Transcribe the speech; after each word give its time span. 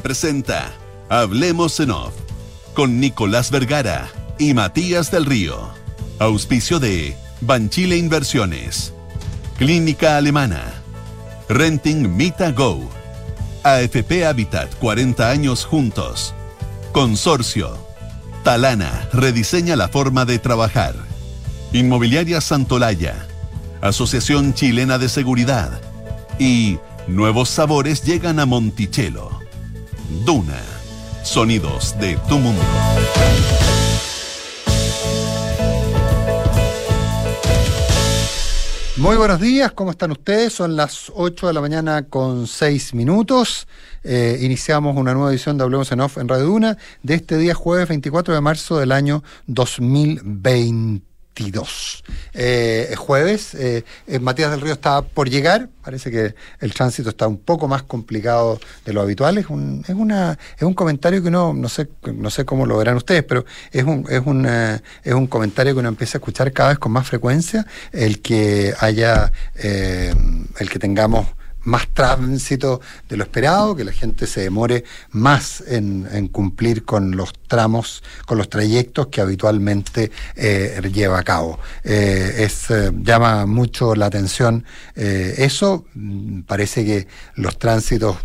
Presenta 0.00 0.72
Hablemos 1.08 1.78
en 1.80 1.90
Off 1.90 2.14
con 2.74 3.00
Nicolás 3.00 3.50
Vergara 3.50 4.10
y 4.38 4.54
Matías 4.54 5.10
del 5.10 5.26
Río. 5.26 5.70
Auspicio 6.18 6.78
de 6.78 7.16
Banchile 7.40 7.96
Inversiones, 7.96 8.94
Clínica 9.58 10.16
Alemana, 10.16 10.62
Renting 11.48 12.16
Mita 12.16 12.52
Go, 12.52 12.88
AFP 13.64 14.24
Habitat 14.24 14.74
40 14.76 15.28
años 15.28 15.64
juntos, 15.64 16.32
Consorcio, 16.92 17.76
Talana 18.44 19.08
rediseña 19.12 19.76
la 19.76 19.88
forma 19.88 20.24
de 20.24 20.38
trabajar, 20.38 20.94
Inmobiliaria 21.72 22.40
Santolaya, 22.40 23.26
Asociación 23.80 24.54
Chilena 24.54 24.98
de 24.98 25.08
Seguridad 25.08 25.80
y 26.38 26.78
Nuevos 27.08 27.48
sabores 27.48 28.04
llegan 28.04 28.38
a 28.38 28.46
Monticello. 28.46 29.41
Duna. 30.24 30.60
Sonidos 31.24 31.98
de 31.98 32.16
tu 32.28 32.38
mundo. 32.38 32.62
Muy 38.98 39.16
buenos 39.16 39.40
días, 39.40 39.72
¿cómo 39.72 39.90
están 39.90 40.12
ustedes? 40.12 40.52
Son 40.52 40.76
las 40.76 41.10
8 41.14 41.48
de 41.48 41.52
la 41.52 41.60
mañana 41.60 42.04
con 42.04 42.46
6 42.46 42.94
minutos. 42.94 43.66
Eh, 44.04 44.38
iniciamos 44.42 44.96
una 44.96 45.12
nueva 45.14 45.30
edición 45.30 45.58
de 45.58 45.64
Hablemos 45.64 45.90
en 45.90 46.00
Off 46.00 46.18
en 46.18 46.28
Radio 46.28 46.44
Duna 46.44 46.78
de 47.02 47.14
este 47.14 47.36
día 47.36 47.54
jueves 47.54 47.88
24 47.88 48.32
de 48.32 48.40
marzo 48.40 48.78
del 48.78 48.92
año 48.92 49.24
2020. 49.46 51.11
22. 51.34 52.04
Eh, 52.34 52.88
es 52.90 52.98
jueves, 52.98 53.54
eh, 53.54 53.84
eh, 54.06 54.18
Matías 54.18 54.50
del 54.50 54.60
Río 54.60 54.72
está 54.72 55.02
por 55.02 55.30
llegar, 55.30 55.68
parece 55.82 56.10
que 56.10 56.34
el 56.60 56.74
tránsito 56.74 57.10
está 57.10 57.26
un 57.26 57.38
poco 57.38 57.68
más 57.68 57.82
complicado 57.82 58.60
de 58.84 58.92
lo 58.92 59.00
habitual, 59.00 59.38
es 59.38 59.46
un, 59.48 59.84
es 59.88 59.94
una, 59.94 60.38
es 60.56 60.62
un 60.62 60.74
comentario 60.74 61.22
que 61.22 61.28
uno, 61.28 61.54
no 61.54 61.68
sé, 61.68 61.88
no 62.14 62.30
sé 62.30 62.44
cómo 62.44 62.66
lo 62.66 62.76
verán 62.76 62.96
ustedes, 62.96 63.24
pero 63.24 63.44
es 63.70 63.84
un, 63.84 64.06
es 64.10 64.20
un, 64.24 64.46
es 64.46 65.14
un 65.14 65.26
comentario 65.26 65.72
que 65.72 65.80
uno 65.80 65.88
empieza 65.88 66.18
a 66.18 66.20
escuchar 66.20 66.52
cada 66.52 66.70
vez 66.70 66.78
con 66.78 66.92
más 66.92 67.06
frecuencia, 67.06 67.66
el 67.92 68.20
que 68.20 68.74
haya, 68.78 69.32
el 69.54 70.70
que 70.70 70.78
tengamos 70.78 71.26
más 71.64 71.88
tránsito 71.88 72.80
de 73.08 73.16
lo 73.16 73.24
esperado, 73.24 73.76
que 73.76 73.84
la 73.84 73.92
gente 73.92 74.26
se 74.26 74.42
demore 74.42 74.84
más 75.10 75.62
en, 75.66 76.28
cumplir 76.28 76.84
con 76.84 77.16
los 77.16 77.32
tramos, 77.46 78.02
con 78.26 78.38
los 78.38 78.48
trayectos 78.48 79.08
que 79.08 79.20
habitualmente 79.20 80.10
eh, 80.36 80.80
lleva 80.92 81.18
a 81.18 81.22
cabo. 81.22 81.58
Eh, 81.84 82.48
eh, 82.68 82.90
llama 83.02 83.46
mucho 83.46 83.94
la 83.94 84.06
atención 84.06 84.64
eso. 84.94 85.84
Mm, 85.94 86.42
parece 86.42 86.84
que 86.84 87.06
los 87.36 87.58
tránsitos 87.58 88.16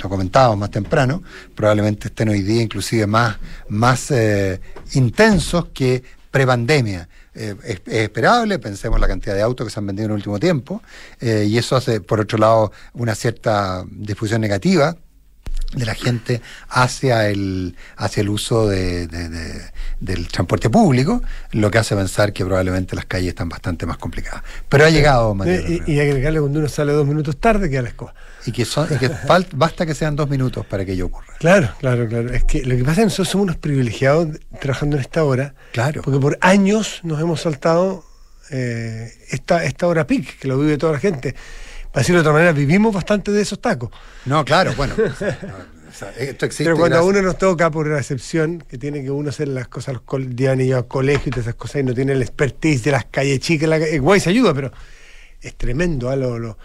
lo 0.00 0.08
comentábamos 0.08 0.58
más 0.58 0.70
temprano, 0.70 1.20
probablemente 1.56 2.08
estén 2.08 2.28
hoy 2.28 2.42
día 2.42 2.62
inclusive 2.62 3.08
más, 3.08 3.38
más 3.68 4.12
intensos 4.92 5.66
que 5.74 6.04
prepandemia. 6.30 7.08
Eh, 7.38 7.54
es, 7.62 7.80
esperable, 7.86 8.58
pensemos 8.58 8.98
la 8.98 9.06
cantidad 9.06 9.34
de 9.34 9.42
autos 9.42 9.66
que 9.66 9.72
se 9.72 9.78
han 9.78 9.86
vendido 9.86 10.06
en 10.06 10.10
el 10.10 10.16
último 10.16 10.40
tiempo, 10.40 10.82
eh, 11.20 11.46
y 11.48 11.56
eso 11.56 11.76
hace, 11.76 12.00
por 12.00 12.20
otro 12.20 12.36
lado, 12.36 12.72
una 12.94 13.14
cierta 13.14 13.84
difusión 13.88 14.40
negativa 14.40 14.96
de 15.72 15.84
la 15.84 15.94
gente 15.94 16.40
hacia 16.70 17.28
el, 17.28 17.76
hacia 17.96 18.22
el 18.22 18.30
uso 18.30 18.66
de, 18.66 19.06
del 20.00 20.28
transporte 20.28 20.70
público, 20.70 21.22
lo 21.52 21.70
que 21.70 21.78
hace 21.78 21.94
pensar 21.94 22.32
que 22.32 22.44
probablemente 22.44 22.96
las 22.96 23.04
calles 23.04 23.28
están 23.28 23.48
bastante 23.48 23.84
más 23.84 23.98
complicadas. 23.98 24.42
Pero 24.68 24.86
ha 24.86 24.90
llegado 24.90 25.36
Y, 25.44 25.92
y, 25.92 26.00
agregarle 26.00 26.40
cuando 26.40 26.60
uno 26.60 26.68
sale 26.68 26.92
dos 26.92 27.06
minutos 27.06 27.36
tarde, 27.36 27.68
que 27.68 27.78
a 27.78 27.82
la 27.82 27.88
escoba. 27.88 28.14
Y 28.46 28.52
que, 28.52 28.64
son, 28.64 28.88
que 28.88 29.10
basta 29.54 29.84
que 29.84 29.94
sean 29.94 30.16
dos 30.16 30.28
minutos 30.28 30.64
para 30.64 30.84
que 30.84 30.92
ello 30.92 31.06
ocurra. 31.06 31.34
Claro, 31.38 31.70
claro, 31.80 32.08
claro. 32.08 32.32
Es 32.32 32.44
que 32.44 32.64
lo 32.64 32.74
que 32.76 32.82
pasa 32.82 32.92
es 32.92 32.98
que 32.98 33.04
nosotros 33.04 33.28
somos 33.28 33.44
unos 33.44 33.56
privilegiados 33.56 34.28
trabajando 34.60 34.96
en 34.96 35.02
esta 35.02 35.22
hora. 35.24 35.54
Claro. 35.72 36.00
Porque 36.02 36.18
por 36.18 36.38
años 36.40 37.00
nos 37.02 37.20
hemos 37.20 37.42
saltado 37.42 38.04
eh, 38.50 39.12
esta, 39.28 39.64
esta 39.64 39.86
hora 39.86 40.06
pic, 40.06 40.38
que 40.38 40.48
lo 40.48 40.58
vive 40.58 40.78
toda 40.78 40.94
la 40.94 40.98
gente. 40.98 41.34
Para 41.98 42.04
decirlo 42.04 42.22
de 42.22 42.28
otra 42.28 42.32
manera, 42.32 42.52
vivimos 42.52 42.94
bastante 42.94 43.32
de 43.32 43.42
esos 43.42 43.60
tacos. 43.60 43.90
No, 44.24 44.44
claro, 44.44 44.72
bueno. 44.76 44.94
esto 46.16 46.46
existe 46.46 46.62
Pero 46.62 46.76
cuando 46.76 46.96
a 46.96 47.02
uno 47.02 47.20
nos 47.20 47.36
toca 47.38 47.72
por 47.72 47.88
la 47.88 47.98
excepción, 47.98 48.62
que 48.68 48.78
tiene 48.78 49.02
que 49.02 49.10
uno 49.10 49.30
hacer 49.30 49.48
las 49.48 49.66
cosas, 49.66 49.96
los 50.08 50.36
días 50.36 50.56
y 50.60 50.70
al 50.70 50.86
colegio 50.86 51.24
y 51.26 51.30
todas 51.30 51.46
esas 51.46 51.56
cosas, 51.56 51.80
y 51.80 51.84
no 51.84 51.94
tiene 51.94 52.12
el 52.12 52.22
expertise 52.22 52.84
de 52.84 52.92
las 52.92 53.06
calles 53.06 53.40
chicas, 53.40 53.68
la, 53.68 53.80
guay 53.98 54.20
se 54.20 54.30
ayuda, 54.30 54.54
pero 54.54 54.72
es 55.40 55.56
tremendo, 55.56 56.12
¿eh? 56.12 56.16
lo, 56.16 56.38
lo 56.38 56.56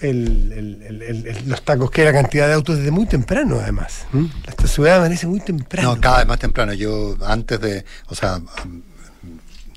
el, 0.00 1.42
los 1.46 1.62
tacos, 1.64 1.90
que 1.90 2.04
la 2.04 2.12
cantidad 2.12 2.46
de 2.46 2.54
autos 2.54 2.78
desde 2.78 2.92
muy 2.92 3.06
temprano, 3.06 3.58
además. 3.60 4.06
¿Mm? 4.12 4.26
Esta 4.46 4.68
ciudad 4.68 4.98
amanece 4.98 5.26
muy 5.26 5.40
temprano. 5.40 5.96
No, 5.96 6.00
cada 6.00 6.18
vez 6.18 6.28
más 6.28 6.38
temprano. 6.38 6.72
Yo 6.72 7.16
antes 7.26 7.60
de, 7.60 7.84
o 8.06 8.14
sea, 8.14 8.40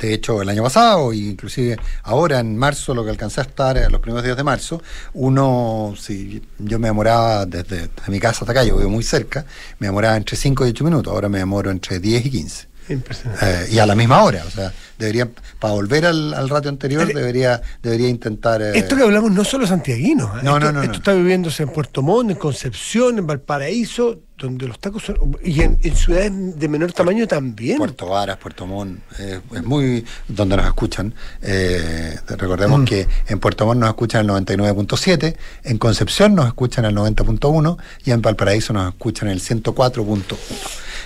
de 0.08 0.14
hecho 0.14 0.42
el 0.42 0.50
año 0.50 0.64
pasado, 0.64 1.12
e 1.14 1.18
inclusive 1.18 1.78
ahora 2.04 2.40
en 2.40 2.58
marzo, 2.58 2.94
lo 2.94 3.04
que 3.04 3.10
alcancé 3.10 3.42
a 3.42 3.44
estar 3.44 3.78
en 3.78 3.92
los 3.92 4.02
primeros 4.02 4.24
días 4.24 4.38
de 4.38 4.44
marzo, 4.44 4.82
uno, 5.14 5.94
si 5.98 6.42
yo 6.60 6.80
me 6.80 6.88
demoraba 6.88 7.46
desde, 7.46 7.90
mi 8.08 8.20
casa 8.20 8.40
hasta 8.42 8.52
acá, 8.52 8.64
yo 8.64 8.78
vivo 8.78 8.90
muy 8.90 9.04
cerca, 9.04 9.46
me 9.80 9.88
demoraba 9.88 10.18
entre 10.18 10.36
5 10.36 10.66
y 10.66 10.70
8 10.70 10.84
minutos, 10.84 11.14
ahora 11.14 11.30
me 11.30 11.40
demoro 11.40 11.72
entre 11.72 12.00
10 12.00 12.26
y 12.26 12.30
15. 12.30 12.68
Eh, 12.90 13.68
y 13.72 13.80
a 13.80 13.86
la 13.86 13.96
misma 13.96 14.24
hora, 14.24 14.44
o 14.46 14.50
sea, 14.52 14.74
debería, 14.98 15.30
para 15.60 15.74
volver 15.74 16.06
al, 16.06 16.34
al 16.34 16.50
ratio 16.50 16.70
anterior, 16.70 17.06
debería, 17.08 17.62
debería 17.82 18.10
intentar. 18.10 18.62
Eh, 18.62 18.78
esto 18.78 18.96
que 18.96 19.04
hablamos 19.04 19.32
no 19.32 19.44
solo 19.44 19.68
santiaguinos, 19.68 20.38
¿eh? 20.38 20.40
no, 20.44 20.60
no, 20.60 20.72
no, 20.72 20.82
esto 20.82 20.98
está 20.98 21.14
viviéndose 21.14 21.64
en 21.64 21.70
Puerto 21.70 22.02
Montt, 22.02 22.32
en 22.32 22.38
Concepción, 22.38 23.18
en 23.18 23.28
Valparaíso, 23.28 24.22
donde 24.38 24.68
los 24.68 24.80
tacos 24.80 25.04
son. 25.04 25.38
y 25.44 25.62
en, 25.62 25.80
ciudades 25.96 26.32
de 26.60 26.68
menor 26.68 26.92
tamaño 26.92 27.28
también. 27.28 27.78
Puerto 27.78 28.08
Varas, 28.08 28.38
Puerto 28.38 28.66
Montt, 28.66 29.00
es 29.20 29.64
muy. 29.64 30.06
donde 30.28 30.58
nos 30.58 30.66
escuchan. 30.66 31.14
recordemos 31.42 32.82
mm. 32.82 32.86
que 32.86 33.08
en 33.28 33.40
Puerto 33.40 33.66
Montt 33.66 33.80
nos 33.80 33.90
escuchan 33.90 34.30
el 34.30 34.32
99.7, 34.32 35.36
en 35.64 35.78
Concepción 35.78 36.36
nos 36.36 36.48
escuchan 36.48 36.86
el 36.86 36.96
90.1 36.96 37.78
y 38.06 38.12
en 38.12 38.22
Valparaíso 38.22 38.74
nos 38.74 38.90
escuchan 38.94 39.30
el 39.30 39.42
104.1 39.42 40.38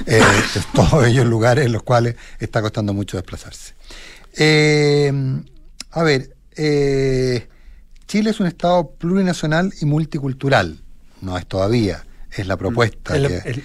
eh, 0.05 0.21
todos 0.73 1.07
ellos 1.07 1.25
lugares 1.25 1.65
en 1.65 1.71
los 1.71 1.83
cuales 1.83 2.15
está 2.39 2.61
costando 2.61 2.93
mucho 2.93 3.17
desplazarse. 3.17 3.73
Eh, 4.37 5.11
a 5.91 6.03
ver, 6.03 6.35
eh, 6.55 7.47
Chile 8.07 8.29
es 8.29 8.39
un 8.39 8.47
Estado 8.47 8.91
plurinacional 8.91 9.73
y 9.81 9.85
multicultural. 9.85 10.79
No 11.21 11.37
es 11.37 11.45
todavía, 11.47 12.05
es 12.31 12.47
la 12.47 12.57
propuesta. 12.57 13.15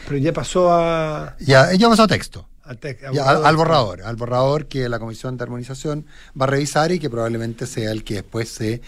pero 0.07 0.17
ya 0.17 0.33
pasó 0.33 0.73
a... 0.73 1.37
Ya, 1.41 1.73
ya 1.75 1.89
pasó 1.89 2.05
a 2.05 2.09
texto. 2.09 2.49
al, 2.65 3.57
borrador, 3.57 4.03
al 4.03 4.17
borrador 4.17 4.67
que 4.67 4.89
la 4.89 4.99
Comisión 4.99 5.37
de 5.37 5.45
Armonización 5.45 6.07
va 6.41 6.47
a 6.47 6.49
revisar 6.49 6.91
y 6.93 6.99
que 6.99 7.11
probablemente 7.11 7.67
sea 7.67 7.93
el 7.93 8.03
que 8.03 8.15
después 8.15 8.49
se, 8.49 8.81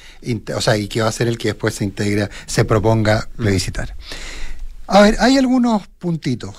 o 0.56 0.61
sea, 0.61 0.77
y 0.77 0.89
que 0.89 1.03
va 1.03 1.09
a 1.09 1.12
ser 1.12 1.28
el 1.28 1.39
que 1.39 1.49
después 1.49 1.75
se 1.75 1.84
integra, 1.84 2.31
se 2.47 2.65
proponga 2.65 3.28
plebiscitar. 3.37 3.94
A 4.87 5.00
ver, 5.00 5.17
hay 5.19 5.39
algunos 5.39 5.89
puntitos 5.89 6.56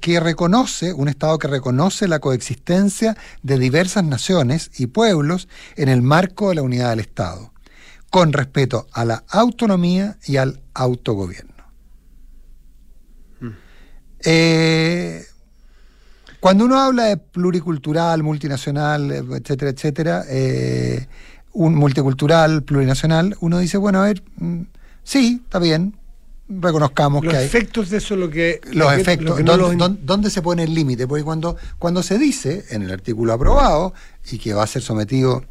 que 0.00 0.18
reconoce, 0.18 0.94
un 0.94 1.08
Estado 1.08 1.38
que 1.38 1.46
reconoce 1.46 2.08
la 2.08 2.20
coexistencia 2.20 3.16
de 3.42 3.58
diversas 3.58 4.02
naciones 4.04 4.70
y 4.78 4.86
pueblos 4.86 5.46
en 5.76 5.90
el 5.90 6.00
marco 6.00 6.48
de 6.48 6.54
la 6.54 6.62
unidad 6.62 6.90
del 6.90 7.00
Estado, 7.00 7.52
con 8.08 8.32
respeto 8.32 8.86
a 8.92 9.04
la 9.04 9.24
autonomía 9.28 10.16
y 10.24 10.38
al 10.38 10.62
autogobierno. 10.72 11.52
Mm. 13.40 13.50
Eh, 14.24 15.26
cuando 16.40 16.64
uno 16.64 16.78
habla 16.78 17.04
de 17.04 17.18
pluricultural, 17.18 18.22
multinacional, 18.22 19.10
etcétera, 19.10 19.70
etcétera, 19.70 20.24
eh, 20.30 21.06
un 21.52 21.74
multicultural, 21.74 22.62
plurinacional, 22.62 23.36
uno 23.40 23.58
dice, 23.58 23.76
bueno, 23.76 24.00
a 24.00 24.06
ver, 24.06 24.22
mm, 24.36 24.62
sí, 25.02 25.42
está 25.44 25.58
bien, 25.58 25.94
reconozcamos 26.48 27.22
que 27.22 27.28
hay. 27.28 27.34
Los 27.34 27.44
efectos 27.44 27.90
de 27.90 27.98
eso 27.98 28.16
lo 28.16 28.30
que. 28.30 28.60
Los 28.72 28.92
efectos. 28.92 29.40
¿dónde, 29.44 30.30
se 30.30 30.42
pone 30.42 30.64
el 30.64 30.74
límite? 30.74 31.06
Porque 31.06 31.24
cuando, 31.24 31.56
cuando 31.78 32.02
se 32.02 32.18
dice 32.18 32.64
en 32.70 32.82
el 32.82 32.90
artículo 32.90 33.32
aprobado 33.32 33.94
y 34.30 34.38
que 34.38 34.54
va 34.54 34.62
a 34.62 34.66
ser 34.66 34.82
sometido 34.82 35.44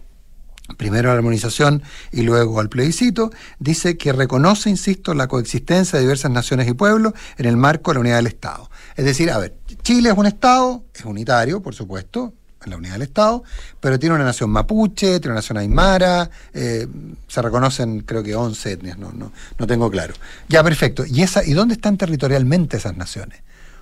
primero 0.78 1.10
a 1.10 1.14
la 1.14 1.20
armonización 1.20 1.84
y 2.12 2.24
luego 2.24 2.60
al 2.60 2.70
plebiscito, 2.70 3.32
dice 3.60 3.98
que 3.98 4.12
reconoce, 4.14 4.70
insisto, 4.70 5.14
la 5.14 5.28
coexistencia 5.28 5.98
de 5.98 6.06
diversas 6.06 6.32
naciones 6.32 6.68
y 6.68 6.74
pueblos 6.74 7.14
en 7.38 7.46
el 7.46 7.56
marco 7.56 7.92
de 7.92 7.96
la 7.96 8.00
unidad 8.00 8.16
del 8.18 8.28
Estado. 8.28 8.70
Es 8.96 9.06
decir, 9.06 9.30
a 9.30 9.38
ver, 9.38 9.56
Chile 9.84 10.10
es 10.10 10.18
un 10.18 10.26
Estado, 10.26 10.84
es 10.94 11.06
unitario, 11.06 11.62
por 11.62 11.76
supuesto, 11.76 12.34
en 12.66 12.72
la 12.72 12.78
unidad 12.78 12.94
del 12.94 13.04
Estado, 13.04 13.44
pero 13.80 13.98
tiene 14.00 14.16
una 14.16 14.24
nación 14.24 14.50
mapuche, 14.50 15.20
tiene 15.20 15.28
una 15.28 15.36
nación 15.36 15.58
aymara, 15.58 16.30
eh, 16.54 16.88
se 17.28 17.42
reconocen 17.42 18.02
creo 18.02 18.24
que 18.24 18.36
11 18.36 18.72
etnias, 18.72 18.98
no, 18.98 19.12
no, 19.12 19.32
no 19.58 19.68
tengo 19.68 19.90
claro. 19.90 20.14
Ya, 20.50 20.64
perfecto. 20.64 21.06
¿Y, 21.06 21.22
esa, 21.22 21.44
¿Y 21.44 21.54
dónde 21.54 21.76
están 21.76 21.98
territorialmente 21.98 22.78
esas 22.78 22.98
naciones? 22.98 23.42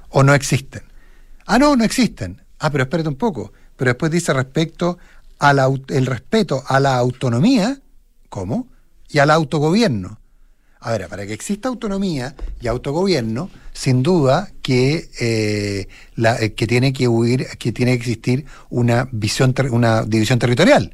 ¿O 0.09 0.23
no 0.23 0.33
existen? 0.33 0.83
Ah, 1.45 1.57
no, 1.59 1.75
no 1.75 1.83
existen. 1.83 2.41
Ah, 2.59 2.69
pero 2.71 2.83
espérate 2.83 3.09
un 3.09 3.15
poco. 3.15 3.51
Pero 3.75 3.89
después 3.89 4.11
dice 4.11 4.31
respecto 4.33 4.97
al 5.39 5.83
respeto 6.05 6.63
a 6.67 6.79
la 6.79 6.95
autonomía, 6.97 7.79
¿cómo? 8.29 8.67
Y 9.09 9.19
al 9.19 9.31
autogobierno. 9.31 10.19
Ahora, 10.85 11.07
para 11.07 11.25
que 11.25 11.31
exista 11.31 11.69
autonomía 11.69 12.35
y 12.59 12.67
autogobierno, 12.67 13.49
sin 13.71 14.03
duda 14.03 14.51
que, 14.61 15.09
eh, 15.17 15.87
la, 16.15 16.37
eh, 16.41 16.53
que 16.53 16.67
tiene 16.67 16.91
que 16.91 17.05
existir 17.93 18.45
una 18.69 19.07
visión, 19.09 19.55
una 19.71 20.03
división 20.03 20.39
territorial. 20.39 20.93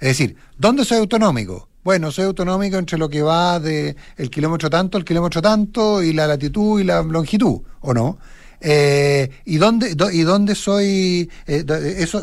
Es 0.00 0.08
decir, 0.08 0.36
¿dónde 0.56 0.86
soy 0.86 0.98
autonómico? 0.98 1.68
Bueno, 1.84 2.10
soy 2.10 2.24
autonómico 2.24 2.78
entre 2.78 2.96
lo 2.96 3.10
que 3.10 3.20
va 3.20 3.60
de 3.60 3.94
el 4.16 4.30
kilómetro 4.30 4.70
tanto, 4.70 4.96
el 4.96 5.04
kilómetro 5.04 5.42
tanto, 5.42 6.02
y 6.02 6.14
la 6.14 6.26
latitud 6.26 6.80
y 6.80 6.84
la 6.84 7.02
longitud, 7.02 7.60
¿o 7.80 7.92
no? 7.92 8.16
Eh, 8.62 9.28
¿Y 9.44 9.58
dónde, 9.58 9.94
y 10.14 10.22
dónde 10.22 10.54
soy? 10.54 11.30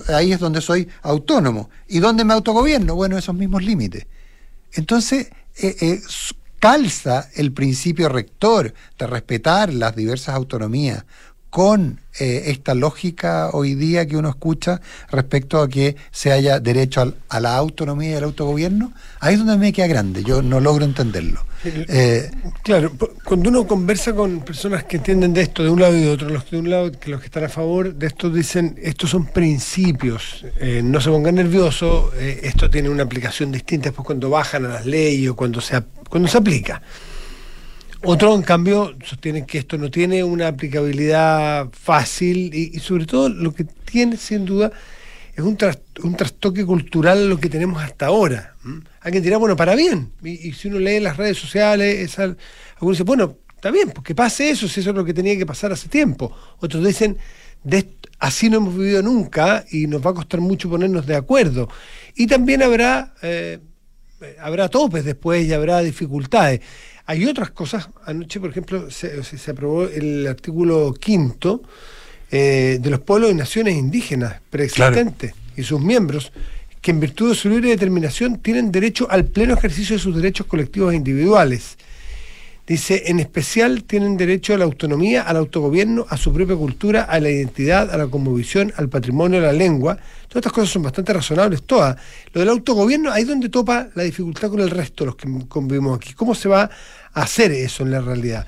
Ahí 0.08 0.32
es 0.32 0.40
donde 0.40 0.62
soy 0.62 0.90
autónomo. 1.04 1.70
¿Y 1.88 2.00
dónde 2.00 2.26
me 2.26 2.34
autogobierno? 2.34 2.96
Bueno, 2.96 3.20
esos 3.20 3.36
mismos 3.36 3.64
límites. 3.64 4.08
Entonces, 4.74 5.28
calza 6.64 7.30
el 7.36 7.52
principio 7.52 8.08
rector 8.08 8.74
de 8.98 9.06
respetar 9.06 9.74
las 9.74 9.98
diversas 9.98 10.34
autonomías 10.34 11.04
con 11.54 12.00
eh, 12.20 12.46
esta 12.48 12.74
lógica 12.74 13.52
hoy 13.54 13.76
día 13.76 14.08
que 14.08 14.18
uno 14.18 14.28
escucha 14.28 14.82
respecto 15.12 15.62
a 15.62 15.70
que 15.70 15.96
se 16.10 16.32
haya 16.32 16.60
derecho 16.60 17.14
a 17.30 17.40
la 17.40 17.56
autonomía 17.56 18.10
y 18.10 18.14
al 18.16 18.24
autogobierno, 18.24 18.92
ahí 19.20 19.36
es 19.36 19.40
donde 19.40 19.58
me 19.58 19.72
queda 19.72 19.86
grande, 19.86 20.24
yo 20.24 20.42
no 20.42 20.60
logro 20.60 20.84
entenderlo. 20.84 21.46
Eh, 21.64 22.32
claro, 22.64 22.92
cuando 23.24 23.52
uno 23.52 23.68
conversa 23.68 24.16
con 24.16 24.40
personas 24.40 24.86
que 24.86 24.98
entienden 24.98 25.32
de 25.32 25.44
esto 25.44 25.64
de 25.64 25.70
un 25.70 25.80
lado 25.80 25.96
y 25.96 26.02
de 26.02 26.10
otro, 26.10 26.28
los 26.28 26.50
de 26.50 26.58
un 26.58 26.72
lado, 26.72 26.92
que 26.92 27.12
los 27.12 27.20
que 27.20 27.28
están 27.28 27.44
a 27.44 27.50
favor 27.50 27.94
de 27.94 28.08
esto 28.08 28.32
dicen, 28.32 28.76
estos 28.82 29.12
son 29.12 29.28
principios, 29.28 30.44
eh, 30.60 30.82
no 30.84 31.00
se 31.02 31.12
pongan 31.12 31.36
nerviosos, 31.36 32.16
esto 32.16 32.68
tiene 32.68 32.90
una 32.90 33.04
aplicación 33.04 33.52
distinta 33.52 33.90
después 33.90 34.08
cuando 34.08 34.32
bajan 34.32 34.66
a 34.66 34.70
las 34.70 34.88
leyes 34.88 35.30
o 35.30 35.36
cuando 35.36 35.62
se, 35.62 35.80
cuando 36.10 36.28
se 36.28 36.40
aplica. 36.40 36.82
Otros, 38.06 38.36
en 38.36 38.42
cambio, 38.42 38.94
sostienen 39.06 39.46
que 39.46 39.60
esto 39.60 39.78
no 39.78 39.90
tiene 39.90 40.24
una 40.24 40.50
aplicabilidad 40.50 41.70
fácil 41.72 42.54
y, 42.54 42.78
sobre 42.80 43.06
todo 43.06 43.30
lo 43.30 43.54
que 43.54 43.64
tiene, 43.64 44.18
sin 44.18 44.44
duda, 44.44 44.72
es 45.34 45.44
un, 45.44 45.58
un 46.04 46.16
trastoque 46.16 46.66
cultural 46.66 47.30
lo 47.30 47.40
que 47.40 47.50
tenemos 47.50 47.82
hasta 47.82 48.08
ahora. 48.08 48.56
Alguien 49.00 49.24
dirá, 49.24 49.38
bueno, 49.38 49.56
para 49.56 49.74
bien. 49.76 50.12
Y, 50.22 50.52
si 50.52 50.68
uno 50.68 50.80
lee 50.80 51.00
las 51.00 51.16
redes 51.16 51.38
sociales, 51.38 52.20
algunos 52.20 52.98
dicen, 52.98 53.06
bueno, 53.06 53.38
está 53.56 53.72
bien, 53.72 53.92
porque 53.92 54.14
pase 54.14 54.50
eso, 54.50 54.68
si 54.68 54.82
eso 54.82 54.90
es 54.90 54.96
lo 54.96 55.06
que 55.06 55.14
tenía 55.14 55.38
que 55.38 55.46
pasar 55.46 55.72
hace 55.72 55.88
tiempo. 55.88 56.36
Otros 56.60 56.86
dicen, 56.86 57.18
así 58.20 58.50
no 58.50 58.58
hemos 58.58 58.78
vivido 58.78 59.02
nunca 59.02 59.64
y 59.72 59.88
nos 59.88 60.06
va 60.06 60.12
a 60.12 60.14
costar 60.14 60.42
mucho 60.42 60.70
ponernos 60.70 61.06
de 61.06 61.16
acuerdo. 61.16 61.70
Y 62.16 62.28
también 62.28 62.62
habrá, 62.64 63.14
eh, 63.22 63.60
habrá 64.40 64.70
topes 64.70 65.06
después 65.06 65.46
y 65.46 65.54
habrá 65.54 65.82
dificultades. 65.82 66.62
Hay 67.06 67.26
otras 67.26 67.52
cosas. 67.52 67.90
Anoche, 68.06 68.40
por 68.40 68.50
ejemplo, 68.50 68.90
se, 68.90 69.22
aprobó 69.50 69.84
el 69.84 70.28
artículo 70.28 70.94
quinto 70.94 71.62
eh, 72.32 72.80
de 72.82 72.90
los 72.90 73.02
pueblos 73.02 73.32
y 73.32 73.36
naciones 73.36 73.76
indígenas 73.76 74.42
preexistentes 74.50 75.34
y 75.56 75.64
sus 75.64 75.82
miembros, 75.82 76.32
que 76.82 76.92
en 76.92 77.00
virtud 77.00 77.30
de 77.30 77.36
su 77.36 77.50
libre 77.50 77.70
determinación 77.70 78.40
tienen 78.40 78.72
derecho 78.72 79.08
al 79.10 79.26
pleno 79.26 79.54
ejercicio 79.54 79.96
de 79.96 80.02
sus 80.02 80.16
derechos 80.16 80.48
colectivos 80.48 80.94
e 80.94 80.96
individuales. 80.96 81.78
Dice, 82.66 83.04
en 83.08 83.20
especial 83.20 83.84
tienen 83.84 84.16
derecho 84.16 84.54
a 84.54 84.58
la 84.58 84.64
autonomía, 84.64 85.24
al 85.24 85.36
autogobierno, 85.36 86.06
a 86.08 86.16
su 86.16 86.32
propia 86.32 86.56
cultura, 86.56 87.04
a 87.04 87.20
la 87.20 87.30
identidad, 87.30 87.92
a 87.92 87.98
la 87.98 88.08
conmovisión, 88.08 88.72
al 88.78 88.88
patrimonio, 88.88 89.40
a 89.40 89.42
la 89.44 89.52
lengua. 89.52 89.98
Todas 90.30 90.38
estas 90.38 90.54
cosas 90.54 90.70
son 90.70 90.84
bastante 90.84 91.12
razonables, 91.12 91.64
todas. 91.64 91.98
Lo 92.32 92.40
del 92.40 92.50
autogobierno, 92.50 93.12
ahí 93.12 93.24
es 93.24 93.28
donde 93.28 93.50
topa 93.50 93.90
la 93.96 94.04
dificultad 94.04 94.50
con 94.50 94.62
el 94.62 94.70
resto, 94.70 95.06
los 95.06 95.18
que 95.18 95.28
convivimos 95.50 95.98
aquí. 95.98 96.14
¿Cómo 96.14 96.34
se 96.34 96.48
va 96.48 96.70
hacer 97.14 97.52
eso 97.52 97.84
en 97.84 97.92
la 97.92 98.02
realidad? 98.02 98.46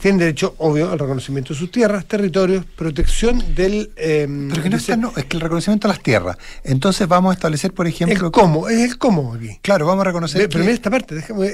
Tienen 0.00 0.18
derecho, 0.18 0.54
obvio, 0.58 0.90
al 0.90 0.98
reconocimiento 0.98 1.54
de 1.54 1.58
sus 1.58 1.70
tierras, 1.70 2.04
territorios, 2.04 2.66
protección 2.76 3.42
del... 3.54 3.90
Em, 3.96 4.50
Pero 4.50 4.62
que 4.62 4.68
no, 4.68 4.76
está, 4.76 4.96
no, 4.96 5.12
es 5.16 5.24
que 5.24 5.36
el 5.38 5.40
reconocimiento 5.40 5.88
de 5.88 5.94
las 5.94 6.02
tierras. 6.02 6.36
Entonces 6.62 7.08
vamos 7.08 7.30
a 7.30 7.34
establecer, 7.34 7.72
por 7.72 7.86
ejemplo... 7.86 8.26
El 8.26 8.30
cómo, 8.30 8.68
es 8.68 8.80
el 8.80 8.98
cómo 8.98 9.32
aquí. 9.32 9.58
Claro, 9.62 9.86
vamos 9.86 10.02
a 10.02 10.04
reconocer... 10.04 10.46
Pero 10.50 10.60
mira 10.60 10.74
esta 10.74 10.90
parte, 10.90 11.14
déjame... 11.14 11.52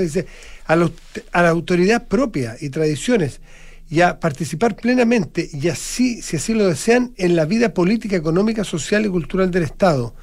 dice, 0.00 0.26
a, 0.66 0.74
a 1.32 1.42
la 1.42 1.48
autoridad 1.48 2.06
propia 2.06 2.56
y 2.60 2.68
tradiciones 2.68 3.40
y 3.90 4.02
a 4.02 4.20
participar 4.20 4.76
plenamente 4.76 5.50
y 5.52 5.68
así, 5.68 6.22
si 6.22 6.36
así 6.36 6.54
lo 6.54 6.68
desean, 6.68 7.12
en 7.16 7.34
la 7.34 7.44
vida 7.44 7.74
política, 7.74 8.14
económica, 8.14 8.62
social 8.62 9.04
y 9.04 9.08
cultural 9.08 9.50
del 9.50 9.64
Estado. 9.64 10.14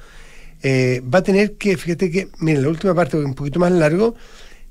Eh, 0.62 1.02
va 1.02 1.18
a 1.18 1.22
tener 1.22 1.56
que, 1.56 1.76
fíjate 1.76 2.10
que, 2.10 2.28
miren, 2.38 2.62
la 2.62 2.70
última 2.70 2.94
parte, 2.94 3.18
un 3.18 3.34
poquito 3.34 3.60
más 3.60 3.70
largo, 3.70 4.14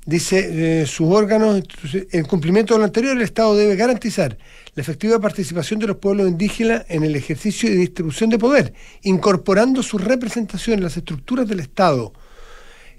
dice, 0.08 0.80
eh, 0.80 0.86
sus 0.86 1.06
órganos, 1.08 1.62
en 1.92 2.24
cumplimiento 2.24 2.72
de 2.72 2.78
lo 2.78 2.86
anterior, 2.86 3.14
el 3.14 3.22
Estado 3.22 3.54
debe 3.54 3.76
garantizar 3.76 4.38
la 4.74 4.80
efectiva 4.80 5.20
participación 5.20 5.80
de 5.80 5.86
los 5.86 5.98
pueblos 5.98 6.26
indígenas 6.26 6.86
en 6.88 7.04
el 7.04 7.14
ejercicio 7.14 7.70
y 7.70 7.76
distribución 7.76 8.30
de 8.30 8.38
poder, 8.38 8.72
incorporando 9.02 9.82
su 9.82 9.98
representación 9.98 10.78
en 10.78 10.84
las 10.84 10.96
estructuras 10.96 11.46
del 11.46 11.60
Estado, 11.60 12.14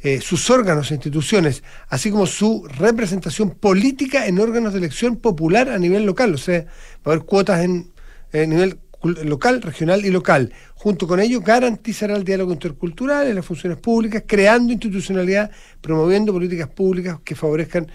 eh, 0.03 0.21
sus 0.21 0.51
órganos 0.51 0.91
e 0.91 0.93
instituciones, 0.93 1.63
así 1.87 2.11
como 2.11 2.27
su 2.27 2.67
representación 2.77 3.49
política 3.55 4.27
en 4.27 4.39
órganos 4.39 4.73
de 4.73 4.79
elección 4.79 5.15
popular 5.15 5.69
a 5.69 5.79
nivel 5.79 6.05
local. 6.05 6.35
O 6.35 6.37
sea, 6.37 6.65
va 6.97 7.05
a 7.05 7.15
haber 7.15 7.25
cuotas 7.25 7.63
en, 7.63 7.91
nivel 8.33 8.77
local, 9.03 9.61
regional 9.61 10.05
y 10.05 10.09
local. 10.09 10.51
Junto 10.75 11.07
con 11.07 11.19
ello, 11.19 11.41
garantizará 11.41 12.15
el 12.15 12.23
diálogo 12.23 12.53
intercultural 12.53 13.27
en 13.27 13.35
las 13.35 13.45
funciones 13.45 13.77
públicas, 13.77 14.23
creando 14.25 14.73
institucionalidad, 14.73 15.51
promoviendo 15.81 16.33
políticas 16.33 16.69
públicas 16.69 17.19
que 17.23 17.35
favorezcan, 17.35 17.87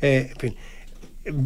eh, 0.00 0.30
en 0.32 0.36
fin. 0.36 0.56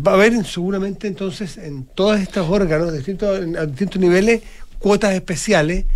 Va 0.07 0.13
a 0.13 0.15
haber 0.15 0.45
seguramente 0.45 1.09
entonces 1.09 1.57
en 1.57 1.85
todos 1.87 2.21
estos 2.21 2.49
órganos, 2.49 2.93
distintos, 2.93 3.41
a 3.57 3.67
distintos 3.67 4.01
niveles, 4.01 4.43
cuotas 4.79 5.15
especiales, 5.15 5.87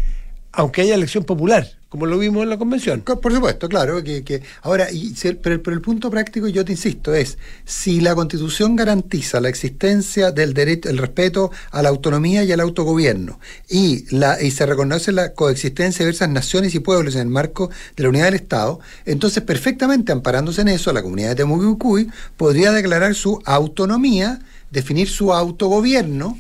aunque 0.52 0.82
haya 0.82 0.94
elección 0.94 1.24
popular 1.24 1.66
como 1.94 2.06
lo 2.06 2.18
vimos 2.18 2.42
en 2.42 2.50
la 2.50 2.58
convención. 2.58 3.02
Por 3.02 3.32
supuesto, 3.32 3.68
claro. 3.68 4.02
Que, 4.02 4.42
ahora, 4.62 4.90
y, 4.90 5.14
pero, 5.40 5.54
el 5.54 5.80
punto 5.80 6.10
práctico, 6.10 6.48
yo 6.48 6.64
te 6.64 6.72
insisto, 6.72 7.14
es 7.14 7.38
si 7.64 8.00
la 8.00 8.16
Constitución 8.16 8.74
garantiza 8.74 9.40
la 9.40 9.48
existencia 9.48 10.32
del 10.32 10.54
derecho, 10.54 10.88
el 10.88 10.98
respeto 10.98 11.52
a 11.70 11.82
la 11.82 11.90
autonomía 11.90 12.42
y 12.42 12.50
al 12.50 12.58
autogobierno, 12.58 13.38
y, 13.68 14.12
la, 14.12 14.42
y 14.42 14.50
se 14.50 14.66
reconoce 14.66 15.12
la 15.12 15.34
coexistencia 15.34 16.00
de 16.00 16.06
diversas 16.06 16.30
naciones 16.30 16.74
y 16.74 16.80
pueblos 16.80 17.14
en 17.14 17.20
el 17.20 17.28
marco 17.28 17.70
de 17.94 18.02
la 18.02 18.08
unidad 18.08 18.24
del 18.24 18.34
Estado, 18.34 18.80
entonces 19.04 19.44
perfectamente 19.44 20.10
amparándose 20.10 20.62
en 20.62 20.68
eso, 20.68 20.92
la 20.92 21.00
comunidad 21.00 21.28
de 21.28 21.36
Temucuy 21.36 22.10
podría 22.36 22.72
declarar 22.72 23.14
su 23.14 23.40
autonomía, 23.44 24.40
definir 24.72 25.08
su 25.08 25.32
autogobierno, 25.32 26.36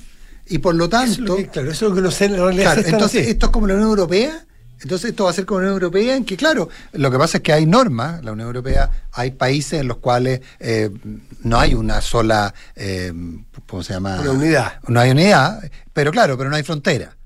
y 0.48 0.58
por 0.58 0.74
lo 0.74 0.88
tanto. 0.88 1.36
claro, 1.52 1.70
eso 1.70 1.86
es 1.86 1.90
lo 1.90 1.94
que 1.94 2.02
no 2.02 2.10
sé. 2.10 2.24
entonces, 2.24 3.28
esto 3.28 3.46
es 3.46 3.52
como 3.52 3.68
la 3.68 3.74
Unión 3.74 3.90
Europea 3.90 4.44
entonces 4.80 5.10
esto 5.10 5.24
va 5.24 5.30
a 5.30 5.32
ser 5.32 5.46
con 5.46 5.58
la 5.58 5.68
Unión 5.68 5.74
Europea 5.74 6.16
en 6.16 6.24
que, 6.24 6.36
claro, 6.36 6.68
lo 6.92 7.10
que 7.10 7.18
pasa 7.18 7.38
es 7.38 7.42
que 7.42 7.52
hay 7.52 7.66
normas, 7.66 8.22
la 8.24 8.32
Unión 8.32 8.48
Europea, 8.48 8.90
hay 9.12 9.30
países 9.30 9.80
en 9.80 9.88
los 9.88 9.98
cuales 9.98 10.40
eh, 10.58 10.90
no 11.42 11.58
hay 11.58 11.74
una 11.74 12.00
sola, 12.00 12.52
eh, 12.74 13.12
¿cómo 13.66 13.82
se 13.82 13.94
llama? 13.94 14.20
Una 14.20 14.32
unidad. 14.32 14.72
No 14.88 15.00
hay 15.00 15.10
unidad, 15.10 15.70
pero 15.92 16.10
claro, 16.10 16.36
pero 16.36 16.50
no 16.50 16.56
hay 16.56 16.62
frontera. 16.62 17.16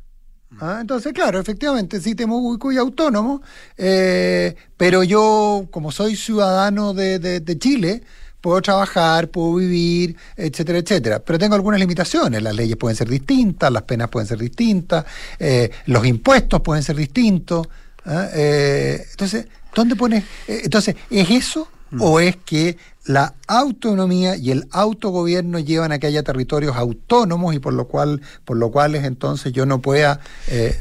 ¿Ah? 0.61 0.79
Entonces, 0.81 1.13
claro, 1.13 1.39
efectivamente, 1.39 2.01
sí 2.01 2.15
tenemos 2.15 2.43
muy 2.43 2.77
autónomo, 2.79 3.43
eh, 3.77 4.57
pero 4.77 5.05
yo, 5.05 5.69
como 5.71 5.93
soy 5.93 6.17
ciudadano 6.17 6.95
de, 6.95 7.19
de 7.19 7.59
Chile, 7.59 8.03
puedo 8.41 8.61
trabajar, 8.63 9.29
puedo 9.29 9.57
vivir, 9.57 10.17
etcétera, 10.37 10.79
etcétera. 10.79 11.19
Pero 11.21 11.39
tengo 11.39 11.55
algunas 11.55 11.81
limitaciones. 11.81 12.43
Las 12.43 12.55
leyes 12.55 12.77
pueden 12.77 12.97
ser 12.97 13.09
distintas, 13.09 13.73
las 13.73 13.83
penas 13.83 14.09
pueden 14.09 14.27
ser 14.27 14.39
distintas, 14.39 15.05
eh, 15.39 15.71
los 15.87 16.07
impuestos 16.07 16.61
pueden 16.61 16.83
ser 16.83 16.97
distintos. 16.97 17.69
¿ah? 18.05 18.29
Eh, 18.33 19.05
entonces, 19.11 19.47
¿dónde 19.75 19.97
pones? 19.97 20.25
Eh, 20.47 20.63
entonces, 20.65 20.97
¿es 21.11 21.31
eso 21.31 21.69
mm. 21.91 22.03
o 22.03 22.21
es 22.21 22.37
que 22.37 22.77
la 23.07 23.35
autonomía 23.47 24.37
y 24.37 24.51
el 24.51 24.69
autogobierno 24.71 25.59
llevan 25.59 25.93
a 25.93 25.99
que 25.99 26.07
haya 26.07 26.23
territorios 26.23 26.77
autónomos 26.77 27.55
y 27.55 27.59
por 27.59 27.73
lo 27.73 27.89
cual, 27.89 28.21
por 28.45 28.59
lo 28.59 28.71
cual 28.71 28.95
entonces 28.97 29.53
yo 29.55 29.65
no 29.65 29.81
pueda 29.81 30.21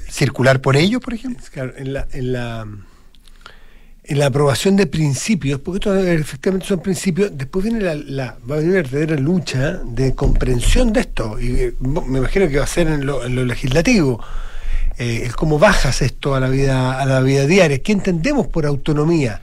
circular 0.09 0.59
por 0.59 0.75
ellos, 0.75 1.01
por 1.01 1.13
ejemplo? 1.13 1.45
Claro, 1.49 1.71
en 1.77 1.93
la, 1.93 2.05
en 2.11 2.33
la 2.33 2.67
en 4.07 4.19
la 4.19 4.27
aprobación 4.27 4.77
de 4.77 4.87
principios, 4.87 5.59
porque 5.59 5.77
esto 5.79 5.95
efectivamente 5.97 6.65
son 6.65 6.79
principios, 6.79 7.31
después 7.33 7.65
viene 7.65 7.81
la, 7.81 8.37
va 8.49 8.55
a 8.55 8.59
venir 8.59 8.71
una 8.71 8.81
verdadera 8.81 9.15
lucha 9.17 9.81
de 9.83 10.15
comprensión 10.15 10.93
de 10.93 11.01
esto, 11.01 11.37
y 11.39 11.59
eh, 11.59 11.73
me 11.81 12.19
imagino 12.19 12.47
que 12.47 12.57
va 12.57 12.63
a 12.63 12.67
ser 12.67 12.87
en 12.87 13.05
lo, 13.05 13.27
legislativo, 13.27 14.23
eh, 14.97 15.23
el 15.25 15.35
cómo 15.35 15.59
bajas 15.59 16.01
esto 16.01 16.35
a 16.35 16.39
la 16.39 16.47
vida, 16.47 17.01
a 17.01 17.05
la 17.05 17.19
vida 17.19 17.45
diaria, 17.45 17.79
¿qué 17.79 17.91
entendemos 17.91 18.47
por 18.47 18.65
autonomía? 18.65 19.41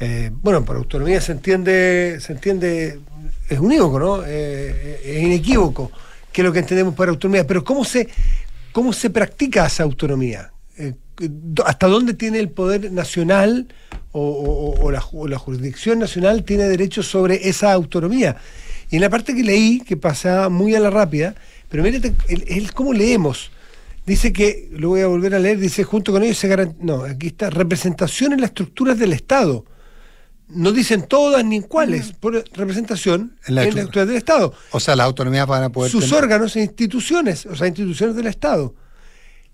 Eh, 0.00 0.30
bueno, 0.32 0.64
por 0.64 0.76
autonomía 0.76 1.20
se 1.20 1.32
entiende, 1.32 2.18
se 2.20 2.32
entiende, 2.32 3.00
es 3.46 3.58
unívoco, 3.58 3.98
¿no? 3.98 4.24
es 4.24 5.22
inequívoco, 5.22 5.92
qué 6.32 6.40
es 6.40 6.46
lo 6.46 6.52
que 6.52 6.60
entendemos 6.60 6.94
por 6.94 7.10
autonomía, 7.10 7.46
pero 7.46 7.62
¿cómo 7.62 7.84
se, 7.84 8.08
cómo 8.72 8.94
se 8.94 9.10
practica 9.10 9.66
esa 9.66 9.82
autonomía? 9.82 10.50
¿Hasta 11.64 11.86
dónde 11.86 12.14
tiene 12.14 12.38
el 12.38 12.50
poder 12.50 12.92
nacional? 12.92 13.68
o, 14.12 14.90
la, 14.90 15.38
jurisdicción 15.38 15.98
nacional 15.98 16.44
tiene 16.44 16.64
derecho 16.64 17.02
sobre 17.02 17.48
esa 17.48 17.72
autonomía. 17.72 18.36
Y 18.90 18.96
en 18.96 19.02
la 19.02 19.10
parte 19.10 19.34
que 19.34 19.42
leí, 19.42 19.80
que 19.80 19.96
pasaba 19.96 20.48
muy 20.48 20.74
a 20.74 20.80
la 20.80 20.90
rápida, 20.90 21.34
pero 21.68 21.82
mírate, 21.82 22.14
es 22.28 22.72
como 22.72 22.92
leemos. 22.92 23.50
Dice 24.06 24.32
que, 24.32 24.70
lo 24.72 24.88
voy 24.88 25.02
a 25.02 25.06
volver 25.06 25.34
a 25.34 25.38
leer, 25.38 25.58
dice, 25.58 25.84
junto 25.84 26.12
con 26.12 26.22
ellos 26.22 26.38
se 26.38 26.48
garantiza, 26.48 26.82
no, 26.82 27.02
aquí 27.02 27.28
está, 27.28 27.50
representación 27.50 28.32
en 28.32 28.40
las 28.40 28.50
estructuras 28.50 28.98
del 28.98 29.12
Estado. 29.12 29.66
No 30.48 30.72
dicen 30.72 31.02
todas 31.02 31.44
ni 31.44 31.60
cuáles, 31.60 32.12
por 32.12 32.42
representación 32.54 33.36
en, 33.46 33.54
las 33.54 33.66
estructuras 33.66 34.08
del 34.08 34.16
Estado. 34.16 34.54
O 34.70 34.80
sea, 34.80 34.96
las 34.96 35.04
autonomías 35.04 35.46
van 35.46 35.64
a 35.64 35.68
poder... 35.68 35.90
Sus 35.90 36.10
órganos 36.10 36.56
e 36.56 36.62
instituciones, 36.62 37.44
o 37.44 37.54
sea, 37.54 37.66
instituciones 37.66 38.16
del 38.16 38.28
Estado. 38.28 38.74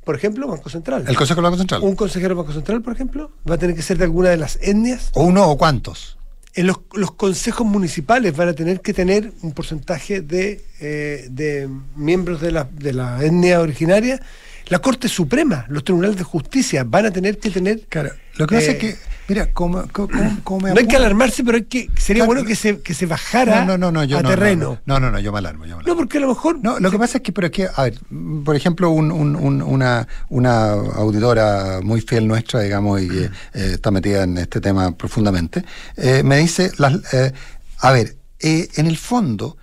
Por 0.05 0.15
ejemplo, 0.15 0.47
Banco 0.47 0.69
Central. 0.69 1.05
El 1.09 1.17
Consejo 1.17 1.41
del 1.41 1.45
Banco 1.45 1.59
Central. 1.59 1.83
Un 1.83 1.97
consejero 1.97 2.29
del 2.29 2.39
Banco 2.39 2.53
Central, 2.53 2.83
por 2.83 2.93
ejemplo, 2.93 3.31
va 3.49 3.55
a 3.55 3.59
tener 3.59 3.75
que 3.75 3.83
ser 3.83 3.99
de 3.99 4.05
alguna 4.05 4.31
de 4.31 4.37
las 4.37 4.59
etnias. 4.61 5.11
¿O 5.15 5.25
uno 5.25 5.49
o 5.51 5.57
cuántos? 5.57 6.19
En 6.55 6.69
los, 6.69 6.79
consejos 7.17 7.67
municipales 7.67 8.37
van 8.37 8.49
a 8.49 8.53
tener 8.53 8.81
que 8.81 8.95
tener 8.95 9.33
un 9.43 9.53
porcentaje 9.53 10.21
de, 10.21 10.65
eh, 10.81 11.27
de 11.31 11.69
miembros 11.97 12.41
de 12.41 12.53
la, 12.53 12.65
de 12.65 12.93
la 12.93 13.25
etnia 13.25 13.61
originaria. 13.61 14.21
La 14.69 14.79
Corte 14.79 15.09
Suprema, 15.09 15.67
los 15.69 15.85
tribunales 15.85 16.17
de 16.17 16.25
justicia 16.25 16.85
van 16.85 17.07
a 17.07 17.11
tener 17.11 17.39
que 17.39 17.51
tener. 17.51 17.81
Claro, 17.89 18.11
lo 18.37 18.47
que 18.47 18.57
pasa 18.57 18.71
es 18.73 18.77
eh, 18.77 18.79
que 18.79 18.97
Mira, 19.27 19.53
como, 19.53 19.83
No 19.83 20.79
hay 20.79 20.87
que 20.87 20.97
alarmarse, 20.97 21.43
pero 21.45 21.57
hay 21.57 21.65
que, 21.65 21.89
sería 21.97 22.27
bueno 22.27 22.45
que 22.45 22.55
se, 22.55 22.81
que 22.81 22.93
se 22.93 23.07
bajara 23.07 23.65
no, 23.65 23.79
no, 23.79 23.91
no, 23.91 24.05
yo, 24.05 24.19
a 24.19 24.23
terreno. 24.23 24.81
No, 24.85 25.01
no, 25.01 25.11
no, 25.11 25.19
yo 25.19 25.33
me 25.33 25.39
alarmo, 25.39 25.65
yo 25.65 25.79
me 25.79 25.83
No, 25.85 25.97
porque 25.97 26.19
a 26.19 26.21
lo 26.21 26.29
mejor. 26.29 26.59
No, 26.63 26.79
lo 26.79 26.91
que 26.91 26.99
pasa 26.99 27.19
es 27.19 27.23
que, 27.23 27.33
pero 27.33 27.47
es 27.47 27.53
que, 27.53 27.67
a 27.75 27.85
ver, 27.85 27.99
por 28.45 28.55
ejemplo, 28.55 28.91
un, 28.91 29.11
un, 29.11 29.63
una, 29.63 30.07
una 30.29 30.73
auditora 30.73 31.81
muy 31.83 32.03
fiel 32.03 32.29
nuestra, 32.29 32.61
digamos, 32.61 33.01
y 33.01 33.09
que 33.09 33.25
eh, 33.25 33.31
está 33.55 33.91
metida 33.91 34.25
en 34.25 34.37
este 34.37 34.61
tema 34.61 34.95
profundamente, 34.95 35.65
eh, 35.97 36.23
me 36.23 36.37
dice, 36.37 36.71
las, 36.77 36.95
eh, 37.15 37.33
a 37.79 37.93
ver, 37.93 38.17
en 38.41 38.87
el 38.87 38.99
fondo, 38.99 39.57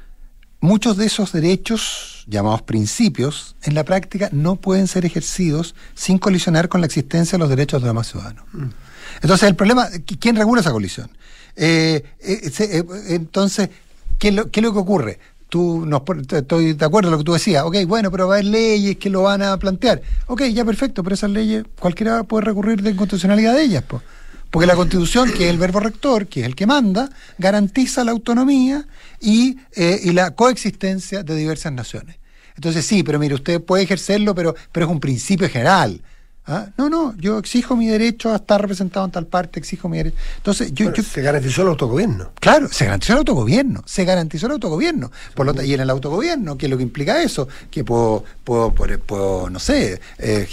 muchos 0.60 0.98
de 0.98 1.05
esos 1.05 1.34
derechos, 1.34 2.20
llamados 2.31 2.63
principios, 2.63 3.55
en 3.61 3.75
la 3.75 3.83
práctica 3.83 4.29
no 4.31 4.55
pueden 4.55 4.88
ser 4.88 5.05
ejercidos 5.05 5.75
sin 5.93 6.17
colisionar 6.17 6.69
con 6.69 6.81
la 6.81 6.88
existencia 6.88 7.38
de 7.38 7.39
los 7.39 7.50
derechos 7.50 7.81
de 7.81 7.85
los 7.85 7.93
demás 7.93 8.07
ciudadanos. 8.07 8.45
Mm. 8.53 8.69
Entonces, 9.21 9.47
el 9.50 9.55
problema, 9.55 9.89
¿quién 10.19 10.35
regula 10.35 10.61
esa 10.61 10.71
colisión? 10.71 11.11
Eh, 11.55 12.03
eh, 12.21 12.51
eh, 12.59 12.83
entonces, 13.09 13.69
¿qué 14.17 14.29
es, 14.29 14.33
lo, 14.33 14.50
que 14.50 14.65
ocurre? 14.65 15.19
Tú, 15.50 15.85
no, 15.85 16.03
estoy 16.31 16.73
de 16.73 16.85
acuerdo 16.85 17.09
con 17.09 17.11
lo 17.11 17.17
que 17.17 17.23
tú 17.25 17.33
decías, 17.33 17.63
ok, 17.65 17.85
bueno, 17.85 18.09
pero 18.09 18.27
va 18.27 18.35
a 18.35 18.38
haber 18.38 18.45
leyes 18.45 18.97
que 18.97 19.09
lo 19.09 19.23
van 19.23 19.41
a 19.41 19.57
plantear. 19.57 20.01
Ok, 20.27 20.43
ya 20.45 20.63
perfecto, 20.63 21.03
pero 21.03 21.13
esas 21.13 21.29
leyes 21.29 21.65
cualquiera 21.77 22.23
puede 22.23 22.45
recurrir 22.45 22.81
de 22.81 22.91
inconstitucionalidad 22.91 23.53
de 23.55 23.63
ellas, 23.63 23.83
pues. 23.88 24.01
Porque 24.50 24.67
la 24.67 24.75
Constitución, 24.75 25.31
que 25.31 25.45
es 25.45 25.50
el 25.50 25.57
verbo 25.57 25.79
rector, 25.79 26.27
que 26.27 26.41
es 26.41 26.45
el 26.45 26.55
que 26.55 26.67
manda, 26.67 27.09
garantiza 27.38 28.03
la 28.03 28.11
autonomía 28.11 28.85
y, 29.21 29.57
y 29.73 30.11
la 30.11 30.31
coexistencia 30.31 31.23
de 31.23 31.38
diversas 31.38 31.71
naciones. 31.71 32.20
Entonces 32.62 32.86
sí, 32.86 33.01
pero 33.01 33.18
mire, 33.18 33.34
usted 33.34 33.60
puede 33.60 33.82
ejercerlo, 33.82 34.36
pero, 34.36 34.53
pero 34.72 34.86
es 34.86 34.91
un 34.91 35.00
principio 35.00 35.50
general. 35.50 36.00
¿Ah? 36.46 36.68
No, 36.77 36.91
no, 36.91 37.15
yo 37.18 37.39
exijo 37.39 37.75
mi 37.75 37.88
derecho 37.88 38.32
a 38.32 38.36
estar 38.36 38.62
representado 38.62 39.03
en 39.03 39.12
tal 39.12 39.25
parte, 39.25 39.60
exijo 39.60 39.89
mi 39.89 39.98
derecho. 39.98 40.15
Entonces, 40.38 40.72
yo, 40.72 40.94
se 40.94 41.24
garantizó 41.24 41.63
el 41.63 41.70
autogobierno. 41.70 42.34
Claro, 42.39 42.68
se 42.68 42.86
garantizó 42.86 43.13
el 43.13 43.20
autogobierno, 43.20 43.82
se 43.88 44.06
garantizó 44.06 44.46
el 44.46 44.51
autogobierno. 44.51 45.12
Por 45.34 45.48
lo, 45.48 45.60
y 45.63 45.74
en 45.74 45.80
el 45.80 45.89
autogobierno, 45.89 46.56
¿qué 46.56 46.68
es 46.68 46.70
lo 46.70 46.77
que 46.77 46.84
implica 46.84 47.24
eso? 47.24 47.48
Que 47.72 47.84
puedo, 47.84 48.25
puedo, 48.44 48.72
puedo, 48.75 49.50
no 49.50 49.58
sé, 49.58 50.00
eh, 50.20 50.48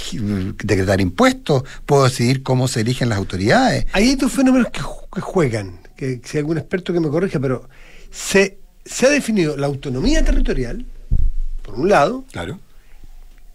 decretar 0.64 1.02
impuestos, 1.02 1.62
puedo 1.84 2.04
decidir 2.04 2.42
cómo 2.42 2.68
se 2.68 2.80
eligen 2.80 3.10
las 3.10 3.18
autoridades. 3.18 3.84
Hay 3.92 4.14
dos 4.14 4.32
fenómenos 4.32 4.68
que, 4.70 4.80
juegan, 5.20 5.80
que 5.94 6.22
si 6.24 6.38
hay 6.38 6.40
algún 6.40 6.56
experto 6.56 6.94
que 6.94 7.00
me 7.00 7.08
corrija, 7.08 7.38
pero 7.38 7.68
se, 8.10 8.56
se 8.82 9.06
ha 9.06 9.10
definido 9.10 9.58
la 9.58 9.66
autonomía 9.66 10.24
territorial, 10.24 10.86
por 11.68 11.78
un 11.78 11.88
lado, 11.88 12.24
claro 12.32 12.58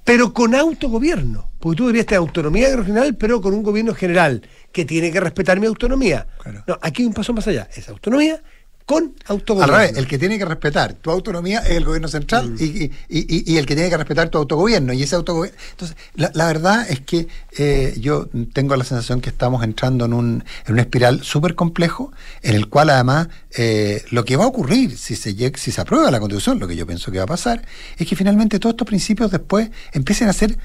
pero 0.03 0.33
con 0.33 0.55
autogobierno. 0.55 1.49
Porque 1.59 1.77
tú 1.77 1.83
deberías 1.85 2.05
tener 2.05 2.19
autonomía 2.19 2.75
regional, 2.75 3.15
pero 3.15 3.41
con 3.41 3.53
un 3.53 3.63
gobierno 3.63 3.93
general 3.93 4.41
que 4.71 4.83
tiene 4.85 5.11
que 5.11 5.19
respetar 5.19 5.59
mi 5.59 5.65
autonomía. 5.65 6.27
No, 6.67 6.77
aquí 6.81 7.03
hay 7.03 7.07
un 7.07 7.13
paso 7.13 7.33
más 7.33 7.47
allá. 7.47 7.69
Es 7.73 7.87
autonomía 7.87 8.41
con 8.85 9.13
autogobierno. 9.27 9.73
Al 9.75 9.81
revés, 9.81 9.97
el 9.97 10.07
que 10.07 10.17
tiene 10.17 10.37
que 10.37 10.45
respetar 10.45 10.93
tu 10.93 11.11
autonomía 11.11 11.59
es 11.59 11.71
el 11.71 11.85
gobierno 11.85 12.07
central 12.07 12.51
mm. 12.51 12.57
y, 12.59 13.57
el 13.57 13.65
que 13.65 13.75
tiene 13.75 13.89
que 13.89 13.97
respetar 13.97 14.29
tu 14.29 14.37
autogobierno. 14.37 14.93
Y 14.93 15.03
ese 15.03 15.15
autogobierno. 15.15 15.57
Entonces, 15.71 15.95
la, 16.15 16.47
verdad 16.47 16.85
es 16.89 16.99
que 17.01 17.27
eh, 17.57 17.95
yo 17.99 18.27
tengo 18.51 18.75
la 18.75 18.83
sensación 18.83 19.21
que 19.21 19.29
estamos 19.29 19.63
entrando 19.63 20.05
en 20.05 20.13
un, 20.13 20.43
en 20.65 20.73
una 20.73 20.81
espiral 20.81 21.23
súper 21.23 21.55
complejo, 21.55 22.11
en 22.41 22.55
el 22.55 22.67
cual 22.67 22.89
además 22.89 23.29
eh, 23.55 24.03
lo 24.11 24.25
que 24.25 24.35
va 24.35 24.43
a 24.43 24.47
ocurrir 24.47 24.97
si 24.97 25.15
se, 25.15 25.33
si 25.57 25.71
se 25.71 25.81
aprueba 25.81 26.11
la 26.11 26.19
constitución, 26.19 26.59
lo 26.59 26.67
que 26.67 26.75
yo 26.75 26.85
pienso 26.85 27.11
que 27.11 27.19
va 27.19 27.23
a 27.23 27.27
pasar, 27.27 27.65
es 27.97 28.07
que 28.07 28.15
finalmente 28.15 28.59
todos 28.59 28.73
estos 28.73 28.87
principios 28.87 29.31
después 29.31 29.69
empiecen 29.93 30.27
a 30.27 30.33
ser 30.33 30.57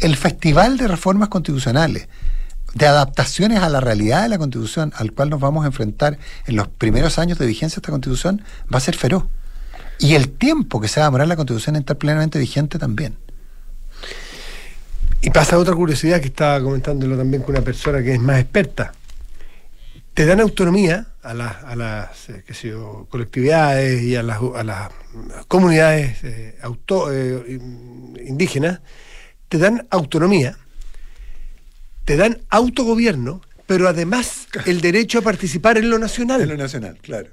el 0.00 0.16
festival 0.16 0.76
de 0.76 0.88
reformas 0.88 1.28
constitucionales 1.28 2.08
de 2.74 2.86
adaptaciones 2.86 3.60
a 3.60 3.68
la 3.68 3.80
realidad 3.80 4.22
de 4.22 4.28
la 4.28 4.38
Constitución 4.38 4.92
al 4.96 5.12
cual 5.12 5.30
nos 5.30 5.40
vamos 5.40 5.64
a 5.64 5.68
enfrentar 5.68 6.18
en 6.46 6.56
los 6.56 6.68
primeros 6.68 7.18
años 7.18 7.38
de 7.38 7.46
vigencia 7.46 7.76
de 7.76 7.80
esta 7.80 7.90
Constitución 7.90 8.42
va 8.72 8.78
a 8.78 8.80
ser 8.80 8.96
feroz. 8.96 9.24
Y 9.98 10.14
el 10.14 10.30
tiempo 10.30 10.80
que 10.80 10.88
se 10.88 11.00
va 11.00 11.06
a 11.06 11.08
demorar 11.08 11.28
la 11.28 11.36
Constitución 11.36 11.76
en 11.76 11.80
estar 11.80 11.96
plenamente 11.96 12.38
vigente 12.38 12.78
también. 12.78 13.16
Y 15.20 15.30
pasa 15.30 15.58
otra 15.58 15.74
curiosidad 15.74 16.20
que 16.20 16.28
estaba 16.28 16.62
comentándolo 16.62 17.16
también 17.16 17.42
con 17.42 17.56
una 17.56 17.64
persona 17.64 18.02
que 18.02 18.14
es 18.14 18.20
más 18.20 18.38
experta. 18.38 18.92
Te 20.14 20.26
dan 20.26 20.40
autonomía 20.40 21.08
a 21.22 21.34
las, 21.34 21.64
a 21.64 21.76
las 21.76 22.28
eh, 22.28 22.44
colectividades 23.08 24.02
y 24.02 24.14
a 24.14 24.22
las, 24.22 24.38
a 24.54 24.62
las 24.62 24.90
comunidades 25.48 26.22
eh, 26.22 26.58
auto, 26.62 27.12
eh, 27.12 27.60
indígenas, 28.24 28.80
te 29.48 29.58
dan 29.58 29.86
autonomía 29.90 30.56
te 32.08 32.16
dan 32.16 32.40
autogobierno, 32.48 33.42
pero 33.66 33.86
además 33.86 34.48
el 34.64 34.80
derecho 34.80 35.18
a 35.18 35.20
participar 35.20 35.76
en 35.76 35.90
lo 35.90 35.98
nacional. 35.98 36.40
En 36.40 36.48
lo 36.48 36.56
nacional, 36.56 36.96
claro. 37.02 37.28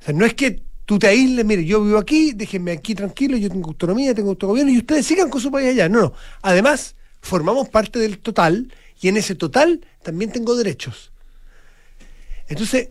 O 0.00 0.04
sea, 0.04 0.12
no 0.12 0.24
es 0.26 0.34
que 0.34 0.60
tú 0.84 0.98
te 0.98 1.06
aísles, 1.06 1.44
mire, 1.44 1.64
yo 1.64 1.80
vivo 1.84 1.98
aquí, 1.98 2.32
déjenme 2.32 2.72
aquí 2.72 2.96
tranquilo, 2.96 3.36
yo 3.36 3.48
tengo 3.48 3.68
autonomía, 3.68 4.12
tengo 4.12 4.30
autogobierno, 4.30 4.72
y 4.72 4.78
ustedes 4.78 5.06
sigan 5.06 5.30
con 5.30 5.40
su 5.40 5.52
país 5.52 5.68
allá. 5.68 5.88
No, 5.88 6.00
no. 6.00 6.14
Además, 6.42 6.96
formamos 7.20 7.68
parte 7.68 8.00
del 8.00 8.18
total, 8.18 8.72
y 9.00 9.06
en 9.06 9.18
ese 9.18 9.36
total 9.36 9.86
también 10.02 10.32
tengo 10.32 10.56
derechos. 10.56 11.12
Entonces, 12.48 12.88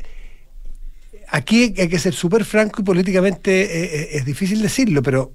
aquí 1.27 1.74
hay 1.77 1.89
que 1.89 2.00
ser 2.00 2.13
súper 2.13 2.46
franco 2.46 2.82
y 2.82 2.86
políticamente 2.86 3.63
eh, 3.63 3.84
eh, 3.84 4.10
es 4.13 4.24
difícil 4.24 4.62
decirlo, 4.62 5.03
pero 5.03 5.34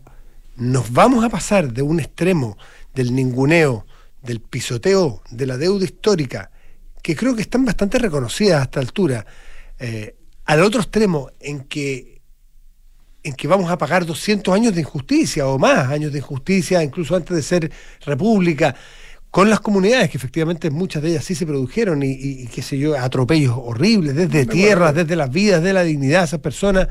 nos 0.57 0.91
vamos 0.91 1.23
a 1.23 1.29
pasar 1.29 1.71
de 1.71 1.83
un 1.83 2.01
extremo 2.01 2.57
del 2.95 3.15
ninguneo, 3.15 3.85
del 4.23 4.41
pisoteo 4.41 5.23
de 5.31 5.47
la 5.47 5.57
deuda 5.57 5.85
histórica, 5.85 6.51
que 7.03 7.17
creo 7.17 7.35
que 7.35 7.43
están 7.43 7.65
bastante 7.65 7.99
reconocidas 7.99 8.61
a 8.61 8.65
esta 8.65 8.81
altura, 8.81 9.27
eh, 9.79 10.17
al 10.45 10.63
otro 10.63 10.81
extremo 10.81 11.31
en 11.41 11.61
que, 11.61 12.21
en 13.23 13.35
que 13.35 13.49
vamos 13.49 13.71
a 13.71 13.79
pagar 13.79 14.07
200 14.07 14.55
años 14.55 14.75
de 14.75 14.81
injusticia 14.81 15.47
o 15.47 15.59
más 15.59 15.89
años 15.89 16.13
de 16.13 16.19
injusticia, 16.19 16.83
incluso 16.83 17.15
antes 17.15 17.37
de 17.37 17.43
ser 17.43 17.73
república, 18.05 18.75
con 19.31 19.51
las 19.51 19.61
comunidades, 19.61 20.11
que 20.11 20.17
efectivamente 20.17 20.71
muchas 20.71 21.03
de 21.03 21.11
ellas 21.11 21.25
sí 21.25 21.35
se 21.35 21.47
produjeron 21.47 22.03
y, 22.03 22.13
y, 22.13 22.47
qué 22.47 22.63
sé 22.63 22.79
yo, 22.79 22.99
atropellos 22.99 23.55
horribles, 23.57 24.15
desde 24.15 24.47
tierras, 24.47 24.95
desde 24.95 25.17
las 25.17 25.31
vidas, 25.31 25.63
de 25.63 25.75
la 25.75 25.83
dignidad 25.83 26.21
de 26.21 26.25
esas 26.25 26.41
personas. 26.41 26.89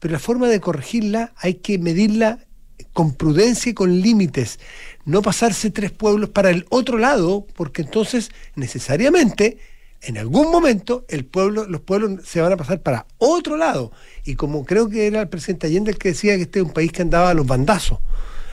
Pero 0.00 0.12
la 0.12 0.18
forma 0.18 0.48
de 0.48 0.60
corregirla 0.60 1.34
hay 1.36 1.54
que 1.54 1.78
medirla 1.78 2.45
con 2.92 3.14
prudencia 3.14 3.70
y 3.70 3.74
con 3.74 4.00
límites 4.00 4.58
no 5.04 5.22
pasarse 5.22 5.70
tres 5.70 5.92
pueblos 5.92 6.30
para 6.30 6.50
el 6.50 6.66
otro 6.68 6.98
lado, 6.98 7.46
porque 7.54 7.82
entonces 7.82 8.30
necesariamente 8.54 9.58
en 10.02 10.18
algún 10.18 10.50
momento 10.50 11.04
el 11.08 11.24
pueblo, 11.24 11.66
los 11.66 11.80
pueblos 11.80 12.26
se 12.26 12.40
van 12.40 12.52
a 12.52 12.56
pasar 12.56 12.80
para 12.80 13.06
otro 13.18 13.56
lado. 13.56 13.92
Y 14.24 14.34
como 14.34 14.64
creo 14.64 14.88
que 14.88 15.06
era 15.06 15.22
el 15.22 15.28
presidente 15.28 15.66
Allende 15.66 15.90
el 15.90 15.98
que 15.98 16.10
decía 16.10 16.36
que 16.36 16.42
este 16.42 16.60
es 16.60 16.64
un 16.64 16.72
país 16.72 16.92
que 16.92 17.02
andaba 17.02 17.30
a 17.30 17.34
los 17.34 17.46
bandazos, 17.46 17.98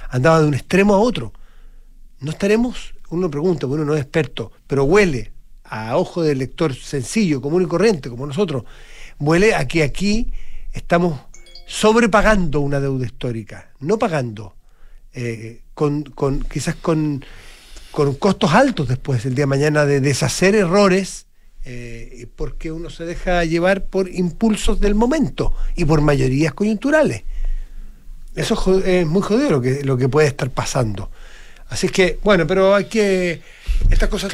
andaba 0.10 0.42
de 0.42 0.48
un 0.48 0.53
extremo 0.53 0.94
a 0.94 1.00
otro. 1.00 1.34
No 2.20 2.32
estaremos, 2.32 2.96
uno 3.10 3.30
pregunta, 3.30 3.68
uno 3.68 3.84
no 3.84 3.94
es 3.96 4.01
experto, 4.01 4.51
pero 4.68 4.86
huele 4.86 5.32
a 5.63 5.98
ojo 5.98 6.22
del 6.22 6.39
lector 6.39 6.74
sencillo, 6.75 7.42
común 7.42 7.63
y 7.63 7.65
corriente, 7.65 8.10
como 8.10 8.25
nosotros, 8.25 8.63
huele 9.20 9.56
a 9.56 9.68
que 9.68 9.84
aquí 9.84 10.32
estamos 10.72 11.20
sobrepagando 11.65 12.60
una 12.60 12.79
deuda 12.79 13.05
histórica, 13.05 13.72
no 13.79 13.98
pagando, 13.98 14.55
eh, 15.13 15.62
con, 15.74 16.03
quizás 16.51 16.75
con, 16.75 17.24
con, 17.91 18.15
costos 18.15 18.53
altos 18.53 18.88
después, 18.88 19.25
el 19.25 19.36
día 19.36 19.43
de 19.43 19.48
mañana, 19.48 19.86
de 19.86 20.00
deshacer 20.00 20.55
errores, 20.55 21.27
eh, 21.65 22.27
porque 22.36 22.72
uno 22.72 22.89
se 22.89 23.05
deja 23.05 23.43
llevar 23.46 23.86
por 23.86 24.10
impulsos 24.10 24.79
del 24.79 24.96
momento 24.96 25.53
y 25.75 25.86
por 25.86 26.01
mayorías 26.01 26.53
coyunturales. 26.53 27.24
Eso 28.36 28.82
es 28.84 29.05
muy 29.05 29.22
jodido 29.22 29.51
lo 29.51 29.62
que, 29.62 29.84
lo 29.84 29.96
que 29.96 30.10
puede 30.10 30.27
estar 30.27 30.50
pasando. 30.50 31.12
Así 31.70 31.88
es 31.88 31.91
que, 31.91 32.20
bueno, 32.24 32.46
pero 32.46 32.75
hay 32.75 32.86
que. 32.86 33.41
Estas 33.89 34.10
cosas. 34.10 34.32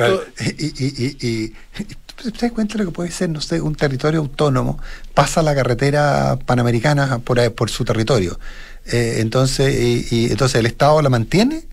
Y, 0.57 0.65
y, 0.65 1.17
y, 1.21 1.53
¿Te 2.21 2.31
das 2.31 2.51
cuenta 2.51 2.73
de 2.73 2.83
lo 2.83 2.89
que 2.89 2.95
puede 2.95 3.11
ser, 3.11 3.29
no 3.29 3.39
sé, 3.39 3.61
un 3.61 3.75
territorio 3.75 4.19
autónomo? 4.19 4.79
Pasa 5.13 5.41
la 5.41 5.55
carretera 5.55 6.37
panamericana 6.45 7.19
por, 7.19 7.53
por 7.53 7.69
su 7.69 7.85
territorio. 7.85 8.39
Eh, 8.85 9.17
entonces, 9.19 10.11
y, 10.11 10.31
entonces, 10.31 10.59
¿el 10.59 10.65
Estado 10.65 11.01
la 11.01 11.09
mantiene 11.09 11.65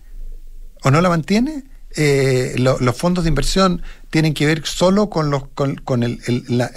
o 0.83 0.91
no 0.91 1.01
la 1.01 1.09
mantiene? 1.09 1.63
Eh, 1.95 2.55
los 2.57 2.95
fondos 2.95 3.23
de 3.23 3.29
inversión 3.29 3.81
tienen 4.09 4.33
que 4.33 4.45
ver 4.45 4.65
solo 4.65 5.09
con 5.09 5.31
los 5.31 5.47
con, 5.49 6.03
el, 6.03 6.19
la, 6.47 6.71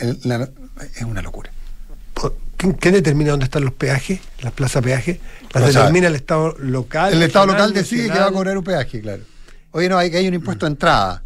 es 0.96 1.02
una 1.02 1.22
locura. 1.22 1.50
¿Qué 2.78 2.90
determina 2.90 3.30
dónde 3.30 3.44
están 3.44 3.64
los 3.64 3.72
peajes, 3.72 4.20
las 4.42 4.52
plazas 4.52 4.82
peajes? 4.82 5.18
Las 5.54 5.74
determina 5.74 6.08
el 6.08 6.14
Estado 6.14 6.54
local. 6.58 7.12
El 7.12 7.22
Estado 7.22 7.46
local 7.46 7.72
decide 7.72 8.10
que 8.10 8.18
va 8.18 8.26
a 8.26 8.32
cobrar 8.32 8.56
un 8.58 8.64
peaje, 8.64 9.00
claro. 9.00 9.22
Oye, 9.72 9.88
no, 9.88 9.96
hay, 9.96 10.14
hay 10.14 10.26
un 10.26 10.34
impuesto 10.34 10.66
de 10.66 10.72
entrada. 10.72 11.22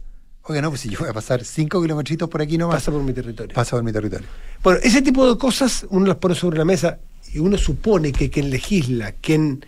Oye, 0.47 0.61
no, 0.61 0.69
pues 0.69 0.83
si 0.83 0.91
yo 0.91 0.99
voy 0.99 1.09
a 1.09 1.13
pasar 1.15 1.43
cinco 1.43 1.81
kilómetros 1.81 2.29
por 2.29 2.43
aquí 2.43 2.59
nomás. 2.59 2.77
Pasa 2.77 2.93
por 2.93 3.03
mi 3.03 3.15
territorio. 3.15 3.55
Pasa 3.55 3.71
por 3.77 3.83
mi 3.83 3.93
territorio. 3.93 4.27
Bueno, 4.63 4.79
ese 4.83 5.01
tipo 5.01 5.27
de 5.27 5.39
cosas 5.39 5.87
uno 5.89 6.07
las 6.07 6.17
pone 6.17 6.35
sobre 6.35 6.59
la 6.59 6.67
mesa 6.67 6.99
y 7.33 7.39
uno 7.39 7.57
supone 7.57 8.13
que 8.13 8.29
quien 8.29 8.51
legisla, 8.51 9.13
quien, 9.13 9.65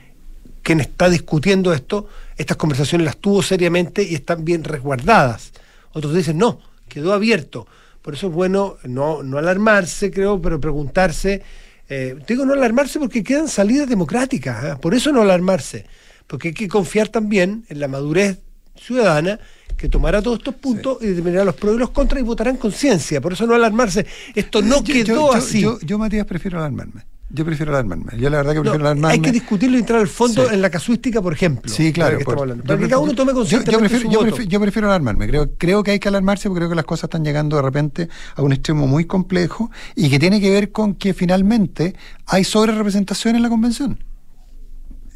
quien 0.62 0.80
está 0.80 1.08
discutiendo 1.08 1.72
esto, 1.72 2.08
estas 2.36 2.58
conversaciones 2.58 3.06
las 3.06 3.16
tuvo 3.16 3.42
seriamente 3.42 4.02
y 4.02 4.14
están 4.14 4.44
bien 4.44 4.64
resguardadas. 4.64 5.52
Otros 5.92 6.14
dicen, 6.14 6.36
no, 6.36 6.60
quedó 6.88 7.14
abierto. 7.14 7.66
Por 8.02 8.12
eso 8.12 8.26
es 8.26 8.34
bueno 8.34 8.76
no, 8.84 9.22
no 9.22 9.38
alarmarse, 9.38 10.10
creo, 10.10 10.42
pero 10.42 10.60
preguntarse. 10.60 11.42
Eh, 11.88 12.18
digo 12.28 12.44
no 12.44 12.52
alarmarse 12.52 12.98
porque 12.98 13.24
quedan 13.24 13.48
salidas 13.48 13.88
democráticas, 13.88 14.64
¿eh? 14.64 14.76
por 14.78 14.92
eso 14.94 15.10
no 15.10 15.22
alarmarse, 15.22 15.86
porque 16.26 16.48
hay 16.48 16.54
que 16.54 16.68
confiar 16.68 17.08
también 17.08 17.64
en 17.68 17.80
la 17.80 17.88
madurez 17.88 18.40
ciudadana 18.78 19.38
que 19.76 19.88
tomará 19.88 20.22
todos 20.22 20.38
estos 20.38 20.54
puntos 20.54 20.98
y 21.02 21.08
determinará 21.08 21.44
los 21.44 21.54
pros 21.54 21.76
y 21.76 21.78
los 21.78 21.90
contras 21.90 22.20
y 22.20 22.24
votará 22.24 22.50
en 22.50 22.56
conciencia. 22.56 23.20
Por 23.20 23.34
eso 23.34 23.46
no 23.46 23.54
alarmarse. 23.54 24.06
Esto 24.34 24.62
no 24.62 24.82
quedó 24.82 25.32
así. 25.32 25.64
Yo, 25.82 25.98
Matías, 25.98 26.26
prefiero 26.26 26.58
alarmarme. 26.58 27.04
Yo 27.28 27.44
prefiero 27.44 27.72
alarmarme. 27.72 28.12
Yo 28.18 28.30
la 28.30 28.38
verdad 28.38 28.54
que 28.54 28.60
prefiero 28.60 28.84
alarmarme. 28.84 29.14
Hay 29.14 29.20
que 29.20 29.32
discutirlo 29.32 29.76
y 29.76 29.80
entrar 29.80 30.00
al 30.00 30.06
fondo 30.06 30.50
en 30.50 30.62
la 30.62 30.70
casuística, 30.70 31.20
por 31.20 31.32
ejemplo. 31.32 31.70
Sí, 31.70 31.92
claro. 31.92 32.18
Para 32.20 32.78
que 32.78 32.88
cada 32.88 33.00
uno 33.00 33.14
tome 33.14 33.32
conciencia. 33.32 33.70
Yo, 33.70 33.78
prefiero, 33.80 34.10
yo, 34.44 34.60
prefiero, 34.60 34.88
alarmarme. 34.88 35.26
Creo, 35.26 35.50
creo 35.58 35.82
que 35.82 35.90
hay 35.90 35.98
que 35.98 36.08
alarmarse 36.08 36.48
porque 36.48 36.60
creo 36.60 36.70
que 36.70 36.76
las 36.76 36.84
cosas 36.84 37.04
están 37.04 37.24
llegando 37.24 37.56
de 37.56 37.62
repente 37.62 38.08
a 38.36 38.42
un 38.42 38.52
extremo 38.52 38.86
muy 38.86 39.04
complejo 39.06 39.70
y 39.96 40.08
que 40.08 40.18
tiene 40.18 40.40
que 40.40 40.50
ver 40.50 40.70
con 40.70 40.94
que 40.94 41.14
finalmente 41.14 41.96
hay 42.26 42.44
sobre 42.44 42.72
representación 42.72 43.34
en 43.34 43.42
la 43.42 43.48
convención. 43.48 44.02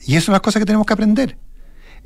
Y 0.05 0.17
eso 0.17 0.27
son 0.27 0.33
las 0.33 0.43
cosas 0.43 0.61
que 0.61 0.67
tenemos 0.67 0.87
que 0.87 0.93
aprender. 0.93 1.39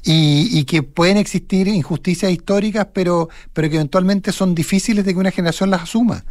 Y, 0.06 0.58
y, 0.58 0.64
que 0.64 0.82
pueden 0.82 1.16
existir 1.16 1.66
injusticias 1.66 2.30
históricas, 2.30 2.88
pero, 2.92 3.30
pero 3.54 3.70
que 3.70 3.76
eventualmente 3.76 4.32
son 4.32 4.54
difíciles 4.54 5.02
de 5.04 5.14
que 5.14 5.18
una 5.18 5.30
generación 5.30 5.70
las 5.70 5.84
asuma. 5.84 6.24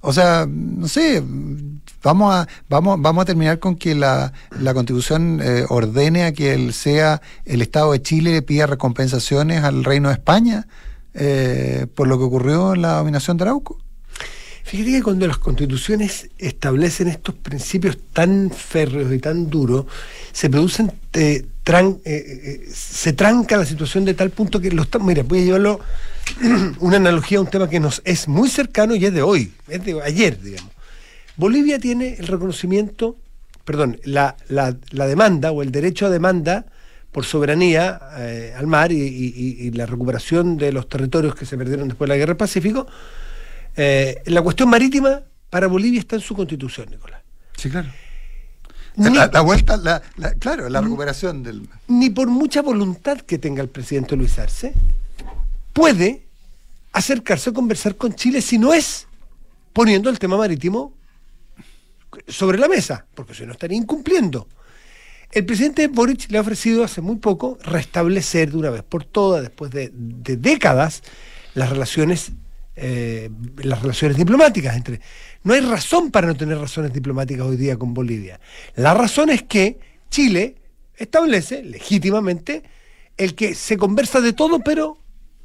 O 0.00 0.12
sea, 0.12 0.46
no 0.48 0.86
sé, 0.86 1.22
vamos 2.02 2.34
a, 2.34 2.48
vamos, 2.68 3.00
vamos 3.00 3.22
a 3.22 3.24
terminar 3.24 3.58
con 3.58 3.76
que 3.76 3.94
la, 3.94 4.32
la 4.58 4.72
Constitución 4.72 5.40
eh, 5.42 5.64
ordene 5.68 6.24
a 6.24 6.32
que 6.32 6.54
el, 6.54 6.72
sea 6.74 7.22
el 7.44 7.60
Estado 7.62 7.92
de 7.92 8.02
Chile 8.02 8.32
le 8.32 8.42
pida 8.42 8.66
recompensaciones 8.66 9.64
al 9.64 9.82
Reino 9.82 10.08
de 10.08 10.14
España 10.14 10.66
eh, 11.14 11.86
por 11.94 12.08
lo 12.08 12.18
que 12.18 12.24
ocurrió 12.24 12.74
en 12.74 12.82
la 12.82 12.96
dominación 12.96 13.36
de 13.36 13.44
Arauco. 13.44 13.78
Fíjate 14.64 14.92
que 14.92 15.02
cuando 15.02 15.26
las 15.26 15.38
constituciones 15.38 16.30
establecen 16.38 17.08
estos 17.08 17.34
principios 17.34 17.98
tan 18.12 18.50
férreos 18.50 19.12
y 19.12 19.18
tan 19.18 19.50
duros, 19.50 19.86
se 20.32 20.48
producen, 20.48 20.92
eh, 21.12 21.46
se 21.64 23.12
tranca 23.12 23.56
la 23.56 23.64
situación 23.64 24.04
de 24.04 24.14
tal 24.14 24.30
punto 24.30 24.60
que 24.60 24.70
los... 24.70 24.88
Mira, 25.00 25.22
voy 25.22 25.40
a 25.40 25.44
llevarlo 25.44 25.80
una 26.80 26.96
analogía 26.96 27.38
a 27.38 27.40
un 27.42 27.46
tema 27.48 27.68
que 27.68 27.80
nos 27.80 28.02
es 28.04 28.28
muy 28.28 28.48
cercano 28.48 28.94
y 28.94 29.04
es 29.04 29.12
de 29.12 29.22
hoy, 29.22 29.52
es 29.68 29.84
de 29.84 30.00
ayer, 30.02 30.40
digamos. 30.40 30.70
Bolivia 31.36 31.78
tiene 31.78 32.16
el 32.18 32.26
reconocimiento, 32.26 33.16
perdón, 33.64 34.00
la, 34.04 34.36
demanda 34.90 35.50
o 35.52 35.62
el 35.62 35.72
derecho 35.72 36.06
a 36.06 36.10
demanda 36.10 36.66
por 37.10 37.24
soberanía 37.24 38.00
eh, 38.18 38.54
al 38.56 38.66
mar 38.66 38.90
y, 38.92 39.70
la 39.72 39.86
recuperación 39.86 40.56
de 40.56 40.72
los 40.72 40.88
territorios 40.88 41.34
que 41.34 41.46
se 41.46 41.56
perdieron 41.56 41.88
después 41.88 42.08
de 42.08 42.14
la 42.14 42.18
Guerra 42.18 42.30
del 42.30 42.38
Pacífico. 42.38 42.86
Eh, 43.76 44.22
la 44.26 44.42
cuestión 44.42 44.68
marítima 44.68 45.22
para 45.48 45.66
Bolivia 45.66 46.00
está 46.00 46.16
en 46.16 46.22
su 46.22 46.34
constitución, 46.34 46.88
Nicolás. 46.90 47.22
Sí, 47.56 47.70
claro. 47.70 47.88
La, 48.96 49.40
vuelta, 49.40 49.76
la, 49.76 50.02
claro, 50.38 50.68
la 50.68 50.80
recuperación 50.80 51.42
del... 51.42 51.68
Ni 51.88 52.10
por 52.10 52.28
mucha 52.28 52.62
voluntad 52.62 53.18
que 53.18 53.38
tenga 53.38 53.62
el 53.62 53.68
presidente 53.68 54.16
Luis 54.16 54.38
Arce, 54.38 54.74
puede 55.72 56.26
acercarse 56.92 57.50
a 57.50 57.52
conversar 57.52 57.96
con 57.96 58.14
Chile 58.14 58.42
si 58.42 58.58
no 58.58 58.74
es 58.74 59.06
poniendo 59.72 60.10
el 60.10 60.18
tema 60.18 60.36
marítimo 60.36 60.92
sobre 62.28 62.58
la 62.58 62.68
mesa, 62.68 63.06
porque 63.14 63.34
si 63.34 63.46
no 63.46 63.52
estaría 63.52 63.78
incumpliendo. 63.78 64.46
El 65.30 65.46
presidente 65.46 65.88
Boric 65.88 66.30
le 66.30 66.36
ha 66.36 66.42
ofrecido 66.42 66.84
hace 66.84 67.00
muy 67.00 67.16
poco 67.16 67.58
restablecer 67.62 68.50
de 68.50 68.58
una 68.58 68.70
vez 68.70 68.82
por 68.82 69.04
todas, 69.04 69.42
después 69.42 69.70
de, 69.70 69.90
décadas, 69.94 71.02
las 71.54 71.70
relaciones, 71.70 72.32
eh, 72.74 73.30
las 73.62 73.82
relaciones 73.82 74.16
diplomáticas 74.16 74.76
entre. 74.76 75.00
No 75.44 75.54
hay 75.54 75.60
razón 75.60 76.10
para 76.10 76.26
no 76.26 76.34
tener 76.34 76.58
razones 76.58 76.92
diplomáticas 76.92 77.46
hoy 77.46 77.56
día 77.56 77.76
con 77.76 77.92
Bolivia. 77.92 78.40
La 78.76 78.94
razón 78.94 79.30
es 79.30 79.42
que 79.42 79.78
Chile 80.10 80.56
establece 80.96 81.62
legítimamente 81.62 82.62
el 83.16 83.34
que 83.34 83.54
se 83.54 83.76
conversa 83.76 84.20
de 84.20 84.32
todo, 84.32 84.60
pero 84.60 84.98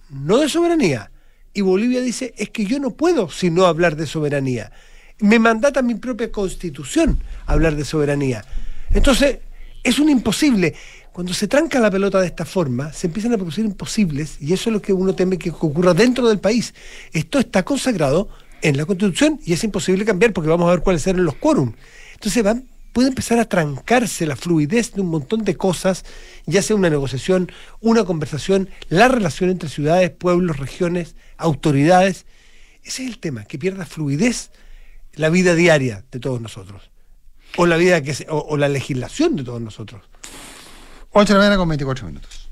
no 0.10 0.38
de 0.38 0.50
soberanía. 0.50 1.12
Y 1.54 1.62
Bolivia 1.62 2.02
dice, 2.02 2.34
es 2.38 2.50
que 2.50 2.66
yo 2.66 2.80
no 2.80 2.92
puedo 2.92 3.30
sino 3.30 3.66
hablar 3.66 3.96
de 3.96 4.06
soberanía. 4.06 4.72
Me 5.20 5.40
mandata 5.40 5.82
mi 5.82 5.96
propia 5.96 6.32
constitución 6.32 7.20
hablar 7.46 7.76
de 7.76 7.84
soberanía. 7.84 8.46
Entonces, 8.92 9.40
es 9.84 10.00
un 10.00 10.10
imposible. 10.10 10.76
Cuando 11.18 11.34
se 11.34 11.48
tranca 11.48 11.80
la 11.80 11.90
pelota 11.90 12.22
de 12.22 12.28
esta 12.28 12.46
forma, 12.46 12.94
se 12.94 13.08
empiezan 13.08 13.34
a 13.34 13.38
producir 13.38 13.66
imposibles 13.66 14.38
y 14.40 14.54
eso 14.54 14.70
es 14.70 14.74
lo 14.76 14.84
que 14.84 14.94
uno 14.94 15.16
teme 15.16 15.40
que 15.40 15.50
ocurra 15.50 15.96
dentro 15.96 16.28
del 16.28 16.38
país. 16.38 16.76
Esto 17.12 17.40
está 17.40 17.66
consagrado 17.66 18.30
en 18.62 18.78
la 18.78 18.86
Constitución 18.86 19.40
y 19.44 19.54
es 19.54 19.64
imposible 19.64 20.06
cambiar 20.06 20.32
porque 20.32 20.52
vamos 20.52 20.68
a 20.68 20.74
ver 20.74 20.82
cuáles 20.82 21.02
serán 21.02 21.26
los 21.26 21.34
quórum. 21.34 21.74
Entonces 22.14 22.46
puede 22.94 23.08
empezar 23.08 23.40
a 23.40 23.46
trancarse 23.46 24.28
la 24.28 24.36
fluidez 24.36 24.94
de 24.94 25.02
un 25.02 25.08
montón 25.08 25.44
de 25.44 25.58
cosas, 25.58 26.06
ya 26.46 26.62
sea 26.62 26.76
una 26.76 26.92
negociación, 26.92 27.52
una 27.80 28.04
conversación, 28.04 28.70
la 28.90 29.08
relación 29.08 29.50
entre 29.50 29.70
ciudades, 29.70 30.12
pueblos, 30.12 30.58
regiones, 30.58 31.16
autoridades. 31.38 32.28
Ese 32.84 33.02
es 33.02 33.10
el 33.10 33.18
tema, 33.18 33.46
que 33.46 33.58
pierda 33.58 33.88
fluidez 33.88 34.52
la 35.14 35.30
vida 35.30 35.56
diaria 35.56 36.06
de 36.12 36.20
todos 36.20 36.40
nosotros, 36.42 36.92
o 37.56 37.66
la 37.66 37.78
vida 37.78 38.04
que 38.04 38.16
o, 38.30 38.56
la 38.56 38.70
legislación 38.70 39.36
de 39.36 39.44
todos 39.44 39.62
nosotros. 39.62 40.04
8 41.20 41.34
de 41.34 41.34
la 41.34 41.40
mañana 41.40 41.58
con 41.58 41.68
24 41.70 42.06
minutos. 42.06 42.48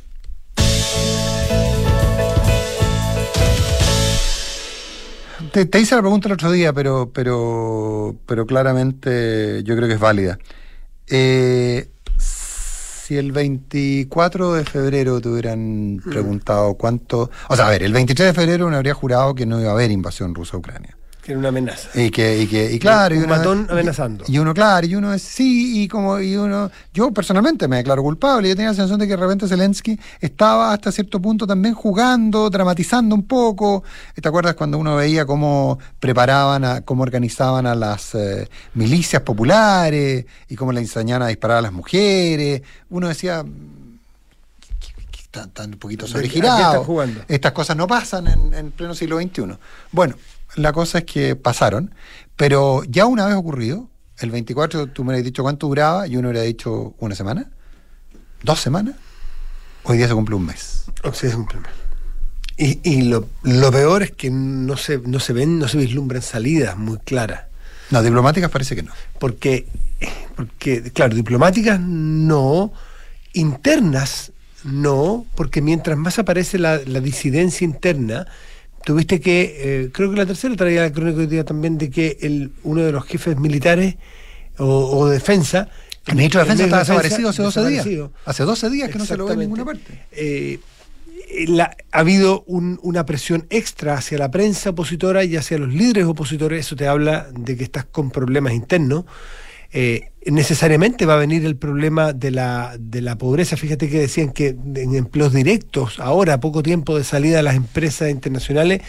Te, 5.51 5.79
hice 5.79 5.95
la 5.95 6.01
pregunta 6.01 6.27
el 6.27 6.33
otro 6.33 6.51
día, 6.51 6.73
pero, 6.73 7.11
pero, 7.13 8.15
pero 8.25 8.47
claramente 8.47 9.61
yo 9.63 9.75
creo 9.75 9.87
que 9.87 9.93
es 9.93 9.99
válida. 9.99 10.39
Eh, 11.07 11.89
si 12.17 13.15
el 13.17 13.31
24 13.31 14.53
de 14.53 14.65
febrero 14.65 15.21
te 15.21 15.29
hubieran 15.29 15.97
mm. 15.97 16.09
preguntado 16.09 16.73
cuánto... 16.73 17.29
O 17.47 17.55
sea, 17.55 17.67
a 17.67 17.69
ver, 17.69 17.83
el 17.83 17.93
23 17.93 18.29
de 18.29 18.33
febrero 18.33 18.65
uno 18.65 18.77
habría 18.77 18.95
jurado 18.95 19.35
que 19.35 19.45
no 19.45 19.61
iba 19.61 19.69
a 19.69 19.73
haber 19.73 19.91
invasión 19.91 20.33
rusa 20.33 20.57
a 20.57 20.59
Ucrania. 20.59 20.97
Que 21.25 21.31
era 21.31 21.39
una 21.39 21.49
amenaza. 21.49 21.89
Y 21.95 22.11
que, 22.11 22.43
y 22.43 22.45
que, 22.45 22.71
y 22.71 22.77
claro. 22.77 23.15
Un, 23.15 23.23
y 23.23 23.25
matón 23.25 23.67
amenazando. 23.67 24.25
Y, 24.27 24.37
uno, 24.37 24.53
claro, 24.53 24.85
y 24.85 24.93
uno 24.93 25.11
es 25.11 25.23
sí, 25.23 25.81
y 25.81 25.87
como, 25.87 26.19
y 26.19 26.35
uno. 26.35 26.69
Yo 26.93 27.09
personalmente 27.09 27.67
me 27.67 27.77
declaro 27.77 28.03
culpable. 28.03 28.47
Yo 28.47 28.55
tenía 28.55 28.69
la 28.69 28.75
sensación 28.75 28.99
de 28.99 29.07
que 29.07 29.13
de 29.13 29.17
repente 29.17 29.47
Zelensky 29.47 29.99
estaba 30.21 30.71
hasta 30.71 30.91
cierto 30.91 31.19
punto 31.19 31.47
también 31.47 31.73
jugando, 31.73 32.47
dramatizando 32.51 33.15
un 33.15 33.23
poco. 33.23 33.83
¿Te 34.13 34.29
acuerdas 34.29 34.53
cuando 34.53 34.77
uno 34.77 34.97
veía 34.97 35.25
cómo 35.25 35.79
preparaban, 35.99 36.63
a, 36.63 36.81
cómo 36.81 37.01
organizaban 37.01 37.65
a 37.65 37.73
las 37.73 38.13
eh, 38.13 38.47
milicias 38.75 39.23
populares 39.23 40.27
y 40.47 40.55
cómo 40.55 40.73
le 40.73 40.81
enseñaban 40.81 41.23
a 41.23 41.29
disparar 41.29 41.57
a 41.57 41.61
las 41.61 41.73
mujeres? 41.73 42.61
Uno 42.91 43.07
decía. 43.07 43.43
Están, 45.33 45.71
un 45.71 45.79
poquito 45.79 46.05
sobregirados. 46.05 46.87
Estas 47.27 47.51
cosas 47.51 47.75
no 47.75 47.87
pasan 47.87 48.27
en, 48.27 48.53
en 48.53 48.71
pleno 48.71 48.93
siglo 48.93 49.19
XXI. 49.19 49.57
Bueno, 49.91 50.15
la 50.55 50.73
cosa 50.73 50.99
es 50.99 51.03
que 51.05 51.35
pasaron, 51.35 51.93
pero 52.35 52.83
ya 52.83 53.05
una 53.05 53.25
vez 53.25 53.35
ocurrido, 53.35 53.89
el 54.19 54.31
24 54.31 54.87
tú 54.87 55.03
me 55.03 55.13
habías 55.13 55.25
dicho 55.25 55.43
cuánto 55.43 55.67
duraba 55.67 56.07
y 56.07 56.17
uno 56.17 56.29
hubiera 56.29 56.45
dicho 56.45 56.95
una 56.99 57.15
semana, 57.15 57.51
dos 58.43 58.59
semanas, 58.59 58.95
hoy 59.83 59.97
día 59.97 60.07
se 60.07 60.13
cumple 60.13 60.35
un 60.35 60.45
mes. 60.45 60.85
Hoy 61.03 61.11
se 61.13 61.31
cumple 61.31 61.57
un 61.57 61.63
mes. 61.63 61.85
Y, 62.57 63.01
lo, 63.01 63.27
peor 63.71 64.03
es 64.03 64.11
que 64.11 64.29
no 64.29 64.77
se, 64.77 64.99
no 64.99 65.19
se 65.19 65.33
ven, 65.33 65.59
no 65.59 65.67
se 65.67 65.77
vislumbran 65.77 66.21
salidas 66.21 66.77
muy 66.77 66.99
claras. 66.99 67.45
No, 67.91 68.01
diplomáticas 68.01 68.49
parece 68.49 68.75
que 68.75 68.83
no. 68.83 68.93
Porque, 69.19 69.67
porque, 70.35 70.83
claro, 70.93 71.15
diplomáticas 71.15 71.79
no, 71.79 72.71
internas 73.33 74.31
No, 74.63 75.25
porque 75.35 75.61
mientras 75.61 75.97
más 75.97 76.17
aparece 76.17 76.57
la, 76.57 76.77
disidencia 76.77 77.65
interna, 77.65 78.25
tuviste 78.85 79.19
que, 79.19 79.55
eh, 79.57 79.89
creo 79.91 80.11
que 80.11 80.17
la 80.17 80.25
tercera 80.25 80.55
traía 80.55 80.83
la 80.83 80.91
crónica 80.93 81.19
hoy 81.19 81.27
día 81.27 81.43
también 81.43 81.77
de 81.77 81.89
que 81.89 82.17
el, 82.21 82.51
uno 82.63 82.81
de 82.81 82.91
los 82.93 83.03
jefes 83.05 83.37
militares 83.37 83.95
o, 84.57 85.07
de 85.07 85.15
defensa. 85.15 85.67
El 86.07 86.15
ministro 86.15 86.39
de 86.39 86.45
Defensa 86.45 86.63
está 86.65 86.79
desaparecido 86.79 87.29
hace 87.29 87.41
12 87.41 87.67
días. 87.67 87.87
Hace 88.25 88.43
12 88.43 88.69
días 88.69 88.89
que 88.91 88.99
no 88.99 89.05
se 89.05 89.17
lo 89.17 89.25
ve 89.25 89.33
en 89.33 89.39
ninguna 89.39 89.65
parte. 89.65 90.05
Eh, 90.11 90.59
ha 91.91 91.99
habido 91.99 92.43
una 92.45 93.05
presión 93.07 93.47
extra 93.49 93.95
hacia 93.95 94.19
la 94.19 94.29
prensa 94.29 94.69
opositora 94.69 95.23
y 95.23 95.35
hacia 95.35 95.57
los 95.57 95.73
líderes 95.73 96.05
opositores. 96.05 96.67
Eso 96.67 96.75
te 96.75 96.87
habla 96.87 97.27
de 97.31 97.57
que 97.57 97.63
estás 97.63 97.85
con 97.85 98.11
problemas 98.11 98.53
internos. 98.53 99.05
Eh, 99.71 100.11
necesariamente 100.25 101.05
va 101.05 101.15
a 101.15 101.17
venir 101.17 101.45
el 101.45 101.55
problema 101.55 102.13
de 102.13 102.31
la, 102.31 102.75
de 102.79 103.01
la 103.01 103.17
pobreza. 103.17 103.57
Fíjate 103.57 103.89
que 103.89 103.99
decían 103.99 104.31
que 104.31 104.49
en 104.49 104.95
empleos 104.95 105.33
directos, 105.33 105.99
ahora, 105.99 106.35
a 106.35 106.39
poco 106.39 106.63
tiempo 106.63 106.97
de 106.97 107.03
salida 107.03 107.37
de 107.37 107.43
las 107.43 107.55
empresas 107.55 108.09
internacionales, 108.09 108.81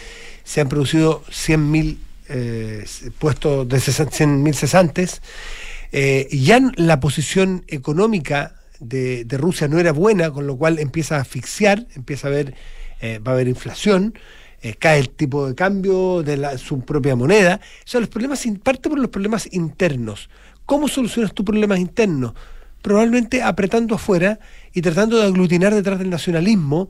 se 0.43 0.61
han 0.61 0.69
producido 0.69 1.23
100.000 1.25 1.97
eh, 2.29 2.85
puestos 3.19 3.67
de 3.67 3.77
100.000 3.77 4.53
cesantes. 4.53 5.21
Eh, 5.91 6.27
ya 6.31 6.59
la 6.75 6.99
posición 6.99 7.63
económica 7.67 8.55
de, 8.79 9.25
Rusia 9.31 9.67
no 9.67 9.79
era 9.79 9.91
buena, 9.91 10.31
con 10.31 10.47
lo 10.47 10.57
cual 10.57 10.79
empieza 10.79 11.17
a 11.17 11.21
asfixiar, 11.21 11.87
empieza 11.95 12.27
a 12.27 12.31
haber, 12.31 12.55
eh, 13.01 13.19
va 13.19 13.31
a 13.31 13.35
haber 13.35 13.47
inflación, 13.47 14.13
eh, 14.61 14.75
cae 14.77 14.99
el 14.99 15.09
tipo 15.09 15.47
de 15.47 15.55
cambio 15.55 16.23
de 16.23 16.57
su 16.57 16.81
propia 16.81 17.15
moneda. 17.15 17.59
O 17.85 17.87
sea, 17.87 17.99
los 17.99 18.09
problemas, 18.09 18.45
parte 18.63 18.89
por 18.89 18.99
los 18.99 19.09
problemas 19.09 19.47
internos. 19.51 20.29
¿Cómo 20.67 20.89
solucionas 20.89 21.33
tus 21.33 21.45
problemas 21.45 21.79
internos? 21.79 22.33
Probablemente 22.81 23.41
apretando 23.41 23.95
afuera 23.95 24.37
y 24.73 24.81
tratando 24.81 25.17
de 25.17 25.23
aglutinar 25.23 25.73
detrás 25.73 25.97
del 25.97 26.09
nacionalismo 26.09 26.89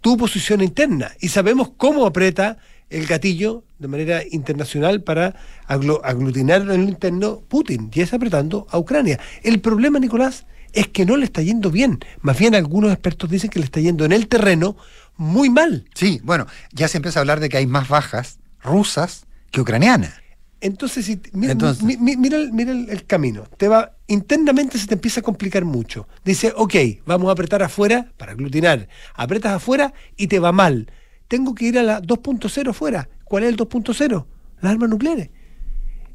tu 0.00 0.16
posición 0.16 0.62
interna. 0.62 1.10
Y 1.20 1.28
sabemos 1.28 1.72
cómo 1.76 2.06
aprieta 2.06 2.58
el 2.90 3.06
gatillo 3.06 3.64
de 3.80 3.88
manera 3.88 4.22
internacional 4.30 5.02
para 5.02 5.34
aglutinar 5.66 6.60
en 6.62 6.84
lo 6.84 6.88
interno 6.88 7.40
Putin, 7.40 7.90
y 7.92 8.02
es 8.02 8.14
apretando 8.14 8.68
a 8.70 8.78
Ucrania. 8.78 9.18
El 9.42 9.60
problema, 9.60 9.98
Nicolás, 9.98 10.46
es 10.72 10.86
que 10.86 11.04
no 11.04 11.16
le 11.16 11.24
está 11.24 11.42
yendo 11.42 11.72
bien. 11.72 11.98
Más 12.20 12.38
bien 12.38 12.54
algunos 12.54 12.92
expertos 12.92 13.28
dicen 13.28 13.50
que 13.50 13.58
le 13.58 13.64
está 13.64 13.80
yendo 13.80 14.04
en 14.04 14.12
el 14.12 14.28
terreno 14.28 14.76
muy 15.16 15.50
mal. 15.50 15.86
Sí, 15.92 16.20
bueno, 16.22 16.46
ya 16.72 16.86
se 16.86 16.98
empieza 16.98 17.18
a 17.18 17.22
hablar 17.22 17.40
de 17.40 17.48
que 17.48 17.56
hay 17.56 17.66
más 17.66 17.88
bajas 17.88 18.38
rusas 18.62 19.26
que 19.50 19.60
ucranianas. 19.60 20.14
Entonces, 20.60 21.04
si, 21.06 21.20
mira, 21.32 21.54
mira, 21.82 22.72
el, 22.72 23.04
camino. 23.06 23.44
Te 23.56 23.68
va, 23.68 23.92
internamente 24.08 24.76
se 24.78 24.86
te 24.86 24.94
empieza 24.94 25.20
a 25.20 25.22
complicar 25.22 25.64
mucho. 25.64 26.08
Dice, 26.24 26.52
ok, 26.56 26.74
vamos 27.06 27.28
a 27.28 27.32
apretar 27.32 27.62
afuera 27.62 28.10
para 28.16 28.32
aglutinar. 28.32 28.88
Apretas 29.14 29.52
afuera 29.52 29.92
y 30.16 30.26
te 30.26 30.40
va 30.40 30.50
mal. 30.50 30.90
Tengo 31.28 31.54
que 31.54 31.66
ir 31.66 31.78
a 31.78 31.82
la 31.82 32.02
2.0 32.02 32.70
afuera. 32.70 33.08
¿Cuál 33.24 33.44
es 33.44 33.50
el 33.50 33.56
2.0? 33.56 34.26
Las 34.60 34.72
armas 34.72 34.88
nucleares. 34.88 35.30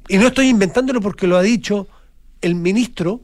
Y 0.09 0.17
no 0.17 0.27
estoy 0.27 0.49
inventándolo 0.49 0.99
porque 0.99 1.27
lo 1.27 1.37
ha 1.37 1.41
dicho 1.41 1.87
el 2.41 2.55
ministro 2.55 3.21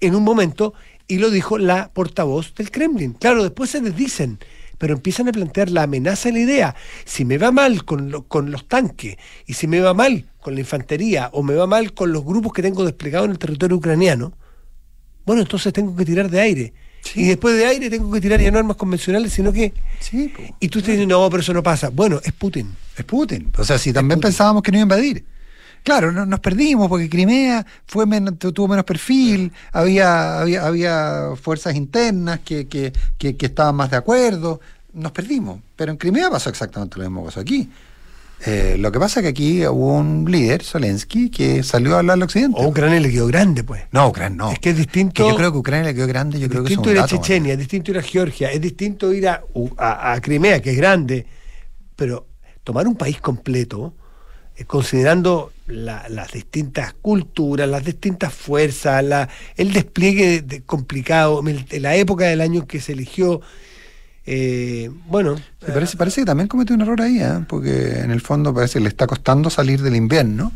en 0.00 0.14
un 0.14 0.22
momento 0.22 0.74
y 1.08 1.18
lo 1.18 1.30
dijo 1.30 1.58
la 1.58 1.90
portavoz 1.92 2.54
del 2.54 2.70
Kremlin. 2.70 3.14
Claro, 3.14 3.42
después 3.42 3.70
se 3.70 3.80
les 3.80 3.96
dicen, 3.96 4.38
pero 4.78 4.94
empiezan 4.94 5.28
a 5.28 5.32
plantear 5.32 5.70
la 5.70 5.82
amenaza 5.82 6.28
y 6.28 6.32
la 6.32 6.38
idea. 6.38 6.76
Si 7.04 7.24
me 7.24 7.36
va 7.36 7.50
mal 7.52 7.84
con, 7.84 8.24
con 8.28 8.50
los 8.50 8.66
tanques 8.66 9.16
y 9.46 9.54
si 9.54 9.66
me 9.66 9.80
va 9.80 9.92
mal 9.94 10.24
con 10.40 10.54
la 10.54 10.60
infantería 10.60 11.30
o 11.32 11.42
me 11.42 11.54
va 11.54 11.66
mal 11.66 11.92
con 11.92 12.12
los 12.12 12.24
grupos 12.24 12.52
que 12.52 12.62
tengo 12.62 12.84
desplegados 12.84 13.26
en 13.26 13.32
el 13.32 13.38
territorio 13.38 13.76
ucraniano, 13.76 14.32
bueno, 15.26 15.42
entonces 15.42 15.72
tengo 15.72 15.94
que 15.94 16.04
tirar 16.04 16.30
de 16.30 16.40
aire. 16.40 16.72
Y 17.14 17.24
después 17.24 17.56
de 17.56 17.66
aire 17.66 17.90
tengo 17.90 18.10
que 18.10 18.20
tirar 18.20 18.40
ya 18.40 18.50
no 18.50 18.58
armas 18.58 18.76
convencionales, 18.76 19.32
sino 19.32 19.52
que... 19.52 19.72
Sí, 20.00 20.32
y 20.60 20.68
tú 20.68 20.78
estás 20.78 20.92
diciendo, 20.92 21.20
no, 21.20 21.30
pero 21.30 21.40
eso 21.40 21.54
no 21.54 21.62
pasa. 21.62 21.90
Bueno, 21.90 22.20
es 22.22 22.32
Putin. 22.32 22.74
Es 22.96 23.04
Putin. 23.04 23.50
O 23.56 23.64
sea, 23.64 23.78
si 23.78 23.92
también 23.92 24.20
pensábamos 24.20 24.62
que 24.62 24.72
no 24.72 24.78
iba 24.78 24.82
a 24.82 24.84
invadir. 24.84 25.24
Claro, 25.82 26.12
no, 26.12 26.26
nos 26.26 26.40
perdimos 26.40 26.88
porque 26.88 27.08
Crimea 27.08 27.64
fue 27.86 28.06
tuvo 28.38 28.68
menos 28.68 28.84
perfil, 28.84 29.52
había, 29.72 30.40
había, 30.40 30.66
había 30.66 31.30
fuerzas 31.40 31.74
internas 31.74 32.40
que, 32.44 32.66
que, 32.66 32.92
que, 33.18 33.46
estaban 33.46 33.74
más 33.74 33.90
de 33.90 33.96
acuerdo, 33.96 34.60
nos 34.92 35.12
perdimos. 35.12 35.60
Pero 35.76 35.92
en 35.92 35.98
Crimea 35.98 36.30
pasó 36.30 36.50
exactamente 36.50 36.98
lo 36.98 37.04
mismo 37.04 37.22
que 37.22 37.26
pasó 37.26 37.40
aquí. 37.40 37.70
Eh, 38.46 38.76
lo 38.78 38.92
que 38.92 39.00
pasa 39.00 39.18
es 39.18 39.24
que 39.24 39.28
aquí 39.30 39.66
hubo 39.66 39.94
un 39.94 40.30
líder, 40.30 40.62
Zelensky, 40.62 41.28
que 41.28 41.62
salió 41.64 41.96
a 41.96 41.98
hablar 41.98 42.14
al 42.14 42.22
occidente. 42.22 42.60
O 42.60 42.68
Ucrania 42.68 43.00
le 43.00 43.10
quedó 43.10 43.26
grande, 43.26 43.64
pues. 43.64 43.82
No, 43.90 44.08
Ucrania 44.08 44.36
no. 44.36 44.52
Es 44.52 44.60
que 44.60 44.70
es 44.70 44.76
distinto. 44.76 45.28
yo 45.28 45.34
creo 45.34 45.50
que 45.50 45.58
Ucrania 45.58 45.88
le 45.88 45.94
quedó 45.94 46.06
grande, 46.06 46.38
yo 46.38 46.48
creo 46.48 46.62
que 46.62 46.68
es 46.72 46.78
distinto 46.78 46.92
ir 46.92 47.00
a 47.00 47.06
Chechenia, 47.06 47.52
es 47.54 47.58
distinto 47.58 47.90
ir 47.90 47.98
a 47.98 48.02
Georgia, 48.02 48.52
es 48.52 48.60
distinto 48.60 49.12
ir 49.12 49.28
a, 49.28 49.42
a 49.76 50.20
Crimea, 50.20 50.62
que 50.62 50.70
es 50.70 50.76
grande. 50.76 51.26
Pero 51.96 52.26
tomar 52.62 52.86
un 52.86 52.94
país 52.94 53.20
completo 53.20 53.94
eh, 54.54 54.64
considerando 54.64 55.52
las 55.68 56.32
distintas 56.32 56.94
culturas, 56.94 57.68
las 57.68 57.84
distintas 57.84 58.32
fuerzas, 58.32 59.04
la, 59.04 59.28
el 59.56 59.72
despliegue 59.72 60.42
de, 60.42 60.62
complicado, 60.62 61.42
la 61.80 61.94
época 61.96 62.24
del 62.24 62.40
año 62.40 62.66
que 62.66 62.80
se 62.80 62.92
eligió. 62.92 63.40
Eh, 64.26 64.90
bueno. 65.06 65.36
parece, 65.60 65.96
parece 65.96 66.20
que 66.20 66.26
también 66.26 66.48
cometió 66.48 66.74
un 66.74 66.82
error 66.82 67.00
ahí, 67.00 67.18
¿eh? 67.20 67.44
porque 67.48 68.00
en 68.00 68.10
el 68.10 68.20
fondo 68.20 68.52
parece 68.52 68.74
que 68.74 68.82
le 68.82 68.88
está 68.88 69.06
costando 69.06 69.48
salir 69.48 69.80
del 69.80 69.96
invierno 69.96 70.52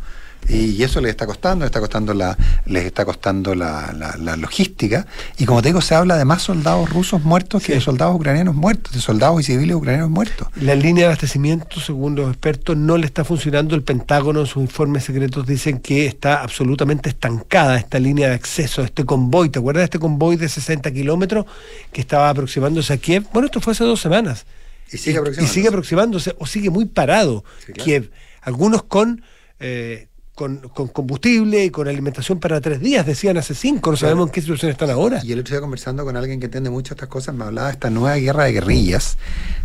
y 0.49 0.83
eso 0.83 1.01
les 1.01 1.11
está 1.11 1.27
costando, 1.27 1.65
les 1.65 1.69
está 1.69 1.81
costando 1.81 2.15
la, 2.15 2.37
les 2.67 2.85
está 2.85 3.05
costando 3.05 3.55
la, 3.55 3.95
la, 4.19 4.37
logística. 4.37 5.07
Y 5.39 5.47
como 5.47 5.63
te 5.63 5.69
digo, 5.69 5.81
se 5.81 5.95
habla 5.95 6.17
de 6.17 6.25
más 6.25 6.43
soldados 6.43 6.91
rusos 6.91 7.23
muertos 7.23 7.63
que 7.63 7.75
de 7.75 7.81
soldados 7.81 8.17
ucranianos 8.17 8.55
muertos, 8.55 8.93
de 8.93 9.01
soldados 9.01 9.41
y 9.41 9.45
civiles 9.45 9.77
ucranianos 9.77 10.11
muertos. 10.11 10.49
La 10.57 10.75
línea 10.75 11.03
de 11.03 11.07
abastecimiento, 11.07 11.81
según 11.81 12.17
los 12.17 12.29
expertos, 12.29 12.77
no 12.77 12.99
le 12.99 13.07
está 13.07 13.25
funcionando. 13.25 13.75
El 13.75 13.83
Pentágono 13.83 14.41
en 14.41 14.47
sus 14.47 14.63
informes 14.63 15.05
secretos 15.05 15.47
dicen 15.47 15.79
que 15.79 16.07
está 16.07 16.43
absolutamente 16.43 17.09
estancada 17.09 17.77
esta 17.77 17.99
línea 17.99 18.29
de 18.29 18.35
acceso, 18.35 18.83
este 18.83 19.05
convoy. 19.05 19.49
¿Te 19.49 19.61
acuerdas 19.61 19.83
de 19.83 19.85
este 19.85 19.99
convoy 19.99 20.37
de 20.37 20.49
60 20.49 20.91
kilómetros 20.93 21.47
que 21.93 22.01
estaba 22.01 22.29
aproximándose 22.29 22.93
a 22.93 22.97
Kiev? 22.97 23.25
Bueno, 23.33 23.47
esto 23.47 23.61
fue 23.61 23.73
hace 23.73 23.85
dos 23.85 24.01
semanas. 24.01 24.45
Y 24.91 24.99
sigue 24.99 25.19
aproximándose. 25.19 25.53
Y, 25.53 25.55
sigue 25.55 25.69
aproximándose 25.69 26.35
o 26.39 26.47
sigue 26.47 26.71
muy 26.71 26.87
parado 26.87 27.45
Kiev. 27.75 28.11
Algunos 28.43 28.83
con... 28.83 29.23
Eh, 29.61 30.09
con, 30.35 30.59
combustible 30.93 31.65
y 31.65 31.71
con 31.71 31.89
alimentación 31.89 32.41
para 32.41 32.61
tres 32.61 32.81
días, 32.81 33.05
decían 33.05 33.37
hace 33.37 33.55
cinco, 33.55 33.91
no 33.91 33.97
sabemos 33.97 34.29
en 34.29 34.33
qué 34.33 34.41
situación 34.41 34.71
están 34.71 34.91
ahora. 34.91 35.21
Y 35.23 35.33
el 35.33 35.41
otro 35.41 35.53
día 35.53 35.61
conversando 35.61 36.05
con 36.05 36.17
alguien 36.17 36.41
que 36.41 36.47
entiende 36.47 36.71
mucho 36.71 36.95
estas 36.95 37.09
cosas, 37.09 37.35
me 37.35 37.45
hablaba 37.45 37.69
de 37.69 37.75
esta 37.75 37.91
nueva 37.91 38.17
guerra 38.17 38.45
de 38.45 38.53
guerrillas 38.53 39.19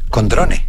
con 0.09 0.27
drones. 0.27 0.61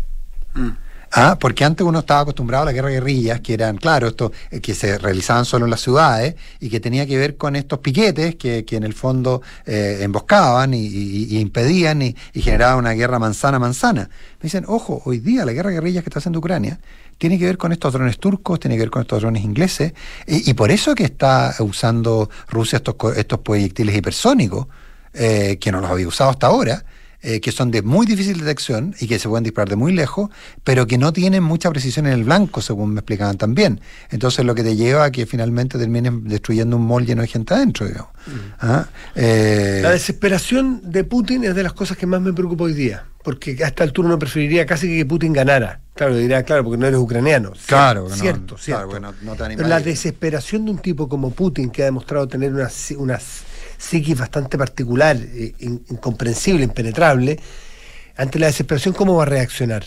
Mm. 0.54 0.70
Ah, 1.11 1.38
porque 1.40 1.64
antes 1.64 1.87
uno 1.87 2.00
estaba 2.00 2.20
acostumbrado 2.20 2.64
a 2.64 2.66
la 2.66 2.72
guerra 2.72 2.88
de 2.88 2.94
guerrillas, 2.94 3.40
que 3.40 3.54
eran, 3.54 3.78
claro, 3.78 4.08
esto, 4.08 4.30
eh, 4.50 4.61
que 4.61 4.74
se 4.74 4.98
realizaban 4.98 5.46
solo 5.46 5.64
en 5.64 5.70
las 5.70 5.80
ciudades 5.80 6.34
y 6.61 6.68
que 6.68 6.80
tenía 6.80 7.06
que 7.06 7.16
ver 7.16 7.38
con 7.38 7.56
estos 7.56 7.78
piquetes 7.78 8.37
que, 8.37 8.66
que 8.66 8.76
en 8.76 8.84
el 8.84 8.92
fondo 8.92 9.40
eh, 9.64 10.00
emboscaban 10.02 10.74
y, 10.74 11.38
impedían 11.38 12.02
y, 12.02 12.14
y, 12.34 12.42
generaban 12.42 12.78
una 12.78 12.92
guerra 12.92 13.18
manzana 13.18 13.56
a 13.56 13.61
manzana. 13.61 14.02
Me 14.02 14.42
dicen, 14.42 14.64
ojo, 14.68 15.00
hoy 15.06 15.18
día 15.18 15.46
la 15.46 15.52
guerra 15.52 15.70
de 15.70 15.76
guerrillas 15.76 16.04
que 16.04 16.11
está 16.11 16.18
haciendo 16.18 16.40
Ucrania 16.40 16.78
tiene 17.18 17.38
que 17.38 17.44
ver 17.44 17.59
con 17.59 17.72
estos 17.72 17.92
drones 17.92 18.18
turcos, 18.18 18.61
tiene 18.61 18.76
que 18.76 18.83
ver 18.83 18.90
con 18.90 19.02
estos 19.02 19.20
drones 19.20 19.42
ingleses, 19.42 19.92
y, 20.26 20.54
por 20.54 20.70
eso 20.70 20.94
que 20.94 21.04
está 21.04 21.54
usando 21.59 22.31
Rusia 22.48 22.76
estos, 22.76 22.94
estos 23.16 23.40
proyectiles 23.40 23.96
hipersónicos, 23.96 24.68
eh, 25.12 25.59
que 25.61 25.72
no 25.72 25.81
los 25.81 25.90
había 25.90 26.07
usado 26.07 26.31
hasta 26.31 26.46
ahora, 26.46 26.85
eh, 27.20 27.40
que 27.40 27.50
son 27.50 27.70
de 27.72 27.83
muy 27.83 28.07
difícil 28.07 28.38
detección 28.38 28.94
y 29.00 29.09
que 29.09 29.18
se 29.18 29.28
pueden 29.28 29.42
disparar 29.42 29.68
de 29.68 29.76
muy 29.76 29.92
lejos, 29.92 30.31
pero 30.62 30.87
que 30.87 30.98
no 30.98 31.12
tienen 31.12 31.42
mucha 31.42 31.68
precisión 31.70 32.07
en 32.07 32.12
el 32.12 32.24
blanco, 32.24 32.61
según 32.61 32.94
me 32.94 33.00
explicaban 33.00 33.37
también. 33.37 33.81
Entonces 34.11 34.44
lo 34.44 34.54
que 34.54 34.62
te 34.62 34.76
lleva 34.76 35.04
a 35.04 35.11
que 35.11 35.26
finalmente 35.26 35.78
termines 35.78 36.12
destruyendo 36.22 36.76
un 36.76 36.87
mall 36.87 37.04
lleno 37.07 37.22
de 37.22 37.28
gente 37.28 37.54
adentro, 37.54 37.87
digamos. 37.87 38.11
Mm. 38.26 38.31
¿Ah? 38.61 38.88
Eh, 39.16 39.81
La 39.83 39.90
desesperación 39.90 40.81
de 40.85 41.02
Putin 41.02 41.44
es 41.44 41.54
de 41.54 41.62
las 41.64 41.72
cosas 41.72 41.96
que 41.96 42.07
más 42.07 42.20
me 42.20 42.33
preocupa 42.33 42.64
hoy 42.64 42.74
día, 42.74 43.04
porque 43.24 43.57
a 43.64 43.66
esta 43.66 43.83
altura 43.83 44.09
uno 44.09 44.18
preferiría 44.18 44.64
casi 44.64 44.87
que 44.87 45.04
Putin 45.04 45.33
ganara. 45.33 45.81
Claro, 45.94 46.16
dirá, 46.16 46.44
claro, 46.44 46.62
porque 46.62 46.78
no 46.78 46.87
eres 46.87 47.00
ucraniano. 47.00 47.52
Claro, 47.66 48.09
cierto, 48.11 48.57
cierto. 48.57 49.00
Pero 49.57 49.68
la 49.68 49.81
desesperación 49.81 50.66
de 50.66 50.70
un 50.70 50.78
tipo 50.78 51.09
como 51.09 51.33
Putin, 51.33 51.70
que 51.70 51.83
ha 51.83 51.87
demostrado 51.87 52.28
tener 52.28 52.52
unas, 52.54 52.92
unas 52.96 53.42
psiquis 53.78 54.18
bastante 54.18 54.58
particular, 54.58 55.16
eh, 55.16 55.54
incomprensible, 55.60 56.64
impenetrable, 56.64 57.38
ante 58.16 58.38
la 58.38 58.46
desesperación, 58.46 58.94
¿cómo 58.94 59.14
va 59.16 59.22
a 59.22 59.26
reaccionar? 59.26 59.84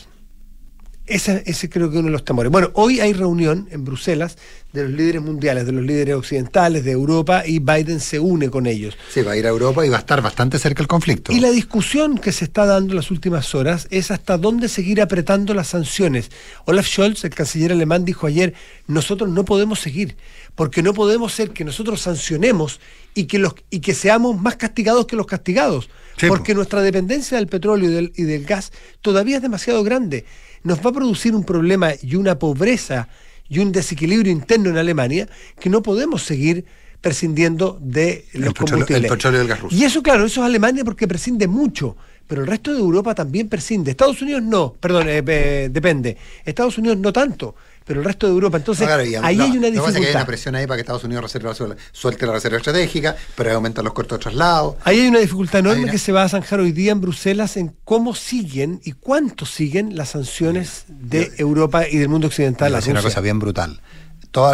Ese, 1.05 1.43
ese 1.45 1.69
creo 1.69 1.89
que 1.89 1.95
es 1.95 1.99
uno 1.99 2.07
de 2.07 2.13
los 2.13 2.23
temores. 2.23 2.49
Bueno, 2.51 2.71
hoy 2.73 3.01
hay 3.01 3.11
reunión 3.11 3.67
en 3.71 3.83
Bruselas 3.83 4.37
de 4.71 4.83
los 4.83 4.91
líderes 4.91 5.21
mundiales, 5.21 5.65
de 5.65 5.73
los 5.73 5.83
líderes 5.83 6.15
occidentales 6.15 6.85
de 6.85 6.91
Europa 6.91 7.43
y 7.45 7.59
Biden 7.59 7.99
se 7.99 8.19
une 8.19 8.49
con 8.49 8.65
ellos. 8.65 8.97
Sí, 9.13 9.21
va 9.21 9.33
a 9.33 9.37
ir 9.37 9.45
a 9.45 9.49
Europa 9.49 9.85
y 9.85 9.89
va 9.89 9.97
a 9.97 9.99
estar 9.99 10.21
bastante 10.21 10.57
cerca 10.59 10.81
el 10.81 10.87
conflicto. 10.87 11.33
Y 11.33 11.41
la 11.41 11.51
discusión 11.51 12.17
que 12.17 12.31
se 12.31 12.45
está 12.45 12.65
dando 12.65 12.93
en 12.93 12.97
las 12.97 13.11
últimas 13.11 13.53
horas 13.53 13.87
es 13.91 14.11
hasta 14.11 14.37
dónde 14.37 14.69
seguir 14.69 15.01
apretando 15.01 15.53
las 15.53 15.67
sanciones. 15.67 16.31
Olaf 16.65 16.87
Scholz, 16.87 17.25
el 17.25 17.31
canciller 17.31 17.73
alemán, 17.73 18.05
dijo 18.05 18.27
ayer, 18.27 18.53
nosotros 18.87 19.29
no 19.29 19.43
podemos 19.43 19.79
seguir, 19.79 20.15
porque 20.55 20.83
no 20.83 20.93
podemos 20.93 21.33
ser 21.33 21.51
que 21.51 21.63
nosotros 21.63 22.01
sancionemos 22.01 22.79
y 23.13 23.25
que, 23.25 23.39
los, 23.39 23.55
y 23.69 23.79
que 23.79 23.93
seamos 23.93 24.39
más 24.39 24.55
castigados 24.55 25.05
que 25.05 25.15
los 25.15 25.25
castigados, 25.25 25.89
porque 26.27 26.53
nuestra 26.53 26.81
dependencia 26.81 27.37
del 27.37 27.47
petróleo 27.47 27.89
y 27.89 27.93
del, 27.93 28.13
y 28.15 28.23
del 28.23 28.45
gas 28.45 28.71
todavía 29.01 29.37
es 29.37 29.41
demasiado 29.41 29.83
grande. 29.83 30.25
Nos 30.63 30.79
va 30.85 30.91
a 30.91 30.93
producir 30.93 31.35
un 31.35 31.43
problema 31.43 31.91
y 32.01 32.15
una 32.15 32.37
pobreza 32.37 33.07
y 33.49 33.59
un 33.59 33.71
desequilibrio 33.71 34.31
interno 34.31 34.69
en 34.69 34.77
Alemania 34.77 35.27
que 35.59 35.69
no 35.69 35.81
podemos 35.81 36.23
seguir 36.23 36.65
prescindiendo 37.01 37.79
de 37.81 38.25
los 38.33 38.53
combustibles. 38.53 39.03
El 39.03 39.09
petróleo 39.09 39.39
del 39.39 39.47
gas 39.47 39.59
ruso. 39.61 39.75
Y 39.75 39.83
eso, 39.83 40.03
claro, 40.03 40.25
eso 40.25 40.41
es 40.41 40.45
Alemania 40.45 40.85
porque 40.85 41.07
prescinde 41.07 41.47
mucho, 41.47 41.97
pero 42.27 42.41
el 42.41 42.47
resto 42.47 42.71
de 42.71 42.79
Europa 42.79 43.15
también 43.15 43.49
prescinde. 43.49 43.91
Estados 43.91 44.21
Unidos 44.21 44.43
no, 44.43 44.73
perdón, 44.73 45.09
eh, 45.09 45.23
eh, 45.25 45.69
depende. 45.71 46.15
Estados 46.45 46.77
Unidos 46.77 46.97
no 46.97 47.11
tanto 47.11 47.55
pero 47.85 47.99
el 47.99 48.05
resto 48.05 48.27
de 48.27 48.33
Europa. 48.33 48.57
Entonces, 48.57 48.87
ahí 48.87 49.15
hay 49.15 49.57
una 49.57 49.67
dificultad. 49.67 50.01
hay 50.01 50.11
una 50.11 50.25
presión 50.25 50.55
ahí 50.55 50.67
para 50.67 50.77
que 50.77 50.81
Estados 50.81 51.03
Unidos 51.03 51.23
reserva, 51.23 51.53
suelte 51.91 52.25
la 52.25 52.33
reserva 52.33 52.57
estratégica, 52.57 53.15
pero 53.35 53.53
aumentan 53.53 53.83
los 53.83 53.93
cortos 53.93 54.19
de 54.19 54.23
traslado. 54.23 54.77
Ahí 54.83 55.01
hay 55.01 55.07
una 55.07 55.19
dificultad 55.19 55.59
enorme 55.59 55.89
que 55.89 55.97
se 55.97 56.11
va 56.11 56.23
a 56.23 56.29
zanjar 56.29 56.59
hoy 56.59 56.71
día 56.71 56.91
en 56.91 57.01
Bruselas 57.01 57.57
en 57.57 57.75
cómo 57.83 58.13
siguen 58.13 58.81
y 58.83 58.93
cuánto 58.93 59.45
siguen 59.45 59.95
las 59.95 60.09
sanciones 60.09 60.85
de 60.87 61.31
Europa 61.37 61.87
y 61.87 61.97
del 61.97 62.09
mundo 62.09 62.27
occidental. 62.27 62.73
Es 62.75 62.87
una 62.87 63.01
cosa 63.01 63.21
bien 63.21 63.39
brutal. 63.39 63.81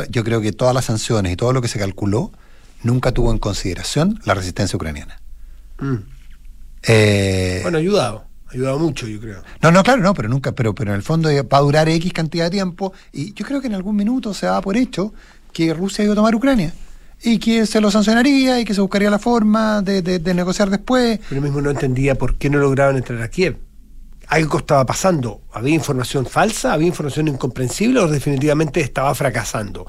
yo 0.10 0.24
creo 0.24 0.42
que 0.42 0.52
todas 0.52 0.74
las 0.74 0.86
sanciones 0.86 1.34
y 1.34 1.36
todo 1.36 1.54
lo 1.54 1.62
que 1.62 1.68
se 1.68 1.80
calculó 1.80 2.32
nunca 2.84 3.12
tuvo 3.12 3.32
en 3.32 3.40
consideración 3.40 4.20
la 4.26 4.34
resistencia 4.34 4.78
ucraniana. 4.78 5.22
Mm. 5.80 5.96
Eh, 6.84 7.60
bueno, 7.64 7.80
ayudado 7.80 8.28
ayudado 8.52 8.80
mucho, 8.80 9.08
yo 9.08 9.20
creo. 9.20 9.44
No, 9.62 9.72
no, 9.72 9.84
claro, 9.84 10.02
no, 10.02 10.14
pero 10.14 10.30
nunca, 10.30 10.54
pero, 10.54 10.74
pero 10.74 10.92
en 10.92 10.98
el 10.98 11.04
fondo 11.04 11.30
va 11.30 11.58
a 11.58 11.62
durar 11.62 11.90
X 11.90 12.14
cantidad 12.14 12.46
de 12.46 12.52
tiempo 12.52 12.94
y 13.12 13.34
yo 13.34 13.46
creo 13.46 13.62
que 13.62 13.68
en 13.68 13.76
algún 13.76 13.96
minuto 13.96 14.34
se 14.34 14.48
va 14.48 14.62
por 14.62 14.78
hecho 14.78 15.14
que 15.54 15.74
Rusia 15.74 16.04
iba 16.04 16.14
a 16.14 16.16
tomar 16.16 16.36
Ucrania 16.36 16.74
y 17.22 17.40
que 17.40 17.66
se 17.66 17.82
lo 17.82 17.90
sancionaría 17.90 18.60
y 18.60 18.66
que 18.66 18.74
se 18.74 18.82
buscaría 18.82 19.10
la 19.10 19.20
forma 19.20 19.82
de, 19.82 20.02
de, 20.02 20.34
negociar 20.34 20.70
después. 20.70 21.20
Pero 21.30 21.42
mismo 21.42 21.62
no 21.62 21.72
entendía 21.72 22.16
por 22.16 22.38
qué 22.38 22.50
no 22.50 22.60
lograban 22.60 22.98
entrar 22.98 23.22
a 23.22 23.30
Kiev. 23.30 23.58
Algo 24.28 24.60
estaba 24.60 24.86
pasando. 24.86 25.42
¿Había 25.54 25.74
información 25.74 26.26
falsa? 26.26 26.74
¿Había 26.74 26.88
información 26.88 27.28
incomprensible? 27.30 28.00
¿O 28.02 28.08
definitivamente 28.08 28.82
estaba 28.82 29.16
fracasando? 29.16 29.88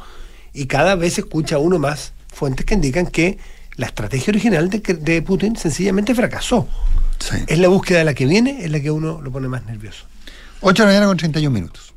Y 0.52 0.66
cada 0.66 0.94
vez 0.94 1.18
escucha 1.18 1.58
uno 1.58 1.78
más 1.78 2.12
fuentes 2.32 2.64
que 2.64 2.74
indican 2.74 3.06
que 3.06 3.38
la 3.78 3.86
estrategia 3.86 4.32
original 4.32 4.68
de, 4.68 4.80
de 4.80 5.22
Putin 5.22 5.56
sencillamente 5.56 6.14
fracasó. 6.14 6.68
Es 7.46 7.58
la 7.58 7.68
búsqueda 7.68 8.00
de 8.00 8.04
la 8.04 8.14
que 8.14 8.26
viene, 8.26 8.64
es 8.64 8.70
la 8.70 8.80
que 8.80 8.90
uno 8.90 9.20
lo 9.22 9.30
pone 9.30 9.48
más 9.48 9.64
nervioso. 9.66 10.04
8 10.60 10.82
de 10.82 10.86
la 10.86 10.92
mañana 10.92 11.06
con 11.06 11.16
31 11.16 11.54
minutos. 11.54 11.94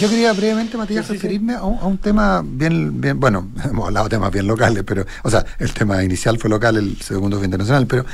Yo 0.00 0.08
quería 0.08 0.32
brevemente, 0.32 0.76
Matías, 0.76 1.06
referirme 1.06 1.54
A, 1.54 1.64
un, 1.64 1.98
tema 1.98 2.42
bien, 2.44 3.00
bien, 3.00 3.20
bueno, 3.20 3.50
hemos 3.64 3.86
hablado 3.86 4.08
de 4.08 4.16
temas 4.16 4.32
bien 4.32 4.46
locales, 4.46 4.82
pero, 4.84 5.06
o 5.22 5.30
sea, 5.30 5.44
el 5.58 5.72
tema 5.72 6.02
inicial 6.02 6.38
fue 6.38 6.48
local, 6.48 6.76
el 6.76 7.00
segundo 7.00 7.36
fue 7.36 7.44
internacional, 7.44 7.86
pero 7.86 8.06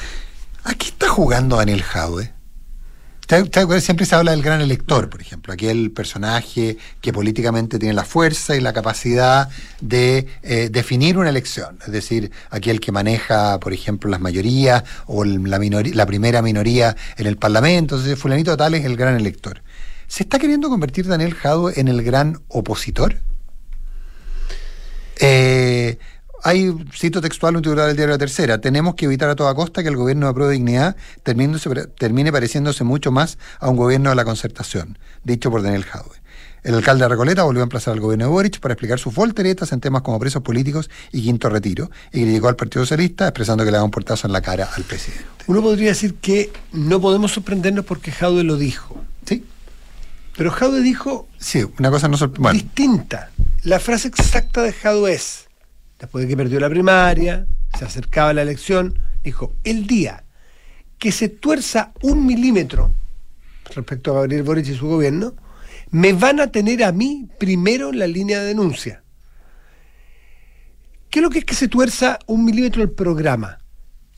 aquí 0.64 0.88
está 0.88 1.09
jugando 1.09 1.57
Daniel 1.57 1.83
Jaude 3.29 3.83
siempre 3.83 4.07
se 4.07 4.14
habla 4.14 4.31
del 4.31 4.41
gran 4.41 4.62
elector, 4.62 5.11
por 5.11 5.21
ejemplo, 5.21 5.53
aquel 5.53 5.91
personaje 5.91 6.79
que 7.03 7.12
políticamente 7.12 7.79
tiene 7.79 7.93
la 7.93 8.05
fuerza 8.05 8.57
y 8.57 8.61
la 8.62 8.73
capacidad 8.73 9.51
de 9.83 10.27
eh, 10.43 10.71
definir 10.73 11.19
una 11.19 11.29
elección, 11.29 11.79
es 11.85 11.93
decir, 11.93 12.31
aquel 12.49 12.81
que 12.81 12.91
maneja, 12.91 13.61
por 13.61 13.75
ejemplo, 13.75 14.11
las 14.11 14.21
mayorías 14.21 14.83
o 15.05 15.27
la, 15.27 15.59
la 15.59 16.07
primera 16.07 16.41
minoría 16.41 16.97
en 17.19 17.27
el 17.27 17.37
Parlamento, 17.37 17.97
entonces 17.97 18.19
fulanito 18.19 18.57
tal 18.57 18.73
es 18.73 18.87
el 18.87 18.97
gran 18.97 19.14
elector. 19.14 19.62
¿Se 20.07 20.23
está 20.23 20.38
queriendo 20.38 20.71
convertir 20.71 21.07
Daniel 21.07 21.35
Jado 21.35 21.71
en 21.71 21.88
el 21.88 22.03
gran 22.03 22.41
opositor? 22.49 23.17
Eh, 25.21 25.99
hay, 26.42 26.74
cito 26.92 27.20
textual, 27.20 27.57
un 27.57 27.62
titular 27.62 27.87
del 27.87 27.96
diario 27.96 28.14
La 28.14 28.18
Tercera, 28.18 28.61
tenemos 28.61 28.94
que 28.94 29.07
evitar 29.07 29.29
a 29.29 29.37
toda 29.37 29.55
costa 29.55 29.83
que 29.83 29.88
el 29.88 29.96
gobierno 29.96 30.27
de 30.27 30.35
prueba 30.35 30.51
de 30.51 30.57
dignidad 30.57 30.96
termine, 31.22 32.33
pareciéndose 32.33 32.85
mucho 32.85 33.11
más 33.11 33.38
a 33.59 33.68
un 33.68 33.77
gobierno 33.77 34.11
de 34.11 34.16
la 34.16 34.24
concertación, 34.24 34.98
dicho 35.24 35.51
por 35.51 35.62
Daniel 35.62 35.85
Jadwe. 35.85 36.16
El 36.64 36.74
alcalde 36.74 37.05
de 37.05 37.09
Recoleta 37.09 37.44
volvió 37.44 37.62
a 37.62 37.64
emplazar 37.64 37.94
al 37.94 38.01
gobierno 38.01 38.27
de 38.27 38.31
Boric 38.31 38.61
para 38.61 38.74
explicar 38.74 38.98
sus 38.98 39.14
volteretas 39.14 39.72
en 39.72 39.81
temas 39.81 40.03
como 40.03 40.18
presos 40.18 40.42
políticos 40.42 40.90
y 41.12 41.22
quinto 41.22 41.48
retiro, 41.48 41.90
y 42.12 42.22
criticó 42.22 42.48
al 42.48 42.57
Partido 42.57 42.85
Socialista 42.85 43.29
expresando 43.29 43.64
que 43.64 43.70
le 43.70 43.79
da 43.79 43.85
un 43.85 43.90
portazo 43.90 44.27
en 44.27 44.33
la 44.33 44.42
cara 44.42 44.68
al 44.77 44.83
presidente. 44.83 45.24
Uno 45.46 45.62
podría 45.62 45.88
decir 45.88 46.16
que 46.16 46.53
no 46.72 47.01
podemos 47.01 47.33
sorprendernos 47.33 47.85
porque 47.85 48.11
Jadwe 48.11 48.42
lo 48.42 48.57
dijo. 48.57 49.03
Sí. 49.24 49.44
Pero 50.37 50.51
Jadwe 50.51 50.81
dijo... 50.83 51.27
Sí, 51.38 51.64
una 51.79 51.90
cosa 51.90 52.09
no 52.09 52.16
Distinta. 52.53 53.31
La 53.62 53.81
frase 53.81 54.09
exacta 54.09 54.62
de 54.62 54.72
Jadwe 54.72 55.14
es 55.14 55.47
después 55.98 56.24
de 56.24 56.28
que 56.28 56.37
perdió 56.37 56.61
la 56.61 56.70
primaria, 56.70 57.46
se 57.78 57.84
acercaba 57.84 58.32
la 58.32 58.42
elección, 58.42 58.98
dijo, 59.22 59.54
el 59.64 59.87
día 59.87 60.24
que 60.98 61.12
se 61.12 61.28
tuerza 61.28 61.92
un 62.02 62.26
milímetro 62.26 62.92
respecto 63.74 64.12
a 64.12 64.14
Gabriel 64.14 64.42
Boric 64.42 64.66
y 64.68 64.74
su 64.74 64.88
gobierno, 64.88 65.34
me 65.90 66.12
van 66.12 66.40
a 66.40 66.48
tener 66.48 66.82
a 66.84 66.92
mí 66.92 67.28
primero 67.38 67.90
en 67.90 67.98
la 67.98 68.06
línea 68.06 68.40
de 68.40 68.46
denuncia. 68.46 69.02
¿Qué 71.11 71.20
es 71.20 71.22
lo 71.22 71.30
que 71.30 71.40
es 71.40 71.44
que 71.44 71.54
se 71.54 71.68
tuerza 71.68 72.18
un 72.26 72.44
milímetro 72.44 72.82
el 72.82 72.90
programa? 72.90 73.58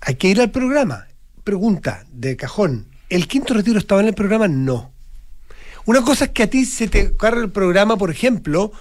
Hay 0.01 0.17
que 0.17 0.29
ir 0.29 0.41
al 0.41 0.51
programa. 0.51 1.07
Pregunta 1.45 2.05
de 2.11 2.37
cajón. 2.37 2.87
¿El 3.09 3.29
quinto 3.29 3.55
retiro 3.55 3.79
estaba 3.79 4.01
en 4.01 4.09
el 4.09 4.15
programa? 4.15 4.49
No. 4.49 4.93
Una 5.85 6.03
cosa 6.03 6.27
es 6.27 6.31
que 6.31 6.45
a 6.45 6.51
ti 6.51 6.65
se 6.65 6.89
te 6.89 7.17
carga 7.17 7.41
el 7.41 7.51
programa, 7.51 7.97
por 7.97 8.11
ejemplo, 8.11 8.73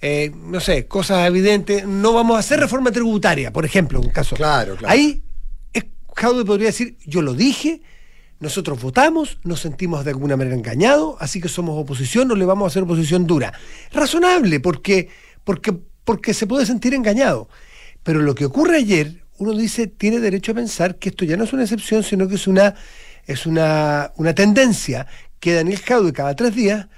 eh, 0.00 0.32
no 0.34 0.60
sé, 0.60 0.86
cosas 0.86 1.26
evidentes, 1.26 1.86
no 1.86 2.12
vamos 2.12 2.36
a 2.36 2.40
hacer 2.40 2.60
reforma 2.60 2.92
tributaria, 2.92 3.52
por 3.52 3.64
ejemplo, 3.64 4.00
un 4.00 4.10
caso. 4.10 4.36
Claro, 4.36 4.76
claro. 4.76 4.92
Ahí 4.92 5.22
Jaude 6.18 6.44
podría 6.44 6.66
decir, 6.66 6.96
yo 7.06 7.22
lo 7.22 7.32
dije, 7.32 7.80
nosotros 8.40 8.82
votamos, 8.82 9.38
nos 9.44 9.60
sentimos 9.60 10.04
de 10.04 10.10
alguna 10.10 10.36
manera 10.36 10.56
engañados, 10.56 11.14
así 11.20 11.40
que 11.40 11.48
somos 11.48 11.80
oposición, 11.80 12.26
no 12.26 12.34
le 12.34 12.44
vamos 12.44 12.64
a 12.64 12.68
hacer 12.68 12.82
oposición 12.82 13.26
dura. 13.26 13.52
Razonable, 13.92 14.58
porque, 14.58 15.08
porque, 15.44 15.72
porque 16.04 16.34
se 16.34 16.48
puede 16.48 16.66
sentir 16.66 16.92
engañado. 16.92 17.48
Pero 18.02 18.20
lo 18.20 18.34
que 18.34 18.44
ocurre 18.46 18.78
ayer, 18.78 19.22
uno 19.38 19.54
dice, 19.54 19.86
tiene 19.86 20.18
derecho 20.18 20.52
a 20.52 20.56
pensar 20.56 20.96
que 20.96 21.10
esto 21.10 21.24
ya 21.24 21.36
no 21.36 21.44
es 21.44 21.52
una 21.52 21.62
excepción, 21.62 22.02
sino 22.02 22.26
que 22.26 22.34
es 22.34 22.48
una, 22.48 22.74
es 23.24 23.46
una, 23.46 24.12
una 24.16 24.34
tendencia 24.34 25.06
que 25.38 25.54
Daniel 25.54 25.78
Jaude 25.78 26.12
cada 26.12 26.34
tres 26.34 26.52
días 26.52 26.88